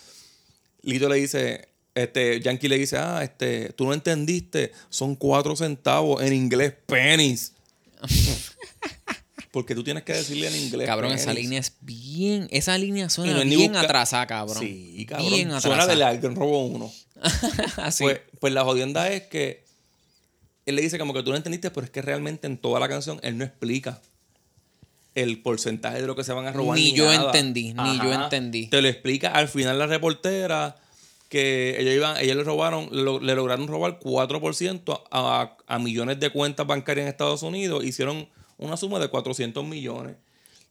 Lito 0.84 1.10
le 1.10 1.16
dice, 1.16 1.70
este, 1.96 2.40
Yankee 2.40 2.68
le 2.68 2.78
dice, 2.78 2.98
ah, 2.98 3.22
este, 3.24 3.70
tú 3.74 3.86
no 3.86 3.94
entendiste, 3.96 4.72
son 4.90 5.16
cuatro 5.16 5.56
centavos 5.56 6.22
en 6.22 6.34
inglés, 6.34 6.74
pennies. 6.86 7.54
Porque 9.54 9.76
tú 9.76 9.84
tienes 9.84 10.02
que 10.02 10.14
decirle 10.14 10.48
en 10.48 10.56
inglés. 10.56 10.88
Cabrón, 10.88 11.12
esa 11.12 11.28
pennies. 11.28 11.44
línea 11.44 11.60
es 11.60 11.74
bien. 11.82 12.48
Esa 12.50 12.76
línea 12.78 13.08
suena 13.08 13.34
no 13.34 13.46
ni 13.46 13.56
bien 13.56 13.76
atrasada, 13.76 14.26
cabrón. 14.26 14.58
Sí, 14.60 15.06
cabrón. 15.08 15.30
Bien 15.30 15.62
Suena 15.62 15.86
de 15.86 15.96
la 15.96 16.12
Gran 16.16 16.36
Robo 16.36 16.66
1. 16.66 16.92
Así. 17.78 18.04
Pues, 18.04 18.22
pues 18.40 18.52
la 18.52 18.64
jodienda 18.64 19.10
es 19.10 19.24
que 19.28 19.64
él 20.66 20.76
le 20.76 20.82
dice 20.82 20.98
como 20.98 21.14
que 21.14 21.22
tú 21.22 21.30
no 21.30 21.36
entendiste, 21.38 21.70
pero 21.70 21.86
es 21.86 21.92
que 21.92 22.02
realmente 22.02 22.48
en 22.48 22.58
toda 22.58 22.80
la 22.80 22.90
canción 22.90 23.20
él 23.22 23.38
no 23.38 23.44
explica 23.46 24.02
el 25.14 25.40
porcentaje 25.44 26.02
de 26.02 26.08
lo 26.08 26.16
que 26.16 26.24
se 26.24 26.34
van 26.34 26.48
a 26.48 26.52
robar. 26.52 26.76
Ni 26.76 26.94
yo 26.94 27.06
nada. 27.06 27.26
entendí, 27.28 27.74
ni 27.76 27.98
yo 28.00 28.12
entendí. 28.12 28.68
Te 28.68 28.82
lo 28.82 28.88
explica 28.88 29.30
al 29.34 29.48
final 29.50 29.78
la 29.78 29.86
reportera 29.86 30.78
que 31.30 31.80
ellos, 31.80 31.94
iban, 31.94 32.18
ellos 32.18 32.36
le 32.38 32.44
robaron, 32.44 32.90
lo- 32.92 33.20
le 33.20 33.36
lograron 33.36 33.68
robar 33.68 34.00
4% 34.00 35.04
a, 35.12 35.58
a 35.68 35.80
millones 35.80 36.20
de 36.20 36.32
cuentas 36.32 36.66
bancarias 36.66 37.04
en 37.04 37.10
Estados 37.10 37.44
Unidos. 37.44 37.84
Hicieron 37.84 38.28
una 38.64 38.78
suma 38.78 39.00
de 39.00 39.08
400 39.10 39.64
millones. 39.66 40.16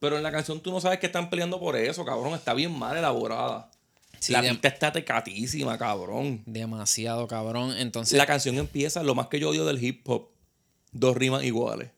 Pero 0.01 0.17
en 0.17 0.23
la 0.23 0.33
canción 0.33 0.61
tú 0.61 0.73
no 0.73 0.81
sabes 0.81 0.99
que 0.99 1.07
están 1.07 1.31
peleando 1.31 1.61
por 1.61 1.77
eso, 1.77 2.05
cabrón. 2.05 2.35
Está 2.35 2.55
bien 2.55 2.77
mal 2.77 2.97
elaborada. 2.97 3.71
Sí, 4.19 4.33
la 4.33 4.41
pista 4.43 4.69
está 4.69 4.93
tecatísima, 4.93 5.77
cabrón. 5.79 6.43
Demasiado, 6.47 7.27
cabrón. 7.29 7.75
Entonces, 7.77 8.17
La 8.19 8.27
canción 8.27 8.57
empieza, 8.59 9.03
lo 9.03 9.15
más 9.15 9.27
que 9.29 9.39
yo 9.41 9.51
odio 9.51 9.65
del 9.65 9.83
hip 9.83 10.09
hop, 10.09 10.29
dos 10.93 11.17
rimas 11.17 11.43
iguales. 11.45 11.91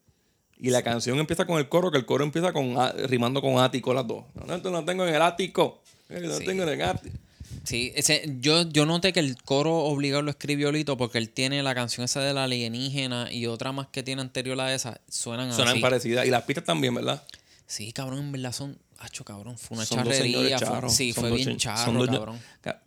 Y 0.59 0.71
la 0.71 0.83
canción 0.83 1.19
empieza 1.19 1.47
con 1.47 1.59
el 1.59 1.69
coro, 1.69 1.91
que 1.91 1.99
el 1.99 2.07
coro 2.07 2.25
empieza 2.25 2.53
con 2.53 2.79
a- 2.79 2.93
rimando 2.93 3.43
con 3.43 3.59
ático 3.59 3.93
las 3.93 4.07
dos. 4.07 4.25
No, 4.35 4.47
no, 4.47 4.55
esto 4.55 4.71
no 4.71 4.85
tengo 4.85 5.07
en 5.07 5.15
el 5.15 5.21
ático. 5.23 5.83
No 6.09 6.37
Sí. 6.39 6.45
tengo 6.45 6.63
en 6.63 6.69
el 6.69 6.83
ático. 6.83 7.17
Sí, 7.63 7.93
ese, 7.95 8.23
yo, 8.41 8.69
yo 8.69 8.85
noté 8.87 9.13
que 9.13 9.21
el 9.21 9.37
coro 9.43 9.77
obligado 9.77 10.23
lo 10.23 10.31
escribió 10.31 10.73
Lito 10.73 10.97
porque 10.97 11.19
él 11.19 11.31
tiene 11.31 11.63
la 11.63 11.75
canción 11.75 12.05
esa 12.05 12.21
de 12.21 12.35
la 12.35 12.45
alienígena 12.45 13.31
y 13.33 13.47
otra 13.47 13.73
más 13.73 13.87
que 13.89 14.03
tiene 14.03 14.23
anterior 14.23 14.61
a 14.61 14.75
esa. 14.75 15.01
Suenan 15.09 15.53
Suenan 15.53 15.73
así. 15.75 15.81
parecidas. 15.81 16.27
Y 16.27 16.31
las 16.31 16.43
pistas 16.43 16.65
también, 16.65 16.95
¿verdad? 16.95 17.23
Sí, 17.67 17.93
cabrón, 17.93 18.19
en 18.21 18.33
verdad 18.33 18.53
son. 18.53 18.79
Hacho, 18.99 19.25
cabrón, 19.25 19.59
fue 19.59 19.77
una 19.77 19.87
Son 19.87 19.99
charrería. 19.99 20.59
fue- 20.59 20.89
sí, 20.91 21.13
Son 21.13 21.23
fue 21.23 21.31
dos 21.31 21.39
bien 21.45 21.57
charro, 21.59 22.07
cabrón. 22.07 22.41
Ca- 22.61 22.83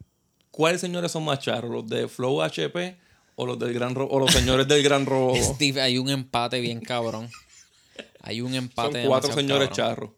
¿Cuáles 0.51 0.81
señores 0.81 1.11
son 1.11 1.23
más 1.25 1.39
charros? 1.39 1.69
¿Los 1.71 1.87
de 1.87 2.07
Flow 2.07 2.41
HP 2.41 2.97
o 3.35 3.45
los 3.45 3.59
del 3.59 3.73
Gran 3.73 3.93
Ro- 3.93 4.07
o 4.09 4.19
los 4.19 4.31
señores 4.31 4.67
del 4.67 4.81
Gran 4.81 5.05
Robo? 5.05 5.35
Steve, 5.55 5.81
hay 5.81 5.97
un 5.99 6.09
empate 6.09 6.59
bien 6.59 6.79
cabrón. 6.81 7.29
Hay 8.21 8.41
un 8.41 8.55
empate. 8.55 9.01
Son 9.01 9.07
cuatro 9.09 9.33
señores 9.33 9.69
cabrón. 9.69 9.75
charros. 9.95 10.09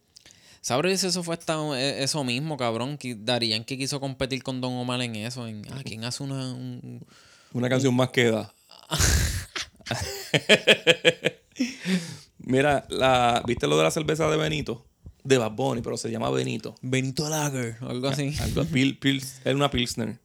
¿Sabes 0.61 1.03
eso 1.03 1.23
fue 1.23 1.35
hasta 1.35 1.55
eh, 1.79 2.03
eso 2.03 2.23
mismo, 2.23 2.57
cabrón? 2.57 2.97
Que 2.97 3.15
Darían 3.15 3.63
que 3.63 3.77
quiso 3.77 3.99
competir 3.99 4.43
con 4.43 4.59
Don 4.61 4.73
Omar 4.73 5.01
en 5.01 5.15
eso. 5.15 5.47
En, 5.47 5.61
ah, 5.71 5.81
¿quién 5.85 6.03
hace 6.03 6.21
una, 6.23 6.53
un- 6.53 7.05
Una 7.53 7.69
canción 7.69 7.95
más 7.95 8.09
que 8.09 8.29
da. 8.31 8.53
Mira, 12.39 12.85
la, 12.89 13.43
¿viste 13.45 13.67
lo 13.67 13.77
de 13.77 13.83
la 13.83 13.91
cerveza 13.91 14.29
de 14.29 14.37
Benito? 14.37 14.85
De 15.23 15.37
Bad 15.37 15.51
Bunny, 15.51 15.81
pero 15.81 15.97
se 15.97 16.09
llama 16.09 16.29
Benito. 16.29 16.75
Benito 16.81 17.27
Lager 17.29 17.77
algo 17.81 18.07
así? 18.07 18.33
Algo, 18.39 18.65
pil, 18.65 18.99
pils- 18.99 19.39
era 19.43 19.55
una 19.55 19.69
Pilsner. 19.69 20.17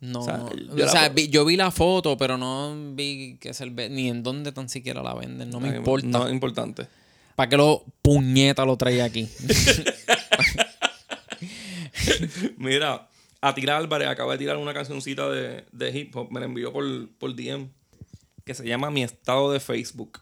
No, 0.00 0.20
O 0.20 0.24
sea, 0.24 0.44
yo 0.76 0.84
O 0.84 0.88
sea, 0.88 1.08
vi- 1.08 1.28
yo 1.28 1.44
vi 1.44 1.56
la 1.56 1.70
foto, 1.70 2.18
pero 2.18 2.36
no 2.36 2.74
vi 2.94 3.38
que 3.40 3.54
cerveza, 3.54 3.88
ni 3.94 4.08
en 4.08 4.22
dónde 4.22 4.52
tan 4.52 4.68
siquiera 4.68 5.02
la 5.02 5.14
venden. 5.14 5.48
No 5.50 5.60
me 5.60 5.74
importa. 5.76 6.06
No 6.06 6.26
es 6.26 6.32
importante. 6.32 6.86
¿Para 7.36 7.50
qué 7.50 7.56
lo 7.58 7.84
puñeta 8.02 8.64
lo 8.64 8.76
traía 8.76 9.04
aquí? 9.04 9.28
Mira, 12.56 13.08
Atila 13.42 13.76
Álvarez 13.76 14.08
acaba 14.08 14.32
de 14.32 14.38
tirar 14.38 14.56
una 14.56 14.72
cancioncita 14.72 15.28
de, 15.28 15.66
de 15.70 15.90
hip 15.90 16.16
hop, 16.16 16.32
me 16.32 16.40
la 16.40 16.46
envió 16.46 16.72
por, 16.72 16.84
por 17.18 17.36
DM, 17.36 17.68
que 18.44 18.54
se 18.54 18.66
llama 18.66 18.90
Mi 18.90 19.02
estado 19.02 19.52
de 19.52 19.60
Facebook. 19.60 20.20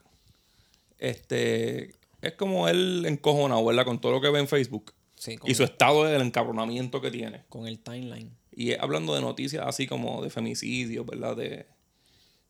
Este, 0.98 1.94
es 2.20 2.32
como 2.36 2.68
él 2.68 3.04
encojonado, 3.06 3.64
¿verdad? 3.64 3.84
Con 3.84 4.00
todo 4.00 4.12
lo 4.12 4.20
que 4.20 4.30
ve 4.30 4.40
en 4.40 4.48
Facebook. 4.48 4.92
Sí, 5.14 5.38
Y 5.44 5.54
su 5.54 5.62
estado 5.62 6.04
del 6.04 6.20
encabronamiento 6.20 7.00
que 7.00 7.12
tiene. 7.12 7.44
con 7.48 7.68
el 7.68 7.78
timeline. 7.78 8.30
Y 8.50 8.72
es 8.72 8.80
hablando 8.80 9.14
de 9.14 9.20
noticias 9.20 9.64
así 9.66 9.86
como 9.86 10.20
de 10.22 10.30
femicidios, 10.30 11.06
¿verdad? 11.06 11.36
De, 11.36 11.66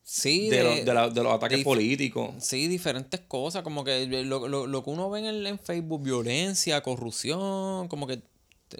Sí, 0.07 0.49
de, 0.49 0.57
de, 0.57 0.63
lo- 0.63 0.75
de 0.85 0.93
la- 0.93 1.09
de 1.09 1.23
los 1.23 1.33
ataques 1.33 1.63
políticos. 1.63 2.35
sí, 2.39 2.67
diferentes 2.67 3.21
cosas, 3.21 3.63
como 3.63 3.83
que 3.83 4.05
lo, 4.23 4.47
lo- 4.47 4.67
lo 4.67 4.83
que 4.83 4.89
uno 4.91 5.09
ve 5.09 5.19
en, 5.19 5.25
el- 5.25 5.47
en 5.47 5.57
Facebook, 5.57 6.03
violencia, 6.03 6.81
corrupción, 6.83 7.87
como 7.87 8.05
que 8.05 8.21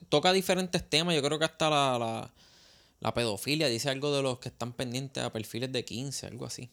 toca 0.09 0.31
diferentes 0.33 0.88
temas. 0.88 1.15
Yo 1.15 1.23
creo 1.23 1.39
que 1.39 1.45
hasta 1.45 1.69
la, 1.71 1.97
la, 1.97 2.33
la 2.99 3.13
pedofilia 3.15 3.67
dice 3.67 3.89
algo 3.89 4.15
de 4.15 4.21
los 4.21 4.38
que 4.38 4.49
están 4.49 4.73
pendientes 4.73 5.23
a 5.23 5.33
perfiles 5.33 5.71
de 5.71 5.83
15, 5.83 6.27
algo 6.27 6.45
así. 6.45 6.69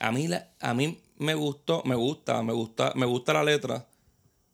A 0.00 0.10
mí, 0.10 0.26
la- 0.26 0.50
a 0.60 0.74
mí 0.74 0.98
me 1.18 1.34
gustó, 1.34 1.82
me 1.84 1.94
gusta, 1.94 2.42
me 2.42 2.52
gusta, 2.52 2.92
me 2.96 3.06
gusta 3.06 3.32
la 3.32 3.44
letra. 3.44 3.86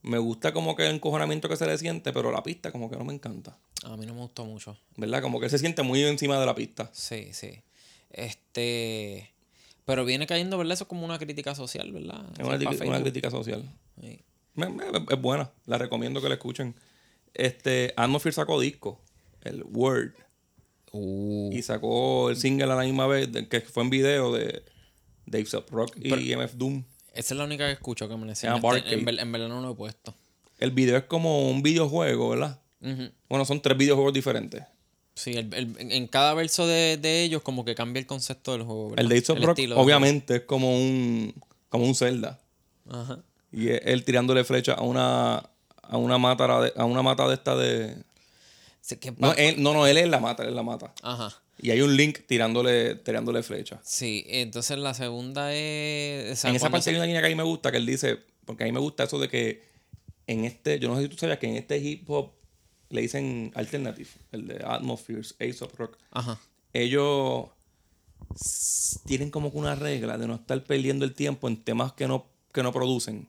Me 0.02 0.18
gusta 0.18 0.52
como 0.52 0.76
que 0.76 0.86
el 0.86 0.94
encojonamiento 0.96 1.48
que 1.48 1.56
se 1.56 1.66
le 1.66 1.76
siente, 1.78 2.12
pero 2.12 2.30
la 2.30 2.42
pista 2.42 2.72
como 2.72 2.90
que 2.90 2.96
no 2.96 3.04
me 3.04 3.12
encanta. 3.14 3.56
A 3.84 3.96
mí 3.96 4.04
no 4.06 4.14
me 4.14 4.20
gustó 4.20 4.44
mucho. 4.44 4.76
¿Verdad? 4.96 5.20
Como 5.22 5.40
que 5.40 5.48
se 5.50 5.58
siente 5.58 5.82
muy 5.82 6.02
encima 6.04 6.38
de 6.38 6.44
la 6.46 6.54
pista. 6.54 6.90
Sí, 6.92 7.30
sí. 7.32 7.50
Este. 8.10 9.32
Pero 9.84 10.04
viene 10.04 10.26
cayendo, 10.26 10.56
¿verdad? 10.58 10.74
Eso 10.74 10.84
es 10.84 10.88
como 10.88 11.04
una 11.04 11.18
crítica 11.18 11.54
social, 11.54 11.90
¿verdad? 11.92 12.24
Es 12.38 12.46
una, 12.46 13.00
crítica 13.00 13.30
social. 13.30 13.68
Sí. 14.00 14.20
Es 14.56 15.20
buena. 15.20 15.50
La 15.66 15.78
recomiendo 15.78 16.20
que 16.20 16.28
la 16.28 16.34
escuchen. 16.34 16.74
Este, 17.34 17.92
Atmosphere 17.96 18.32
sacó 18.32 18.60
disco. 18.60 19.00
El 19.42 19.64
Word. 19.64 20.12
Uh, 20.92 21.50
Y 21.52 21.62
sacó 21.62 22.30
el 22.30 22.36
single 22.36 22.64
a 22.64 22.76
la 22.76 22.82
misma 22.82 23.06
vez, 23.06 23.28
que 23.48 23.60
fue 23.60 23.84
en 23.84 23.90
video 23.90 24.32
de 24.32 24.62
Dave 25.26 25.46
Up 25.54 25.66
Rock 25.70 25.96
y 25.96 26.34
MF 26.34 26.54
Doom. 26.54 26.82
esa 27.14 27.34
es 27.34 27.38
la 27.38 27.44
única 27.44 27.66
que 27.66 27.72
escucho 27.72 28.08
que 28.08 28.16
me 28.16 28.28
enseñaste. 28.28 28.60
Barcade. 28.60 28.94
En, 28.94 29.08
en 29.08 29.32
verdad 29.32 29.48
no 29.48 29.60
lo 29.60 29.72
he 29.72 29.74
puesto. 29.74 30.14
El 30.58 30.72
video 30.72 30.96
es 30.96 31.04
como 31.04 31.50
un 31.50 31.62
videojuego, 31.62 32.30
¿verdad? 32.30 32.60
Bueno, 33.28 33.44
son 33.44 33.60
tres 33.60 33.76
videojuegos 33.76 34.12
diferentes. 34.12 34.62
Sí, 35.20 35.32
el- 35.32 35.52
el- 35.54 35.92
en 35.92 36.06
cada 36.06 36.32
verso 36.34 36.66
de, 36.66 36.96
de 36.96 37.22
ellos 37.22 37.42
como 37.42 37.64
que 37.64 37.74
cambia 37.74 38.00
el 38.00 38.06
concepto 38.06 38.52
del 38.52 38.62
juego. 38.62 38.90
¿verdad? 38.90 39.04
El 39.04 39.08
Dave 39.22 39.38
Up 39.40 39.44
Rock, 39.46 39.58
estilo 39.58 39.78
obviamente, 39.78 40.36
es 40.36 40.40
como 40.42 40.74
un, 40.76 41.34
como 41.68 41.84
un 41.84 41.94
Zelda. 41.94 42.40
Ajá. 42.88 43.18
Y 43.52 43.68
es 43.68 43.80
él 43.84 44.04
tirándole 44.04 44.44
flecha 44.44 44.72
a 44.74 44.82
una, 44.82 45.50
a 45.82 45.96
una 45.96 46.18
mata 46.18 46.60
de, 46.62 46.72
a 46.76 46.84
una 46.84 47.02
mata 47.02 47.28
de 47.28 47.34
esta 47.34 47.54
de. 47.56 47.96
Sí, 48.80 48.96
que 48.96 49.12
No, 49.18 49.32
él, 49.34 49.62
no, 49.62 49.74
no, 49.74 49.86
él 49.86 49.98
es 49.98 50.08
la 50.08 50.20
mata, 50.20 50.42
él 50.42 50.48
es 50.50 50.54
la 50.54 50.62
mata. 50.62 50.92
Ajá. 51.02 51.34
Y 51.62 51.70
hay 51.70 51.82
un 51.82 51.94
link 51.94 52.20
tirándole, 52.26 52.94
tirándole 52.94 53.42
flecha. 53.42 53.78
Sí, 53.84 54.24
entonces 54.28 54.78
la 54.78 54.94
segunda 54.94 55.52
es... 55.54 56.32
o 56.32 56.36
sea, 56.36 56.48
en 56.50 56.56
esa 56.56 56.70
parte 56.70 56.88
hay 56.88 56.96
una 56.96 57.04
línea 57.04 57.20
que 57.20 57.26
a 57.26 57.28
mí 57.28 57.34
me 57.34 57.42
gusta, 57.42 57.70
que 57.70 57.76
él 57.76 57.84
dice, 57.84 58.18
porque 58.46 58.64
a 58.64 58.66
mí 58.66 58.72
me 58.72 58.80
gusta 58.80 59.04
eso 59.04 59.18
de 59.18 59.28
que 59.28 59.62
en 60.26 60.46
este, 60.46 60.78
yo 60.78 60.88
no 60.88 60.96
sé 60.96 61.02
si 61.02 61.08
tú 61.10 61.16
sabías 61.18 61.38
que 61.38 61.48
en 61.48 61.56
este 61.56 61.76
hip 61.76 62.08
hop 62.08 62.30
le 62.90 63.00
dicen 63.00 63.52
alternative, 63.54 64.10
el 64.32 64.46
de 64.46 64.64
Atmospheres, 64.66 65.34
Ace 65.40 65.64
of 65.64 65.74
Rock. 65.78 65.96
Ajá. 66.10 66.38
Ellos 66.72 67.48
tienen 69.06 69.30
como 69.30 69.50
que 69.50 69.58
una 69.58 69.74
regla 69.74 70.18
de 70.18 70.26
no 70.26 70.34
estar 70.34 70.62
perdiendo 70.64 71.04
el 71.04 71.14
tiempo 71.14 71.48
en 71.48 71.62
temas 71.62 71.92
que 71.92 72.06
no, 72.06 72.26
que 72.52 72.62
no 72.62 72.72
producen. 72.72 73.28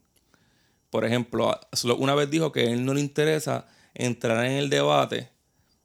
Por 0.90 1.06
ejemplo, 1.06 1.58
una 1.98 2.16
vez 2.16 2.30
dijo 2.30 2.52
que 2.52 2.62
a 2.62 2.72
él 2.72 2.86
no 2.86 2.94
le 2.94 3.02
interesa 3.02 3.68
entrar 3.94 4.46
en 4.46 4.54
el 4.54 4.70
debate 4.70 5.30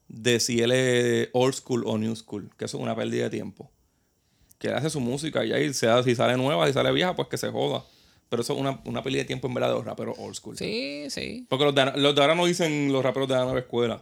de 0.08 0.40
si 0.40 0.60
él 0.60 0.72
es 0.72 1.28
old 1.32 1.54
school 1.54 1.84
o 1.86 1.98
new 1.98 2.14
school, 2.16 2.50
que 2.56 2.64
eso 2.64 2.76
es 2.78 2.82
una 2.82 2.96
pérdida 2.96 3.24
de 3.24 3.30
tiempo. 3.30 3.70
Que 4.58 4.68
él 4.68 4.74
hace 4.74 4.90
su 4.90 5.00
música 5.00 5.44
y 5.44 5.52
ahí 5.52 5.72
sea, 5.74 6.02
si 6.02 6.14
sale 6.14 6.36
nueva, 6.36 6.66
si 6.66 6.72
sale 6.72 6.90
vieja, 6.92 7.14
pues 7.14 7.28
que 7.28 7.36
se 7.36 7.50
joda. 7.50 7.84
Pero 8.28 8.42
eso 8.42 8.54
es 8.54 8.58
una, 8.58 8.80
una 8.84 9.02
pérdida 9.02 9.22
de 9.22 9.26
tiempo 9.26 9.46
en 9.46 9.54
verdad 9.54 9.68
de 9.68 9.74
los 9.74 9.84
raperos 9.84 10.16
old 10.18 10.34
school. 10.34 10.56
Sí, 10.56 11.06
sí. 11.10 11.46
Porque 11.48 11.64
los 11.64 11.74
de, 11.74 11.92
los 11.96 12.14
de 12.14 12.20
ahora 12.20 12.34
no 12.34 12.46
dicen 12.46 12.92
los 12.92 13.02
raperos 13.02 13.28
de 13.28 13.34
la 13.34 13.44
nueva 13.44 13.60
escuela. 13.60 14.00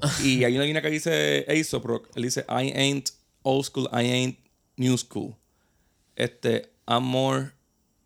Y 0.22 0.44
hay 0.44 0.54
una 0.54 0.64
línea 0.64 0.82
que 0.82 0.90
dice 0.90 1.46
Aesop 1.48 1.84
Rock. 1.84 2.10
Él 2.14 2.24
dice, 2.24 2.44
I 2.48 2.72
ain't 2.74 3.10
old 3.42 3.64
school, 3.64 3.88
I 3.92 4.10
ain't 4.10 4.38
new 4.76 4.98
school. 4.98 5.34
Este, 6.16 6.70
I'm 6.86 7.04
more 7.04 7.52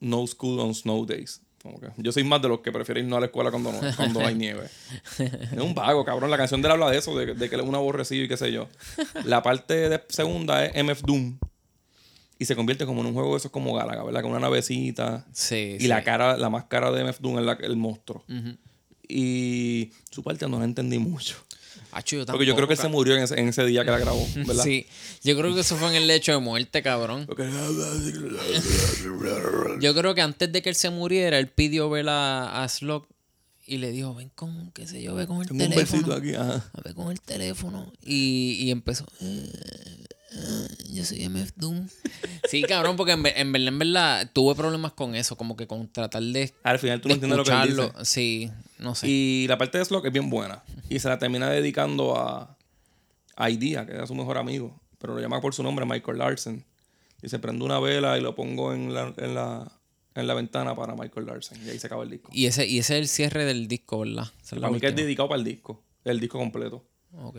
no 0.00 0.26
school 0.26 0.60
on 0.60 0.74
snow 0.74 1.04
days. 1.04 1.40
Como 1.62 1.80
que 1.80 1.88
yo 1.96 2.12
soy 2.12 2.22
más 2.22 2.40
de 2.40 2.48
los 2.48 2.60
que 2.60 2.70
prefieren 2.70 3.04
ir 3.04 3.10
no 3.10 3.16
a 3.16 3.20
la 3.20 3.26
escuela 3.26 3.50
cuando 3.50 3.72
no, 3.72 3.80
cuando 3.96 4.20
hay 4.20 4.34
nieve. 4.34 4.68
Es 5.18 5.58
un 5.58 5.74
vago, 5.74 6.04
cabrón. 6.04 6.30
La 6.30 6.36
canción 6.36 6.62
de 6.62 6.68
él 6.68 6.72
habla 6.72 6.90
de 6.90 6.98
eso, 6.98 7.16
de, 7.18 7.34
de 7.34 7.48
que 7.48 7.56
él 7.56 7.62
es 7.62 7.66
un 7.66 7.74
aborrecido 7.74 8.24
y 8.24 8.28
qué 8.28 8.36
sé 8.36 8.52
yo. 8.52 8.68
La 9.24 9.42
parte 9.42 9.88
de 9.88 10.00
segunda 10.08 10.64
es 10.64 10.84
MF 10.84 11.02
Doom. 11.02 11.38
Y 12.38 12.44
se 12.44 12.54
convierte 12.54 12.86
como 12.86 13.00
en 13.00 13.08
un 13.08 13.14
juego 13.14 13.32
de 13.32 13.38
esos 13.38 13.50
como 13.50 13.74
Galaga, 13.74 14.04
¿verdad? 14.04 14.22
Con 14.22 14.30
una 14.30 14.40
navecita. 14.40 15.26
Sí, 15.32 15.74
Y 15.78 15.80
sí. 15.82 15.86
la 15.88 16.04
cara, 16.04 16.36
la 16.36 16.48
más 16.50 16.64
cara 16.64 16.90
de 16.92 17.02
MF 17.02 17.20
Doom 17.20 17.38
es 17.40 17.44
la- 17.44 17.58
el 17.60 17.76
monstruo. 17.76 18.24
Y 19.08 19.90
su 20.10 20.22
parte 20.22 20.46
no 20.48 20.58
la 20.58 20.64
entendí 20.64 20.98
mucho. 20.98 21.36
Acho, 21.90 22.16
yo 22.16 22.26
Porque 22.26 22.44
yo 22.44 22.54
creo 22.54 22.68
que 22.68 22.74
él 22.74 22.78
se 22.78 22.88
murió 22.88 23.16
en 23.16 23.22
ese, 23.22 23.40
en 23.40 23.48
ese 23.48 23.64
día 23.64 23.82
que 23.84 23.90
la 23.90 23.98
grabó, 23.98 24.24
¿verdad? 24.46 24.62
Sí, 24.62 24.86
yo 25.24 25.36
creo 25.38 25.54
que 25.54 25.62
eso 25.62 25.76
fue 25.76 25.88
en 25.88 25.94
el 25.94 26.06
lecho 26.06 26.32
de 26.32 26.38
muerte, 26.38 26.82
cabrón. 26.82 27.26
Yo 29.80 29.94
creo 29.94 30.14
que 30.14 30.20
antes 30.20 30.52
de 30.52 30.62
que 30.62 30.68
él 30.68 30.74
se 30.74 30.90
muriera, 30.90 31.38
él 31.38 31.48
pidió 31.48 31.88
ver 31.90 32.08
a, 32.08 32.62
a 32.62 32.68
Slug 32.68 33.06
y 33.66 33.78
le 33.78 33.90
dijo, 33.92 34.14
ven 34.14 34.30
con, 34.34 34.70
qué 34.72 34.86
sé 34.86 35.02
yo, 35.02 35.14
ve 35.14 35.26
con 35.26 35.40
el 35.42 35.48
Tengo 35.48 35.64
un 35.64 35.70
besito 35.70 36.14
teléfono. 36.14 36.14
aquí. 36.14 36.34
ajá. 36.34 36.70
A 36.74 36.80
ver 36.82 36.94
con 36.94 37.10
el 37.10 37.20
teléfono. 37.20 37.92
Y, 38.04 38.58
y 38.60 38.70
empezó. 38.70 39.06
"Eh, 39.20 39.52
yo 40.90 41.04
soy 41.04 41.28
MF 41.28 41.52
Doom. 41.56 41.88
Sí, 42.48 42.62
cabrón, 42.62 42.96
porque 42.96 43.12
en, 43.12 43.26
en 43.26 43.52
verdad, 43.52 43.68
en 43.68 43.78
verdad, 43.78 44.30
tuve 44.32 44.54
problemas 44.54 44.92
con 44.92 45.14
eso, 45.14 45.36
como 45.36 45.56
que 45.56 45.66
con 45.66 45.88
tratar 45.88 46.22
de, 46.22 46.52
Al 46.62 46.78
final 46.78 47.00
tú 47.00 47.08
no 47.08 47.14
entiendes 47.14 47.38
lo 47.38 47.44
que 47.44 47.50
él 47.50 47.58
escucharlo. 47.58 47.98
dice. 47.98 48.04
Sí, 48.04 48.50
no 48.78 48.94
sé. 48.94 49.08
Y 49.08 49.46
la 49.48 49.58
parte 49.58 49.78
de 49.78 49.84
Slug 49.84 50.06
es 50.06 50.12
bien 50.12 50.30
buena. 50.30 50.62
Y 50.88 50.98
se 50.98 51.08
la 51.08 51.18
termina 51.18 51.48
dedicando 51.50 52.16
a, 52.16 52.56
a 53.36 53.50
Idea, 53.50 53.86
que 53.86 53.92
era 53.92 54.06
su 54.06 54.14
mejor 54.14 54.38
amigo. 54.38 54.80
Pero 54.98 55.14
lo 55.14 55.20
llama 55.20 55.40
por 55.40 55.54
su 55.54 55.62
nombre, 55.62 55.86
Michael 55.86 56.18
Larsen. 56.18 56.64
Dice, 57.22 57.38
prendo 57.38 57.64
una 57.64 57.80
vela 57.80 58.18
y 58.18 58.20
lo 58.20 58.34
pongo 58.34 58.72
en 58.72 58.94
la, 58.94 59.12
en 59.16 59.34
la, 59.34 59.72
en 60.14 60.26
la 60.26 60.34
ventana 60.34 60.74
para 60.76 60.94
Michael 60.94 61.26
Larsen. 61.26 61.64
Y 61.66 61.70
ahí 61.70 61.78
se 61.78 61.86
acaba 61.86 62.02
el 62.04 62.10
disco. 62.10 62.30
Y 62.32 62.46
ese, 62.46 62.66
y 62.66 62.78
ese 62.78 62.94
es 62.94 63.00
el 63.00 63.08
cierre 63.08 63.44
del 63.44 63.66
disco, 63.68 64.00
¿verdad? 64.00 64.26
Para 64.50 64.70
mí 64.70 64.80
que 64.80 64.88
es 64.88 64.96
dedicado 64.96 65.28
para 65.28 65.38
el 65.38 65.44
disco. 65.44 65.82
El 66.04 66.20
disco 66.20 66.38
completo. 66.38 66.84
Ok. 67.14 67.38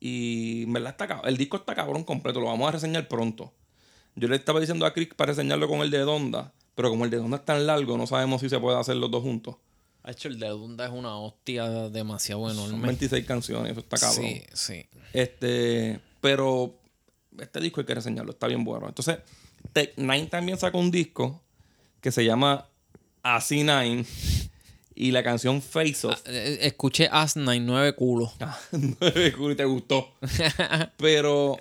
Y 0.00 0.64
en 0.64 0.72
verdad 0.72 0.96
está 0.98 1.20
El 1.24 1.36
disco 1.36 1.56
está 1.56 1.74
cabrón 1.74 2.04
completo. 2.04 2.40
Lo 2.40 2.46
vamos 2.46 2.68
a 2.68 2.72
reseñar 2.72 3.08
pronto. 3.08 3.52
Yo 4.14 4.28
le 4.28 4.36
estaba 4.36 4.60
diciendo 4.60 4.86
a 4.86 4.92
Chris 4.92 5.08
para 5.14 5.32
reseñarlo 5.32 5.68
con 5.68 5.80
el 5.80 5.90
de 5.90 5.98
Donda. 5.98 6.52
Pero 6.74 6.90
como 6.90 7.04
el 7.04 7.10
de 7.10 7.16
Donda 7.18 7.38
es 7.38 7.44
tan 7.44 7.66
largo, 7.66 7.96
no 7.96 8.06
sabemos 8.06 8.40
si 8.40 8.48
se 8.48 8.58
puede 8.58 8.78
hacer 8.78 8.96
los 8.96 9.10
dos 9.10 9.22
juntos. 9.22 9.56
Ha 10.02 10.12
hecho 10.12 10.28
el 10.28 10.38
de 10.38 10.48
Dunda 10.48 10.86
es 10.86 10.92
una 10.92 11.16
hostia 11.16 11.88
demasiado 11.88 12.48
Son 12.48 12.68
enorme. 12.68 12.86
26 12.86 13.26
canciones, 13.26 13.72
eso 13.72 13.80
está 13.80 13.98
cabrón. 13.98 14.24
Sí, 14.24 14.42
sí. 14.52 14.86
Este, 15.12 15.98
pero 16.20 16.78
este 17.40 17.60
disco 17.60 17.80
hay 17.80 17.86
que 17.86 17.94
reseñarlo, 17.96 18.30
está 18.30 18.46
bien 18.46 18.62
bueno. 18.62 18.86
Entonces, 18.86 19.18
Tech 19.72 19.96
Nine 19.96 20.26
también 20.26 20.58
sacó 20.58 20.78
un 20.78 20.92
disco 20.92 21.42
que 22.00 22.12
se 22.12 22.24
llama 22.24 22.68
AC9 23.24 24.06
y 24.96 25.10
la 25.12 25.22
canción 25.22 25.62
Face 25.62 26.06
Off. 26.06 26.20
Eh, 26.26 26.58
Escuché 26.62 27.08
As 27.12 27.36
99 27.36 27.94
culo. 27.94 28.32
Ah, 28.40 28.58
nueve 28.72 29.32
culo 29.32 29.52
y 29.52 29.56
te 29.56 29.64
gustó. 29.64 30.14
Pero 30.96 31.58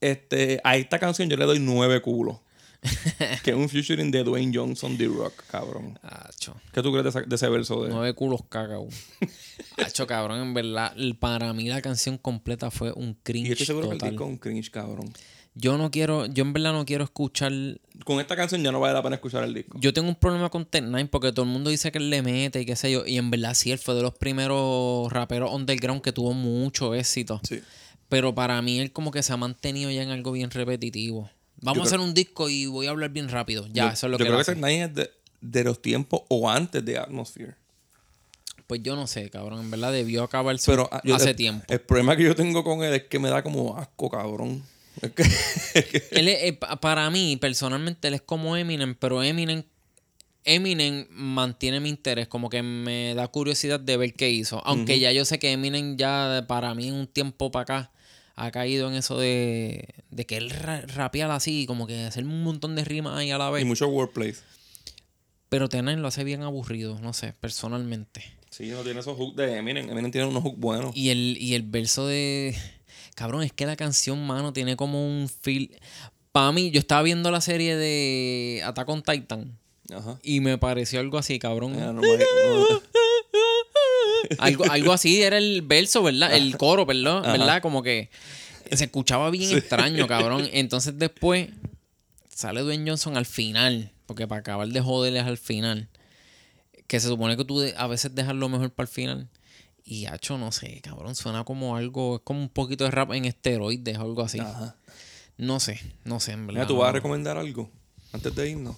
este, 0.00 0.60
a 0.64 0.76
esta 0.76 0.98
canción 0.98 1.28
yo 1.28 1.36
le 1.36 1.44
doy 1.44 1.58
nueve 1.58 2.00
culos. 2.00 2.38
que 3.44 3.50
es 3.50 3.56
un 3.56 3.68
featuring 3.68 4.10
de 4.10 4.24
Dwayne 4.24 4.56
Johnson, 4.56 4.96
The 4.96 5.06
Rock, 5.06 5.44
cabrón. 5.50 5.98
Acho. 6.02 6.56
¿Qué 6.72 6.80
tú 6.82 6.90
crees 6.90 7.04
de, 7.04 7.10
esa- 7.10 7.20
de 7.28 7.36
ese 7.36 7.48
verso? 7.50 7.82
De... 7.84 7.90
Nueve 7.90 8.14
culos 8.14 8.40
cagao. 8.48 8.88
Hacho, 9.76 10.06
cabrón, 10.06 10.40
en 10.40 10.54
verdad, 10.54 10.94
para 11.18 11.52
mí 11.52 11.68
la 11.68 11.82
canción 11.82 12.16
completa 12.16 12.70
fue 12.70 12.92
un 12.92 13.10
Y 13.10 13.14
cringe 13.22 13.46
yo 13.48 13.52
estoy 13.52 13.66
seguro 13.66 13.88
que 13.90 13.96
el 13.96 14.00
disco 14.00 14.24
es 14.24 14.30
un 14.30 14.38
cringe, 14.38 14.70
cabrón. 14.70 15.12
Yo 15.60 15.76
no 15.76 15.90
quiero, 15.90 16.24
yo 16.26 16.42
en 16.42 16.52
verdad 16.52 16.72
no 16.72 16.86
quiero 16.86 17.04
escuchar. 17.04 17.52
Con 18.04 18.18
esta 18.18 18.34
canción 18.34 18.62
ya 18.62 18.72
no 18.72 18.80
vale 18.80 18.94
la 18.94 19.02
pena 19.02 19.16
escuchar 19.16 19.44
el 19.44 19.52
disco. 19.52 19.78
Yo 19.78 19.92
tengo 19.92 20.08
un 20.08 20.14
problema 20.14 20.48
con 20.48 20.64
Tech 20.64 20.84
Nine 20.84 21.06
porque 21.06 21.32
todo 21.32 21.44
el 21.44 21.50
mundo 21.50 21.68
dice 21.68 21.92
que 21.92 21.98
él 21.98 22.08
le 22.08 22.22
mete 22.22 22.60
y 22.62 22.64
qué 22.66 22.76
sé 22.76 22.90
yo. 22.90 23.04
Y 23.06 23.18
en 23.18 23.30
verdad 23.30 23.52
sí, 23.54 23.70
él 23.70 23.78
fue 23.78 23.94
de 23.94 24.02
los 24.02 24.14
primeros 24.14 25.12
raperos 25.12 25.52
underground 25.52 26.00
que 26.00 26.12
tuvo 26.12 26.32
mucho 26.32 26.94
éxito. 26.94 27.40
Sí. 27.46 27.60
Pero 28.08 28.34
para 28.34 28.60
mí 28.62 28.80
él 28.80 28.90
como 28.92 29.10
que 29.10 29.22
se 29.22 29.32
ha 29.32 29.36
mantenido 29.36 29.90
ya 29.90 30.02
en 30.02 30.10
algo 30.10 30.32
bien 30.32 30.50
repetitivo. 30.50 31.30
Vamos 31.60 31.76
Yo 31.76 31.82
a 31.82 31.86
hacer 31.86 32.00
un 32.00 32.14
disco 32.14 32.48
y 32.48 32.64
voy 32.66 32.86
a 32.86 32.90
hablar 32.90 33.10
bien 33.10 33.28
rápido. 33.28 33.66
Ya, 33.70 33.88
yo, 33.88 33.92
eso 33.92 34.06
es 34.06 34.10
lo 34.12 34.18
yo 34.18 34.24
que 34.24 34.28
creo 34.30 34.40
él 34.40 34.46
que. 34.46 34.52
Tech 34.52 34.62
Nine 34.64 34.84
es 34.84 34.94
de, 34.94 35.10
de 35.42 35.64
los 35.64 35.82
tiempos 35.82 36.22
o 36.28 36.48
antes 36.48 36.82
de 36.82 36.96
Atmosphere. 36.98 37.54
Pues 38.66 38.82
yo 38.82 38.96
no 38.96 39.06
sé, 39.06 39.28
cabrón. 39.30 39.60
En 39.60 39.70
verdad 39.70 39.92
debió 39.92 40.22
acabarse 40.22 40.70
Pero 40.70 40.88
ah, 40.90 41.02
yo- 41.04 41.16
hace 41.16 41.30
el, 41.30 41.36
tiempo. 41.36 41.64
El 41.68 41.80
problema 41.80 42.16
que 42.16 42.22
yo 42.22 42.34
tengo 42.34 42.64
con 42.64 42.82
él 42.82 42.94
es 42.94 43.02
que 43.02 43.18
me 43.18 43.28
da 43.28 43.42
como 43.42 43.76
asco, 43.76 44.08
cabrón. 44.08 44.62
Él 46.10 46.28
es- 46.28 46.42
eh, 46.44 46.52
pa- 46.52 46.80
para 46.80 47.08
mí, 47.10 47.36
personalmente, 47.36 48.08
él 48.08 48.14
es 48.14 48.22
como 48.22 48.56
Eminem, 48.56 48.94
pero 48.94 49.22
Eminem 49.22 49.64
Eminem 50.44 51.06
mantiene 51.10 51.80
mi 51.80 51.90
interés, 51.90 52.26
como 52.26 52.48
que 52.48 52.62
me 52.62 53.14
da 53.14 53.28
curiosidad 53.28 53.78
de 53.78 53.96
ver 53.98 54.14
qué 54.14 54.30
hizo. 54.30 54.62
Aunque 54.64 54.98
ya 54.98 55.12
yo 55.12 55.24
sé 55.26 55.38
que 55.38 55.52
Eminem 55.52 55.96
ya 55.98 56.44
para 56.48 56.74
mí 56.74 56.88
en 56.88 56.94
un 56.94 57.06
tiempo 57.06 57.50
para 57.50 57.62
acá 57.62 57.92
ha 58.36 58.50
caído 58.50 58.88
en 58.88 58.94
eso 58.94 59.18
de, 59.18 59.86
de 60.10 60.24
que 60.24 60.38
él 60.38 60.48
ra- 60.48 60.80
rapear 60.86 61.30
así, 61.30 61.66
como 61.66 61.86
que 61.86 62.04
hacer 62.04 62.24
un 62.24 62.42
montón 62.42 62.74
de 62.74 62.84
rimas 62.86 63.18
ahí 63.18 63.30
a 63.30 63.36
la 63.38 63.50
Y 63.50 63.52
vez. 63.52 63.64
mucho 63.66 63.86
wordplay. 63.88 64.34
Pero 65.50 65.68
tener 65.68 65.98
lo 65.98 66.08
hace 66.08 66.24
bien 66.24 66.42
aburrido, 66.42 66.98
no 67.00 67.12
sé, 67.12 67.34
personalmente. 67.38 68.24
Sí, 68.48 68.68
no 68.68 68.82
tiene 68.82 69.00
esos 69.00 69.16
hooks 69.18 69.36
de 69.36 69.56
Eminem. 69.58 69.90
Eminem 69.90 70.10
tiene 70.10 70.26
unos 70.26 70.42
hooks 70.42 70.58
buenos. 70.58 70.96
Y 70.96 71.10
el, 71.10 71.36
y 71.38 71.54
el 71.54 71.62
verso 71.64 72.06
de. 72.06 72.56
Cabrón, 73.20 73.42
es 73.42 73.52
que 73.52 73.66
la 73.66 73.76
canción, 73.76 74.26
mano, 74.26 74.54
tiene 74.54 74.76
como 74.76 75.06
un 75.06 75.28
feel. 75.28 75.78
Para 76.32 76.52
mí, 76.52 76.70
yo 76.70 76.78
estaba 76.80 77.02
viendo 77.02 77.30
la 77.30 77.42
serie 77.42 77.76
de 77.76 78.62
Attack 78.64 78.88
on 78.88 79.02
Titan. 79.02 79.58
Ajá. 79.94 80.18
Y 80.22 80.40
me 80.40 80.56
pareció 80.56 81.00
algo 81.00 81.18
así, 81.18 81.38
cabrón. 81.38 81.78
No 81.78 81.92
me- 82.00 82.16
no- 82.16 82.80
Algo, 84.38 84.64
algo 84.70 84.92
así 84.94 85.20
era 85.22 85.36
el 85.36 85.60
verso, 85.60 86.02
¿verdad? 86.02 86.34
El 86.34 86.56
coro, 86.56 86.86
¿verdad? 86.86 87.18
Ajá. 87.18 87.32
¿verdad? 87.32 87.60
Como 87.60 87.82
que 87.82 88.08
se 88.72 88.84
escuchaba 88.84 89.28
bien 89.30 89.54
extraño, 89.54 90.06
cabrón. 90.06 90.48
Entonces 90.54 90.98
después 90.98 91.48
sale 92.34 92.62
Dwayne 92.62 92.88
Johnson 92.88 93.18
al 93.18 93.26
final, 93.26 93.90
porque 94.06 94.26
para 94.26 94.40
acabar 94.40 94.66
de 94.66 94.80
joderles 94.80 95.24
al 95.24 95.36
final, 95.36 95.88
que 96.86 97.00
se 97.00 97.08
supone 97.08 97.36
que 97.36 97.44
tú 97.44 97.62
a 97.76 97.86
veces 97.86 98.14
dejas 98.14 98.34
lo 98.34 98.48
mejor 98.48 98.70
para 98.70 98.88
el 98.88 98.92
final. 98.94 99.28
Y 99.84 100.06
hacho, 100.06 100.38
no 100.38 100.52
sé, 100.52 100.80
cabrón, 100.82 101.14
suena 101.14 101.44
como 101.44 101.76
algo, 101.76 102.16
es 102.16 102.22
como 102.22 102.40
un 102.40 102.48
poquito 102.48 102.84
de 102.84 102.90
rap 102.90 103.12
en 103.12 103.24
esteroides 103.24 103.98
o 103.98 104.02
algo 104.02 104.22
así. 104.22 104.38
Ajá. 104.40 104.76
No 105.36 105.58
sé, 105.58 105.80
no 106.04 106.20
sé, 106.20 106.32
en 106.32 106.46
verdad. 106.46 106.60
Mira, 106.60 106.66
tú 106.68 106.76
vas 106.76 106.90
a 106.90 106.92
recomendar 106.92 107.36
algo 107.38 107.70
antes 108.12 108.34
de 108.34 108.50
irnos. 108.50 108.76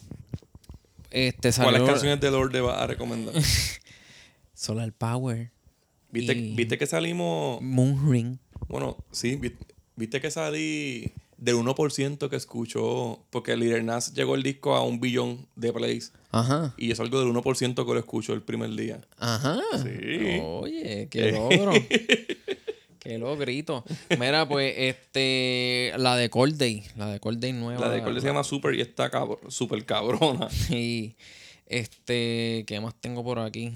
Este 1.10 1.52
¿Cuáles 1.52 1.54
salió 1.80 1.86
canciones 1.86 2.20
de 2.20 2.30
Lorde 2.30 2.60
vas 2.60 2.78
a 2.80 2.86
recomendar? 2.86 3.34
Solar 4.54 4.92
Power, 4.92 5.50
¿Viste, 6.10 6.32
Y- 6.34 6.54
¿Viste 6.54 6.78
que 6.78 6.86
salimos? 6.86 7.60
Moon 7.62 8.10
Ring. 8.10 8.38
Bueno, 8.68 8.96
sí, 9.10 9.36
vi- 9.36 9.56
viste 9.96 10.20
que 10.20 10.30
salí 10.30 11.12
del 11.36 11.56
1% 11.56 12.28
que 12.28 12.36
escuchó, 12.36 13.24
porque 13.30 13.56
Lil 13.56 13.84
Nas 13.84 14.14
llegó 14.14 14.34
el 14.34 14.42
disco 14.42 14.74
a 14.76 14.82
un 14.84 15.00
billón 15.00 15.46
de 15.56 15.72
plays. 15.72 16.12
Ajá. 16.32 16.74
Y 16.76 16.88
yo 16.88 16.96
salgo 16.96 17.20
del 17.20 17.28
1% 17.32 17.74
que 17.86 17.92
lo 17.92 17.98
escucho 17.98 18.32
el 18.32 18.42
primer 18.42 18.70
día. 18.70 19.00
Ajá. 19.18 19.60
Sí. 19.82 20.40
Oye, 20.42 21.08
qué 21.10 21.32
logro. 21.32 21.72
qué 22.98 23.18
logrito. 23.18 23.84
Mira, 24.18 24.48
pues, 24.48 24.74
este, 24.76 25.92
la 25.98 26.16
de 26.16 26.30
Cold 26.30 26.56
Day, 26.56 26.84
la 26.96 27.06
de 27.08 27.20
Cold 27.20 27.38
Day 27.40 27.52
nueva. 27.52 27.80
La 27.80 27.90
de 27.92 28.02
Cole 28.02 28.20
se 28.20 28.26
llama 28.28 28.44
Super 28.44 28.74
y 28.74 28.80
está 28.80 29.10
cabr 29.10 29.38
súper 29.48 29.84
cabrona. 29.84 30.48
Y, 30.70 31.14
este, 31.66 32.64
¿qué 32.66 32.80
más 32.80 32.94
tengo 33.00 33.22
por 33.24 33.38
aquí? 33.38 33.72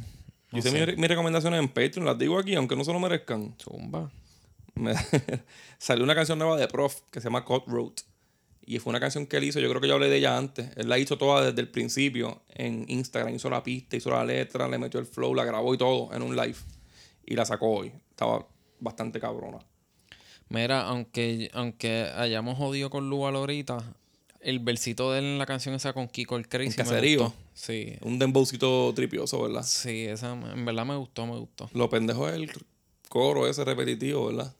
Yo 0.52 0.58
hice 0.58 0.70
mis, 0.86 0.96
mis 0.96 1.08
recomendaciones 1.08 1.60
en 1.60 1.68
Patreon, 1.68 2.04
las 2.06 2.18
digo 2.18 2.38
aquí, 2.38 2.54
aunque 2.54 2.76
no 2.76 2.84
se 2.84 2.92
lo 2.92 3.00
merezcan. 3.00 3.54
Zumba. 3.62 4.10
Me- 4.74 4.94
salió 5.78 6.04
una 6.04 6.14
canción 6.14 6.38
nueva 6.38 6.56
de 6.56 6.68
Prof 6.68 7.00
que 7.10 7.20
se 7.20 7.24
llama 7.28 7.44
Cut 7.44 7.64
Road. 7.66 7.92
Y 8.68 8.80
fue 8.80 8.90
una 8.90 8.98
canción 8.98 9.26
que 9.26 9.36
él 9.36 9.44
hizo, 9.44 9.60
yo 9.60 9.68
creo 9.68 9.80
que 9.80 9.86
yo 9.86 9.94
hablé 9.94 10.08
de 10.08 10.16
ella 10.16 10.36
antes. 10.36 10.70
Él 10.76 10.88
la 10.88 10.98
hizo 10.98 11.16
toda 11.16 11.44
desde 11.46 11.60
el 11.60 11.68
principio 11.68 12.42
en 12.48 12.84
Instagram. 12.88 13.32
Hizo 13.32 13.48
la 13.48 13.62
pista, 13.62 13.96
hizo 13.96 14.10
la 14.10 14.24
letra, 14.24 14.68
le 14.68 14.76
metió 14.76 14.98
el 14.98 15.06
flow, 15.06 15.34
la 15.34 15.44
grabó 15.44 15.72
y 15.72 15.78
todo 15.78 16.12
en 16.12 16.22
un 16.22 16.34
live. 16.34 16.56
Y 17.24 17.36
la 17.36 17.44
sacó 17.44 17.70
hoy. 17.70 17.92
Estaba 18.10 18.44
bastante 18.80 19.20
cabrona. 19.20 19.58
Mira, 20.48 20.82
aunque, 20.82 21.48
aunque 21.54 22.10
hayamos 22.16 22.58
jodido 22.58 22.90
con 22.90 23.08
Luval 23.08 23.36
ahorita, 23.36 23.78
el 24.40 24.58
versito 24.58 25.12
de 25.12 25.20
él 25.20 25.24
en 25.24 25.38
la 25.38 25.46
canción 25.46 25.74
esa 25.74 25.92
con 25.92 26.08
Kiko 26.08 26.36
el 26.36 26.48
Crazy. 26.48 26.70
¿En 26.70 26.76
caserío? 26.86 27.34
Sí. 27.54 27.96
Un 28.02 28.18
dembowcito 28.18 28.92
tripioso, 28.94 29.42
¿verdad? 29.42 29.62
Sí, 29.64 30.04
esa 30.04 30.32
en 30.32 30.64
verdad 30.64 30.84
me 30.84 30.96
gustó, 30.96 31.26
me 31.26 31.38
gustó. 31.38 31.70
Lo 31.72 31.88
pendejo 31.88 32.28
es 32.28 32.34
el 32.34 32.50
coro 33.08 33.48
ese 33.48 33.64
repetitivo, 33.64 34.26
¿verdad? 34.26 34.54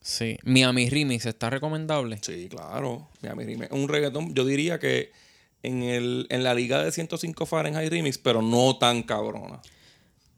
Sí. 0.00 0.38
Miami 0.44 0.88
Remix 0.88 1.26
está 1.26 1.50
recomendable. 1.50 2.18
Sí, 2.22 2.48
claro. 2.48 3.08
Miami 3.22 3.44
Remix. 3.44 3.72
Un 3.72 3.88
reggaetón, 3.88 4.34
yo 4.34 4.44
diría 4.44 4.78
que 4.78 5.10
en, 5.62 5.82
el, 5.82 6.26
en 6.30 6.44
la 6.44 6.54
liga 6.54 6.82
de 6.82 6.92
105 6.92 7.46
Fahrenheit 7.46 7.90
Remix, 7.90 8.16
pero 8.18 8.40
no 8.42 8.76
tan 8.78 9.02
cabrona. 9.02 9.60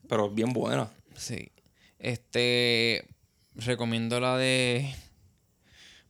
Pero 0.08 0.30
bien 0.30 0.52
buena. 0.52 0.90
Sí. 1.16 1.50
Este. 1.98 3.06
Recomiendo 3.54 4.18
la 4.20 4.36
de. 4.38 4.92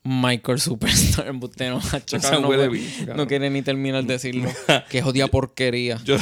Michael 0.02 0.60
Superstar. 0.60 1.30
Usted 1.42 1.68
no, 1.70 1.80
macho, 1.92 2.16
Esa 2.16 2.28
cabrón, 2.30 2.42
no, 2.42 2.48
huele 2.48 2.68
puede- 2.68 2.80
bicho, 2.82 2.98
cabrón. 3.00 3.16
no 3.18 3.26
quiere 3.26 3.50
ni 3.50 3.60
terminar 3.62 4.04
de 4.04 4.14
decirlo. 4.14 4.50
que 4.88 5.02
jodida 5.02 5.26
porquería. 5.28 6.00
Yo, 6.04 6.16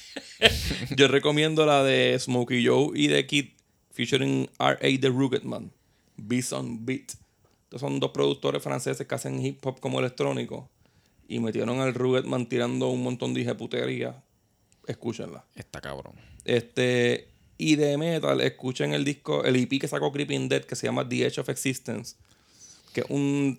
yo 0.96 1.08
recomiendo 1.08 1.66
la 1.66 1.82
de 1.82 2.16
Smokey 2.18 2.64
Joe 2.66 2.90
y 2.94 3.08
de 3.08 3.26
Kid 3.26 3.48
featuring 3.92 4.48
R.A. 4.58 5.00
The 5.00 5.08
Rugged 5.08 5.42
Man. 5.42 5.70
Beats 6.16 6.52
on 6.52 6.84
Beat. 6.84 7.12
Estos 7.64 7.80
son 7.80 8.00
dos 8.00 8.10
productores 8.12 8.62
franceses 8.62 9.06
que 9.06 9.14
hacen 9.14 9.44
hip 9.44 9.64
hop 9.64 9.80
como 9.80 10.00
electrónico. 10.00 10.70
Y 11.26 11.40
metieron 11.40 11.80
al 11.80 11.94
Rugged 11.94 12.24
Man 12.24 12.48
tirando 12.48 12.90
un 12.90 13.02
montón 13.02 13.34
de 13.34 13.54
putería. 13.54 14.22
Escúchenla. 14.86 15.44
Está 15.54 15.80
cabrón. 15.80 16.14
Este, 16.44 17.28
y 17.56 17.76
de 17.76 17.96
metal, 17.96 18.40
escuchen 18.40 18.92
el 18.92 19.04
disco, 19.04 19.44
el 19.44 19.56
EP 19.56 19.80
que 19.80 19.88
sacó 19.88 20.12
Creeping 20.12 20.48
Dead, 20.48 20.64
que 20.64 20.76
se 20.76 20.86
llama 20.86 21.08
The 21.08 21.26
Edge 21.26 21.38
of 21.40 21.48
Existence, 21.48 22.16
que 22.92 23.00
es 23.00 23.06
un 23.08 23.58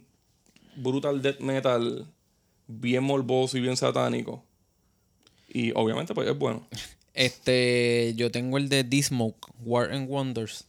brutal 0.75 1.21
death 1.21 1.39
metal 1.39 2.05
bien 2.67 3.03
morboso 3.03 3.57
y 3.57 3.61
bien 3.61 3.77
satánico. 3.77 4.43
Y 5.49 5.71
obviamente, 5.71 6.13
pues 6.13 6.29
es 6.29 6.37
bueno. 6.37 6.67
Este. 7.13 8.13
Yo 8.17 8.29
tengo 8.29 8.57
el 8.57 8.67
de 8.67 8.83
D-Smoke, 8.83 9.53
War 9.63 9.89
and 9.93 10.09
Wonders. 10.09 10.65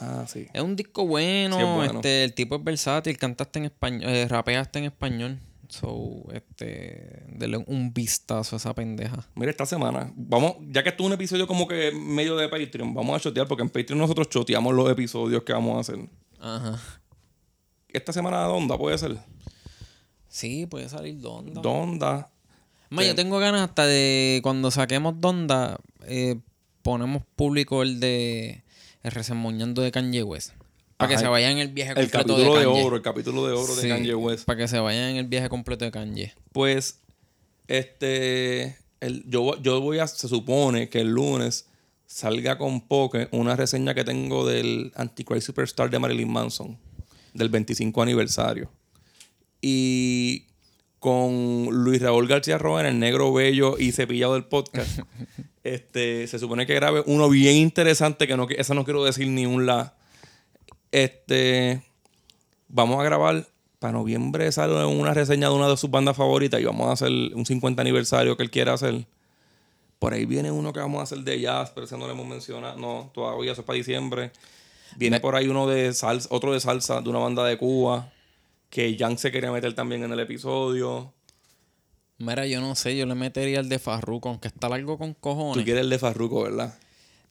Ah, 0.00 0.24
sí. 0.28 0.46
Es 0.52 0.62
un 0.62 0.76
disco 0.76 1.06
bueno. 1.06 1.56
Sí, 1.56 1.62
es 1.62 1.68
bueno. 1.68 1.94
Este, 1.94 2.24
el 2.24 2.34
tipo 2.34 2.56
es 2.56 2.64
versátil, 2.64 3.16
cantaste 3.18 3.58
en 3.58 3.64
español, 3.66 4.10
eh, 4.10 4.28
rapeaste 4.28 4.78
en 4.78 4.84
español. 4.86 5.38
So, 5.68 6.24
este. 6.32 7.24
Dele 7.28 7.58
un 7.66 7.92
vistazo 7.92 8.56
a 8.56 8.58
esa 8.58 8.74
pendeja. 8.74 9.26
Mira, 9.34 9.50
esta 9.50 9.66
semana, 9.66 10.12
vamos, 10.16 10.56
ya 10.70 10.82
que 10.82 10.88
esto 10.90 11.02
es 11.02 11.06
un 11.08 11.12
episodio 11.12 11.46
como 11.46 11.68
que 11.68 11.92
medio 11.92 12.36
de 12.36 12.48
Patreon, 12.48 12.94
vamos 12.94 13.16
a 13.16 13.20
chotear, 13.20 13.46
porque 13.46 13.62
en 13.62 13.68
Patreon 13.68 13.98
nosotros 13.98 14.28
choteamos 14.28 14.74
los 14.74 14.90
episodios 14.90 15.42
que 15.42 15.52
vamos 15.52 15.76
a 15.76 15.80
hacer. 15.80 16.08
Ajá. 16.40 16.80
Esta 17.88 18.12
semana, 18.12 18.42
¿dónde 18.44 18.76
puede 18.76 18.96
ser? 18.98 19.18
Sí, 20.28 20.66
puede 20.66 20.88
salir 20.88 21.20
Donda. 21.20 21.60
Donda. 21.60 22.30
Ma, 22.90 23.04
yo 23.04 23.14
tengo 23.14 23.38
ganas 23.38 23.62
hasta 23.62 23.86
de 23.86 24.40
cuando 24.42 24.70
saquemos 24.70 25.20
Donda, 25.20 25.78
eh, 26.06 26.40
ponemos 26.82 27.22
público 27.36 27.82
el 27.82 28.00
de 28.00 28.62
el 29.02 29.12
resemoñando 29.12 29.82
de 29.82 29.90
Kanye 29.90 30.22
West. 30.22 30.52
Para 30.96 31.10
que 31.10 31.18
se 31.18 31.28
vayan 31.28 31.52
en 31.52 31.58
el 31.58 31.68
viaje 31.68 31.92
El 31.92 32.10
completo 32.10 32.34
capítulo 32.34 32.58
de, 32.58 32.66
oro, 32.66 32.96
el 32.96 33.02
capítulo 33.02 33.46
de 33.46 33.52
oro 33.52 33.72
Sí, 33.72 33.82
de 33.82 33.88
Kanye 33.88 34.14
West. 34.14 34.44
Para 34.44 34.58
que 34.58 34.68
se 34.68 34.80
vayan 34.80 35.10
en 35.10 35.16
el 35.16 35.26
viaje 35.26 35.48
completo 35.48 35.84
de 35.84 35.92
Kanye. 35.92 36.34
Pues, 36.52 36.98
este, 37.68 38.76
el, 39.00 39.24
yo, 39.28 39.60
yo 39.62 39.80
voy 39.80 40.00
a, 40.00 40.08
se 40.08 40.26
supone 40.26 40.88
que 40.88 41.00
el 41.00 41.10
lunes 41.10 41.66
salga 42.06 42.58
con 42.58 42.80
Poke 42.80 43.28
una 43.30 43.54
reseña 43.54 43.94
que 43.94 44.02
tengo 44.02 44.46
del 44.46 44.92
Antichrist 44.96 45.46
Superstar 45.46 45.90
de 45.90 45.98
Marilyn 46.00 46.32
Manson, 46.32 46.78
del 47.32 47.48
25 47.48 48.02
aniversario. 48.02 48.70
Y 49.60 50.46
con 50.98 51.68
Luis 51.70 52.02
Raúl 52.02 52.26
García 52.26 52.58
Roa, 52.58 52.88
el 52.88 52.98
negro 52.98 53.32
bello 53.32 53.76
y 53.78 53.92
cepillado 53.92 54.34
del 54.34 54.44
podcast, 54.44 54.98
este, 55.74 56.26
se 56.26 56.38
supone 56.38 56.66
que 56.66 56.74
grabe 56.74 57.02
uno 57.06 57.28
bien 57.28 57.56
interesante, 57.56 58.26
que 58.26 58.36
no, 58.36 58.46
esa 58.48 58.74
no 58.74 58.84
quiero 58.84 59.04
decir 59.04 59.28
ni 59.28 59.46
un 59.46 59.66
la. 59.66 59.94
Este, 60.90 61.82
vamos 62.68 63.00
a 63.00 63.04
grabar 63.04 63.46
para 63.78 63.92
noviembre 63.92 64.50
sale 64.50 64.84
una 64.84 65.14
reseña 65.14 65.48
de 65.48 65.54
una 65.54 65.68
de 65.68 65.76
sus 65.76 65.90
bandas 65.90 66.16
favoritas 66.16 66.60
y 66.60 66.64
vamos 66.64 66.88
a 66.88 66.92
hacer 66.92 67.10
un 67.10 67.46
50 67.46 67.80
aniversario 67.80 68.36
que 68.36 68.42
él 68.42 68.50
quiere 68.50 68.70
hacer. 68.70 69.06
Por 69.98 70.14
ahí 70.14 70.26
viene 70.26 70.50
uno 70.50 70.72
que 70.72 70.80
vamos 70.80 71.00
a 71.00 71.02
hacer 71.04 71.18
de 71.18 71.40
jazz, 71.40 71.70
pero 71.74 71.86
ese 71.86 71.96
no 71.96 72.06
le 72.06 72.12
hemos 72.12 72.26
mencionado. 72.26 72.78
No, 72.78 73.10
todavía 73.14 73.52
eso 73.52 73.62
es 73.62 73.66
para 73.66 73.76
diciembre. 73.76 74.32
Viene 74.96 75.20
por 75.20 75.34
ahí 75.34 75.48
uno 75.48 75.66
de 75.66 75.92
salsa, 75.92 76.28
otro 76.30 76.52
de 76.52 76.60
salsa 76.60 77.00
de 77.00 77.08
una 77.08 77.18
banda 77.18 77.44
de 77.44 77.58
Cuba. 77.58 78.12
Que 78.70 78.96
Jan 78.98 79.16
se 79.18 79.32
quería 79.32 79.50
meter 79.50 79.74
también 79.74 80.04
en 80.04 80.12
el 80.12 80.20
episodio. 80.20 81.12
Mira, 82.18 82.46
yo 82.46 82.60
no 82.60 82.74
sé, 82.74 82.96
yo 82.96 83.06
le 83.06 83.14
metería 83.14 83.60
el 83.60 83.68
de 83.68 83.78
Farruko, 83.78 84.28
aunque 84.30 84.48
está 84.48 84.68
largo 84.68 84.98
con 84.98 85.14
Tú 85.14 85.20
cojones. 85.20 85.64
quieres 85.64 85.82
el 85.82 85.90
de 85.90 85.98
Farruko, 85.98 86.42
¿verdad? 86.42 86.74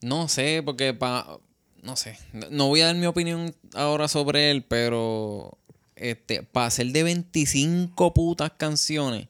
No 0.01 0.27
sé, 0.29 0.61
porque 0.63 0.93
pa, 0.93 1.39
no 1.83 1.95
sé. 1.97 2.17
No 2.51 2.67
voy 2.67 2.81
a 2.81 2.85
dar 2.88 2.95
mi 2.95 3.05
opinión 3.05 3.53
ahora 3.73 4.07
sobre 4.07 4.49
él, 4.51 4.63
pero 4.63 5.57
este, 5.95 6.43
para 6.43 6.69
ser 6.69 6.88
de 6.88 7.03
25 7.03 8.13
putas 8.13 8.51
canciones, 8.55 9.27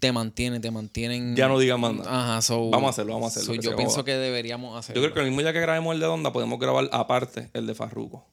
te 0.00 0.10
mantiene, 0.12 0.58
te 0.58 0.70
mantienen. 0.72 1.36
Ya 1.36 1.46
no 1.48 1.58
digas 1.58 1.78
más 1.78 1.94
nada. 1.94 2.32
Ajá, 2.32 2.42
so, 2.42 2.70
Vamos 2.70 2.88
a 2.88 2.90
hacerlo, 2.90 3.12
vamos 3.14 3.36
a 3.36 3.40
hacerlo, 3.40 3.54
so 3.54 3.60
yo 3.70 3.76
pienso 3.76 3.94
joda. 3.96 4.04
que 4.04 4.14
deberíamos 4.16 4.72
Yo 4.72 4.78
hacerlo. 4.78 5.02
creo 5.02 5.14
que 5.14 5.20
el 5.20 5.26
mismo 5.26 5.42
día 5.42 5.52
que 5.52 5.60
grabemos 5.60 5.94
el 5.94 6.00
de 6.00 6.06
Donda 6.06 6.32
podemos 6.32 6.58
grabar 6.58 6.88
aparte 6.92 7.50
el 7.52 7.66
de 7.68 7.74
Farruko. 7.74 8.26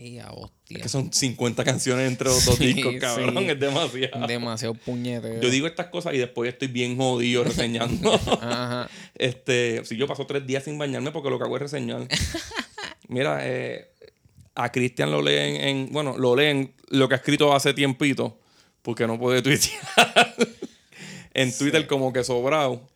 Y 0.00 0.18
a 0.18 0.30
hostia. 0.30 0.78
Es 0.78 0.82
que 0.84 0.88
son 0.88 1.12
50 1.12 1.62
canciones 1.62 2.08
entre 2.10 2.28
los 2.28 2.42
dos 2.46 2.54
Sí, 2.58 2.72
discos, 2.72 2.94
cabrón. 2.98 3.36
sí. 3.38 3.50
Es 3.50 3.60
demasiado. 3.60 4.26
Demasiado 4.26 4.74
puñetero. 4.74 5.42
Yo 5.42 5.50
digo 5.50 5.66
estas 5.66 5.88
cosas 5.88 6.14
y 6.14 6.18
después 6.18 6.50
estoy 6.50 6.68
bien 6.68 6.96
jodido 6.96 7.44
reseñando. 7.44 8.14
Ajá. 8.40 8.88
este, 9.14 9.84
si 9.84 9.98
yo 9.98 10.06
paso 10.06 10.24
tres 10.26 10.46
días 10.46 10.64
sin 10.64 10.78
bañarme 10.78 11.10
porque 11.10 11.28
lo 11.28 11.36
que 11.38 11.44
hago 11.44 11.56
es 11.56 11.62
reseñar. 11.62 12.08
Mira, 13.08 13.40
eh, 13.42 13.90
a 14.54 14.72
Cristian 14.72 15.10
lo 15.10 15.20
leen 15.20 15.56
en, 15.56 15.92
bueno, 15.92 16.16
lo 16.16 16.34
leen 16.34 16.72
lo 16.88 17.06
que 17.08 17.14
ha 17.14 17.18
escrito 17.18 17.54
hace 17.54 17.74
tiempito, 17.74 18.38
porque 18.80 19.06
no 19.06 19.18
puede 19.18 19.42
tuitear. 19.42 20.34
en 21.34 21.56
Twitter 21.56 21.86
como 21.86 22.12
que 22.12 22.24
sobrado. 22.24 22.88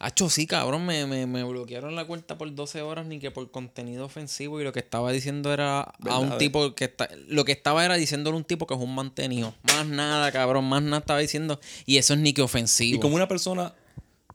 Hacho, 0.00 0.28
sí, 0.28 0.46
cabrón, 0.46 0.84
me, 0.84 1.06
me, 1.06 1.26
me 1.26 1.44
bloquearon 1.44 1.94
la 1.94 2.04
cuenta 2.04 2.36
por 2.36 2.52
12 2.52 2.82
horas 2.82 3.06
ni 3.06 3.20
que 3.20 3.30
por 3.30 3.50
contenido 3.50 4.04
ofensivo 4.04 4.60
y 4.60 4.64
lo 4.64 4.72
que 4.72 4.80
estaba 4.80 5.12
diciendo 5.12 5.52
era 5.52 5.80
a 5.82 6.18
un 6.18 6.36
tipo 6.36 6.74
que 6.74 6.84
está... 6.86 7.08
Lo 7.28 7.44
que 7.44 7.52
estaba 7.52 7.84
era 7.84 7.94
diciéndole 7.94 8.34
a 8.34 8.38
un 8.38 8.44
tipo 8.44 8.66
que 8.66 8.74
es 8.74 8.80
un 8.80 8.94
mantenido. 8.94 9.54
Más 9.62 9.86
nada, 9.86 10.30
cabrón, 10.32 10.64
más 10.64 10.82
nada 10.82 10.98
estaba 10.98 11.20
diciendo. 11.20 11.60
Y 11.86 11.96
eso 11.98 12.14
es 12.14 12.20
ni 12.20 12.32
que 12.32 12.42
ofensivo. 12.42 12.96
Y 12.96 13.00
como 13.00 13.14
una 13.14 13.28
persona 13.28 13.72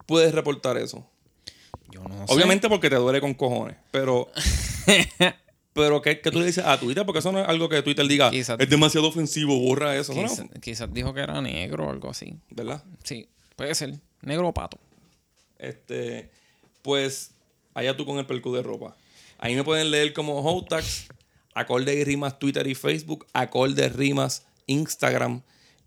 puedes 0.06 0.34
reportar 0.34 0.78
eso. 0.78 1.06
Yo 1.92 2.02
no 2.04 2.26
sé. 2.28 2.34
Obviamente 2.34 2.70
porque 2.70 2.90
te 2.90 2.96
duele 2.96 3.20
con 3.22 3.34
cojones, 3.34 3.76
pero... 3.92 4.30
pero 5.74 6.02
que, 6.02 6.20
que 6.20 6.32
tú 6.32 6.40
le 6.40 6.46
dices 6.46 6.66
a 6.66 6.80
Twitter, 6.80 7.06
porque 7.06 7.20
eso 7.20 7.32
no 7.32 7.40
es 7.42 7.48
algo 7.48 7.70
que 7.70 7.82
Twitter 7.82 8.08
diga, 8.08 8.32
Quizás- 8.32 8.60
es 8.60 8.70
demasiado 8.70 9.08
ofensivo, 9.08 9.60
borra 9.60 9.96
eso. 9.96 10.14
No, 10.14 10.28
quizás 10.62 10.92
dijo 10.94 11.14
que 11.14 11.22
era 11.22 11.42
negro 11.42 11.88
o 11.88 11.90
algo 11.92 12.10
así. 12.10 12.36
¿verdad? 12.50 12.84
Sí, 13.04 13.28
puede 13.56 13.76
ser. 13.76 14.00
Negro 14.22 14.48
o 14.50 14.54
pato. 14.54 14.80
Este, 15.60 16.30
pues, 16.82 17.32
allá 17.74 17.96
tú 17.96 18.06
con 18.06 18.18
el 18.18 18.26
percu 18.26 18.54
de 18.56 18.64
ropa. 18.64 18.96
Ahí 19.38 19.56
me 19.56 19.64
pueden 19.64 19.92
leer 19.92 20.14
como 20.14 20.40
Hotax, 20.42 21.08
acorde 21.54 21.94
y 21.96 22.04
rimas 22.04 22.40
Twitter 22.40 22.66
y 22.68 22.76
Facebook, 22.76 23.28
acorde 23.34 23.88
rimas 23.90 24.46
Instagram. 24.66 25.42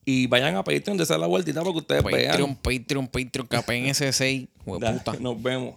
Y 0.05 0.27
vayan 0.27 0.57
a 0.57 0.65
Patreon 0.65 0.97
de 0.97 1.05
hacer 1.05 1.19
la 1.19 1.27
vueltita 1.27 1.61
para 1.61 1.73
que 1.73 1.79
ustedes 1.79 2.03
Patreon, 2.03 2.23
vean. 2.23 2.57
Patreon, 2.57 3.09
Patreon, 3.09 3.47
capén 3.47 3.87
ese 3.87 4.13
6. 4.13 4.49
Da- 4.81 4.93
puta. 4.93 5.13
Nos 5.21 5.41
vemos. 5.43 5.75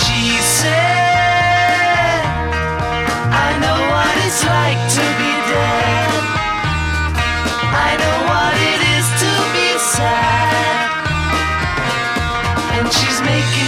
She 0.00 0.38
said, 0.40 2.22
I 3.32 3.48
know 3.60 3.78
what 3.92 4.14
it's 4.26 4.42
like 4.44 4.80
to 4.96 5.04
be 5.20 5.32
dead. 5.50 6.39
I 7.86 7.90
know 8.02 8.18
what 8.30 8.54
it 8.72 8.80
is 8.96 9.06
to 9.22 9.32
be 9.54 9.68
sad. 9.96 10.88
And 12.76 12.86
she's 12.92 13.20
making 13.22 13.59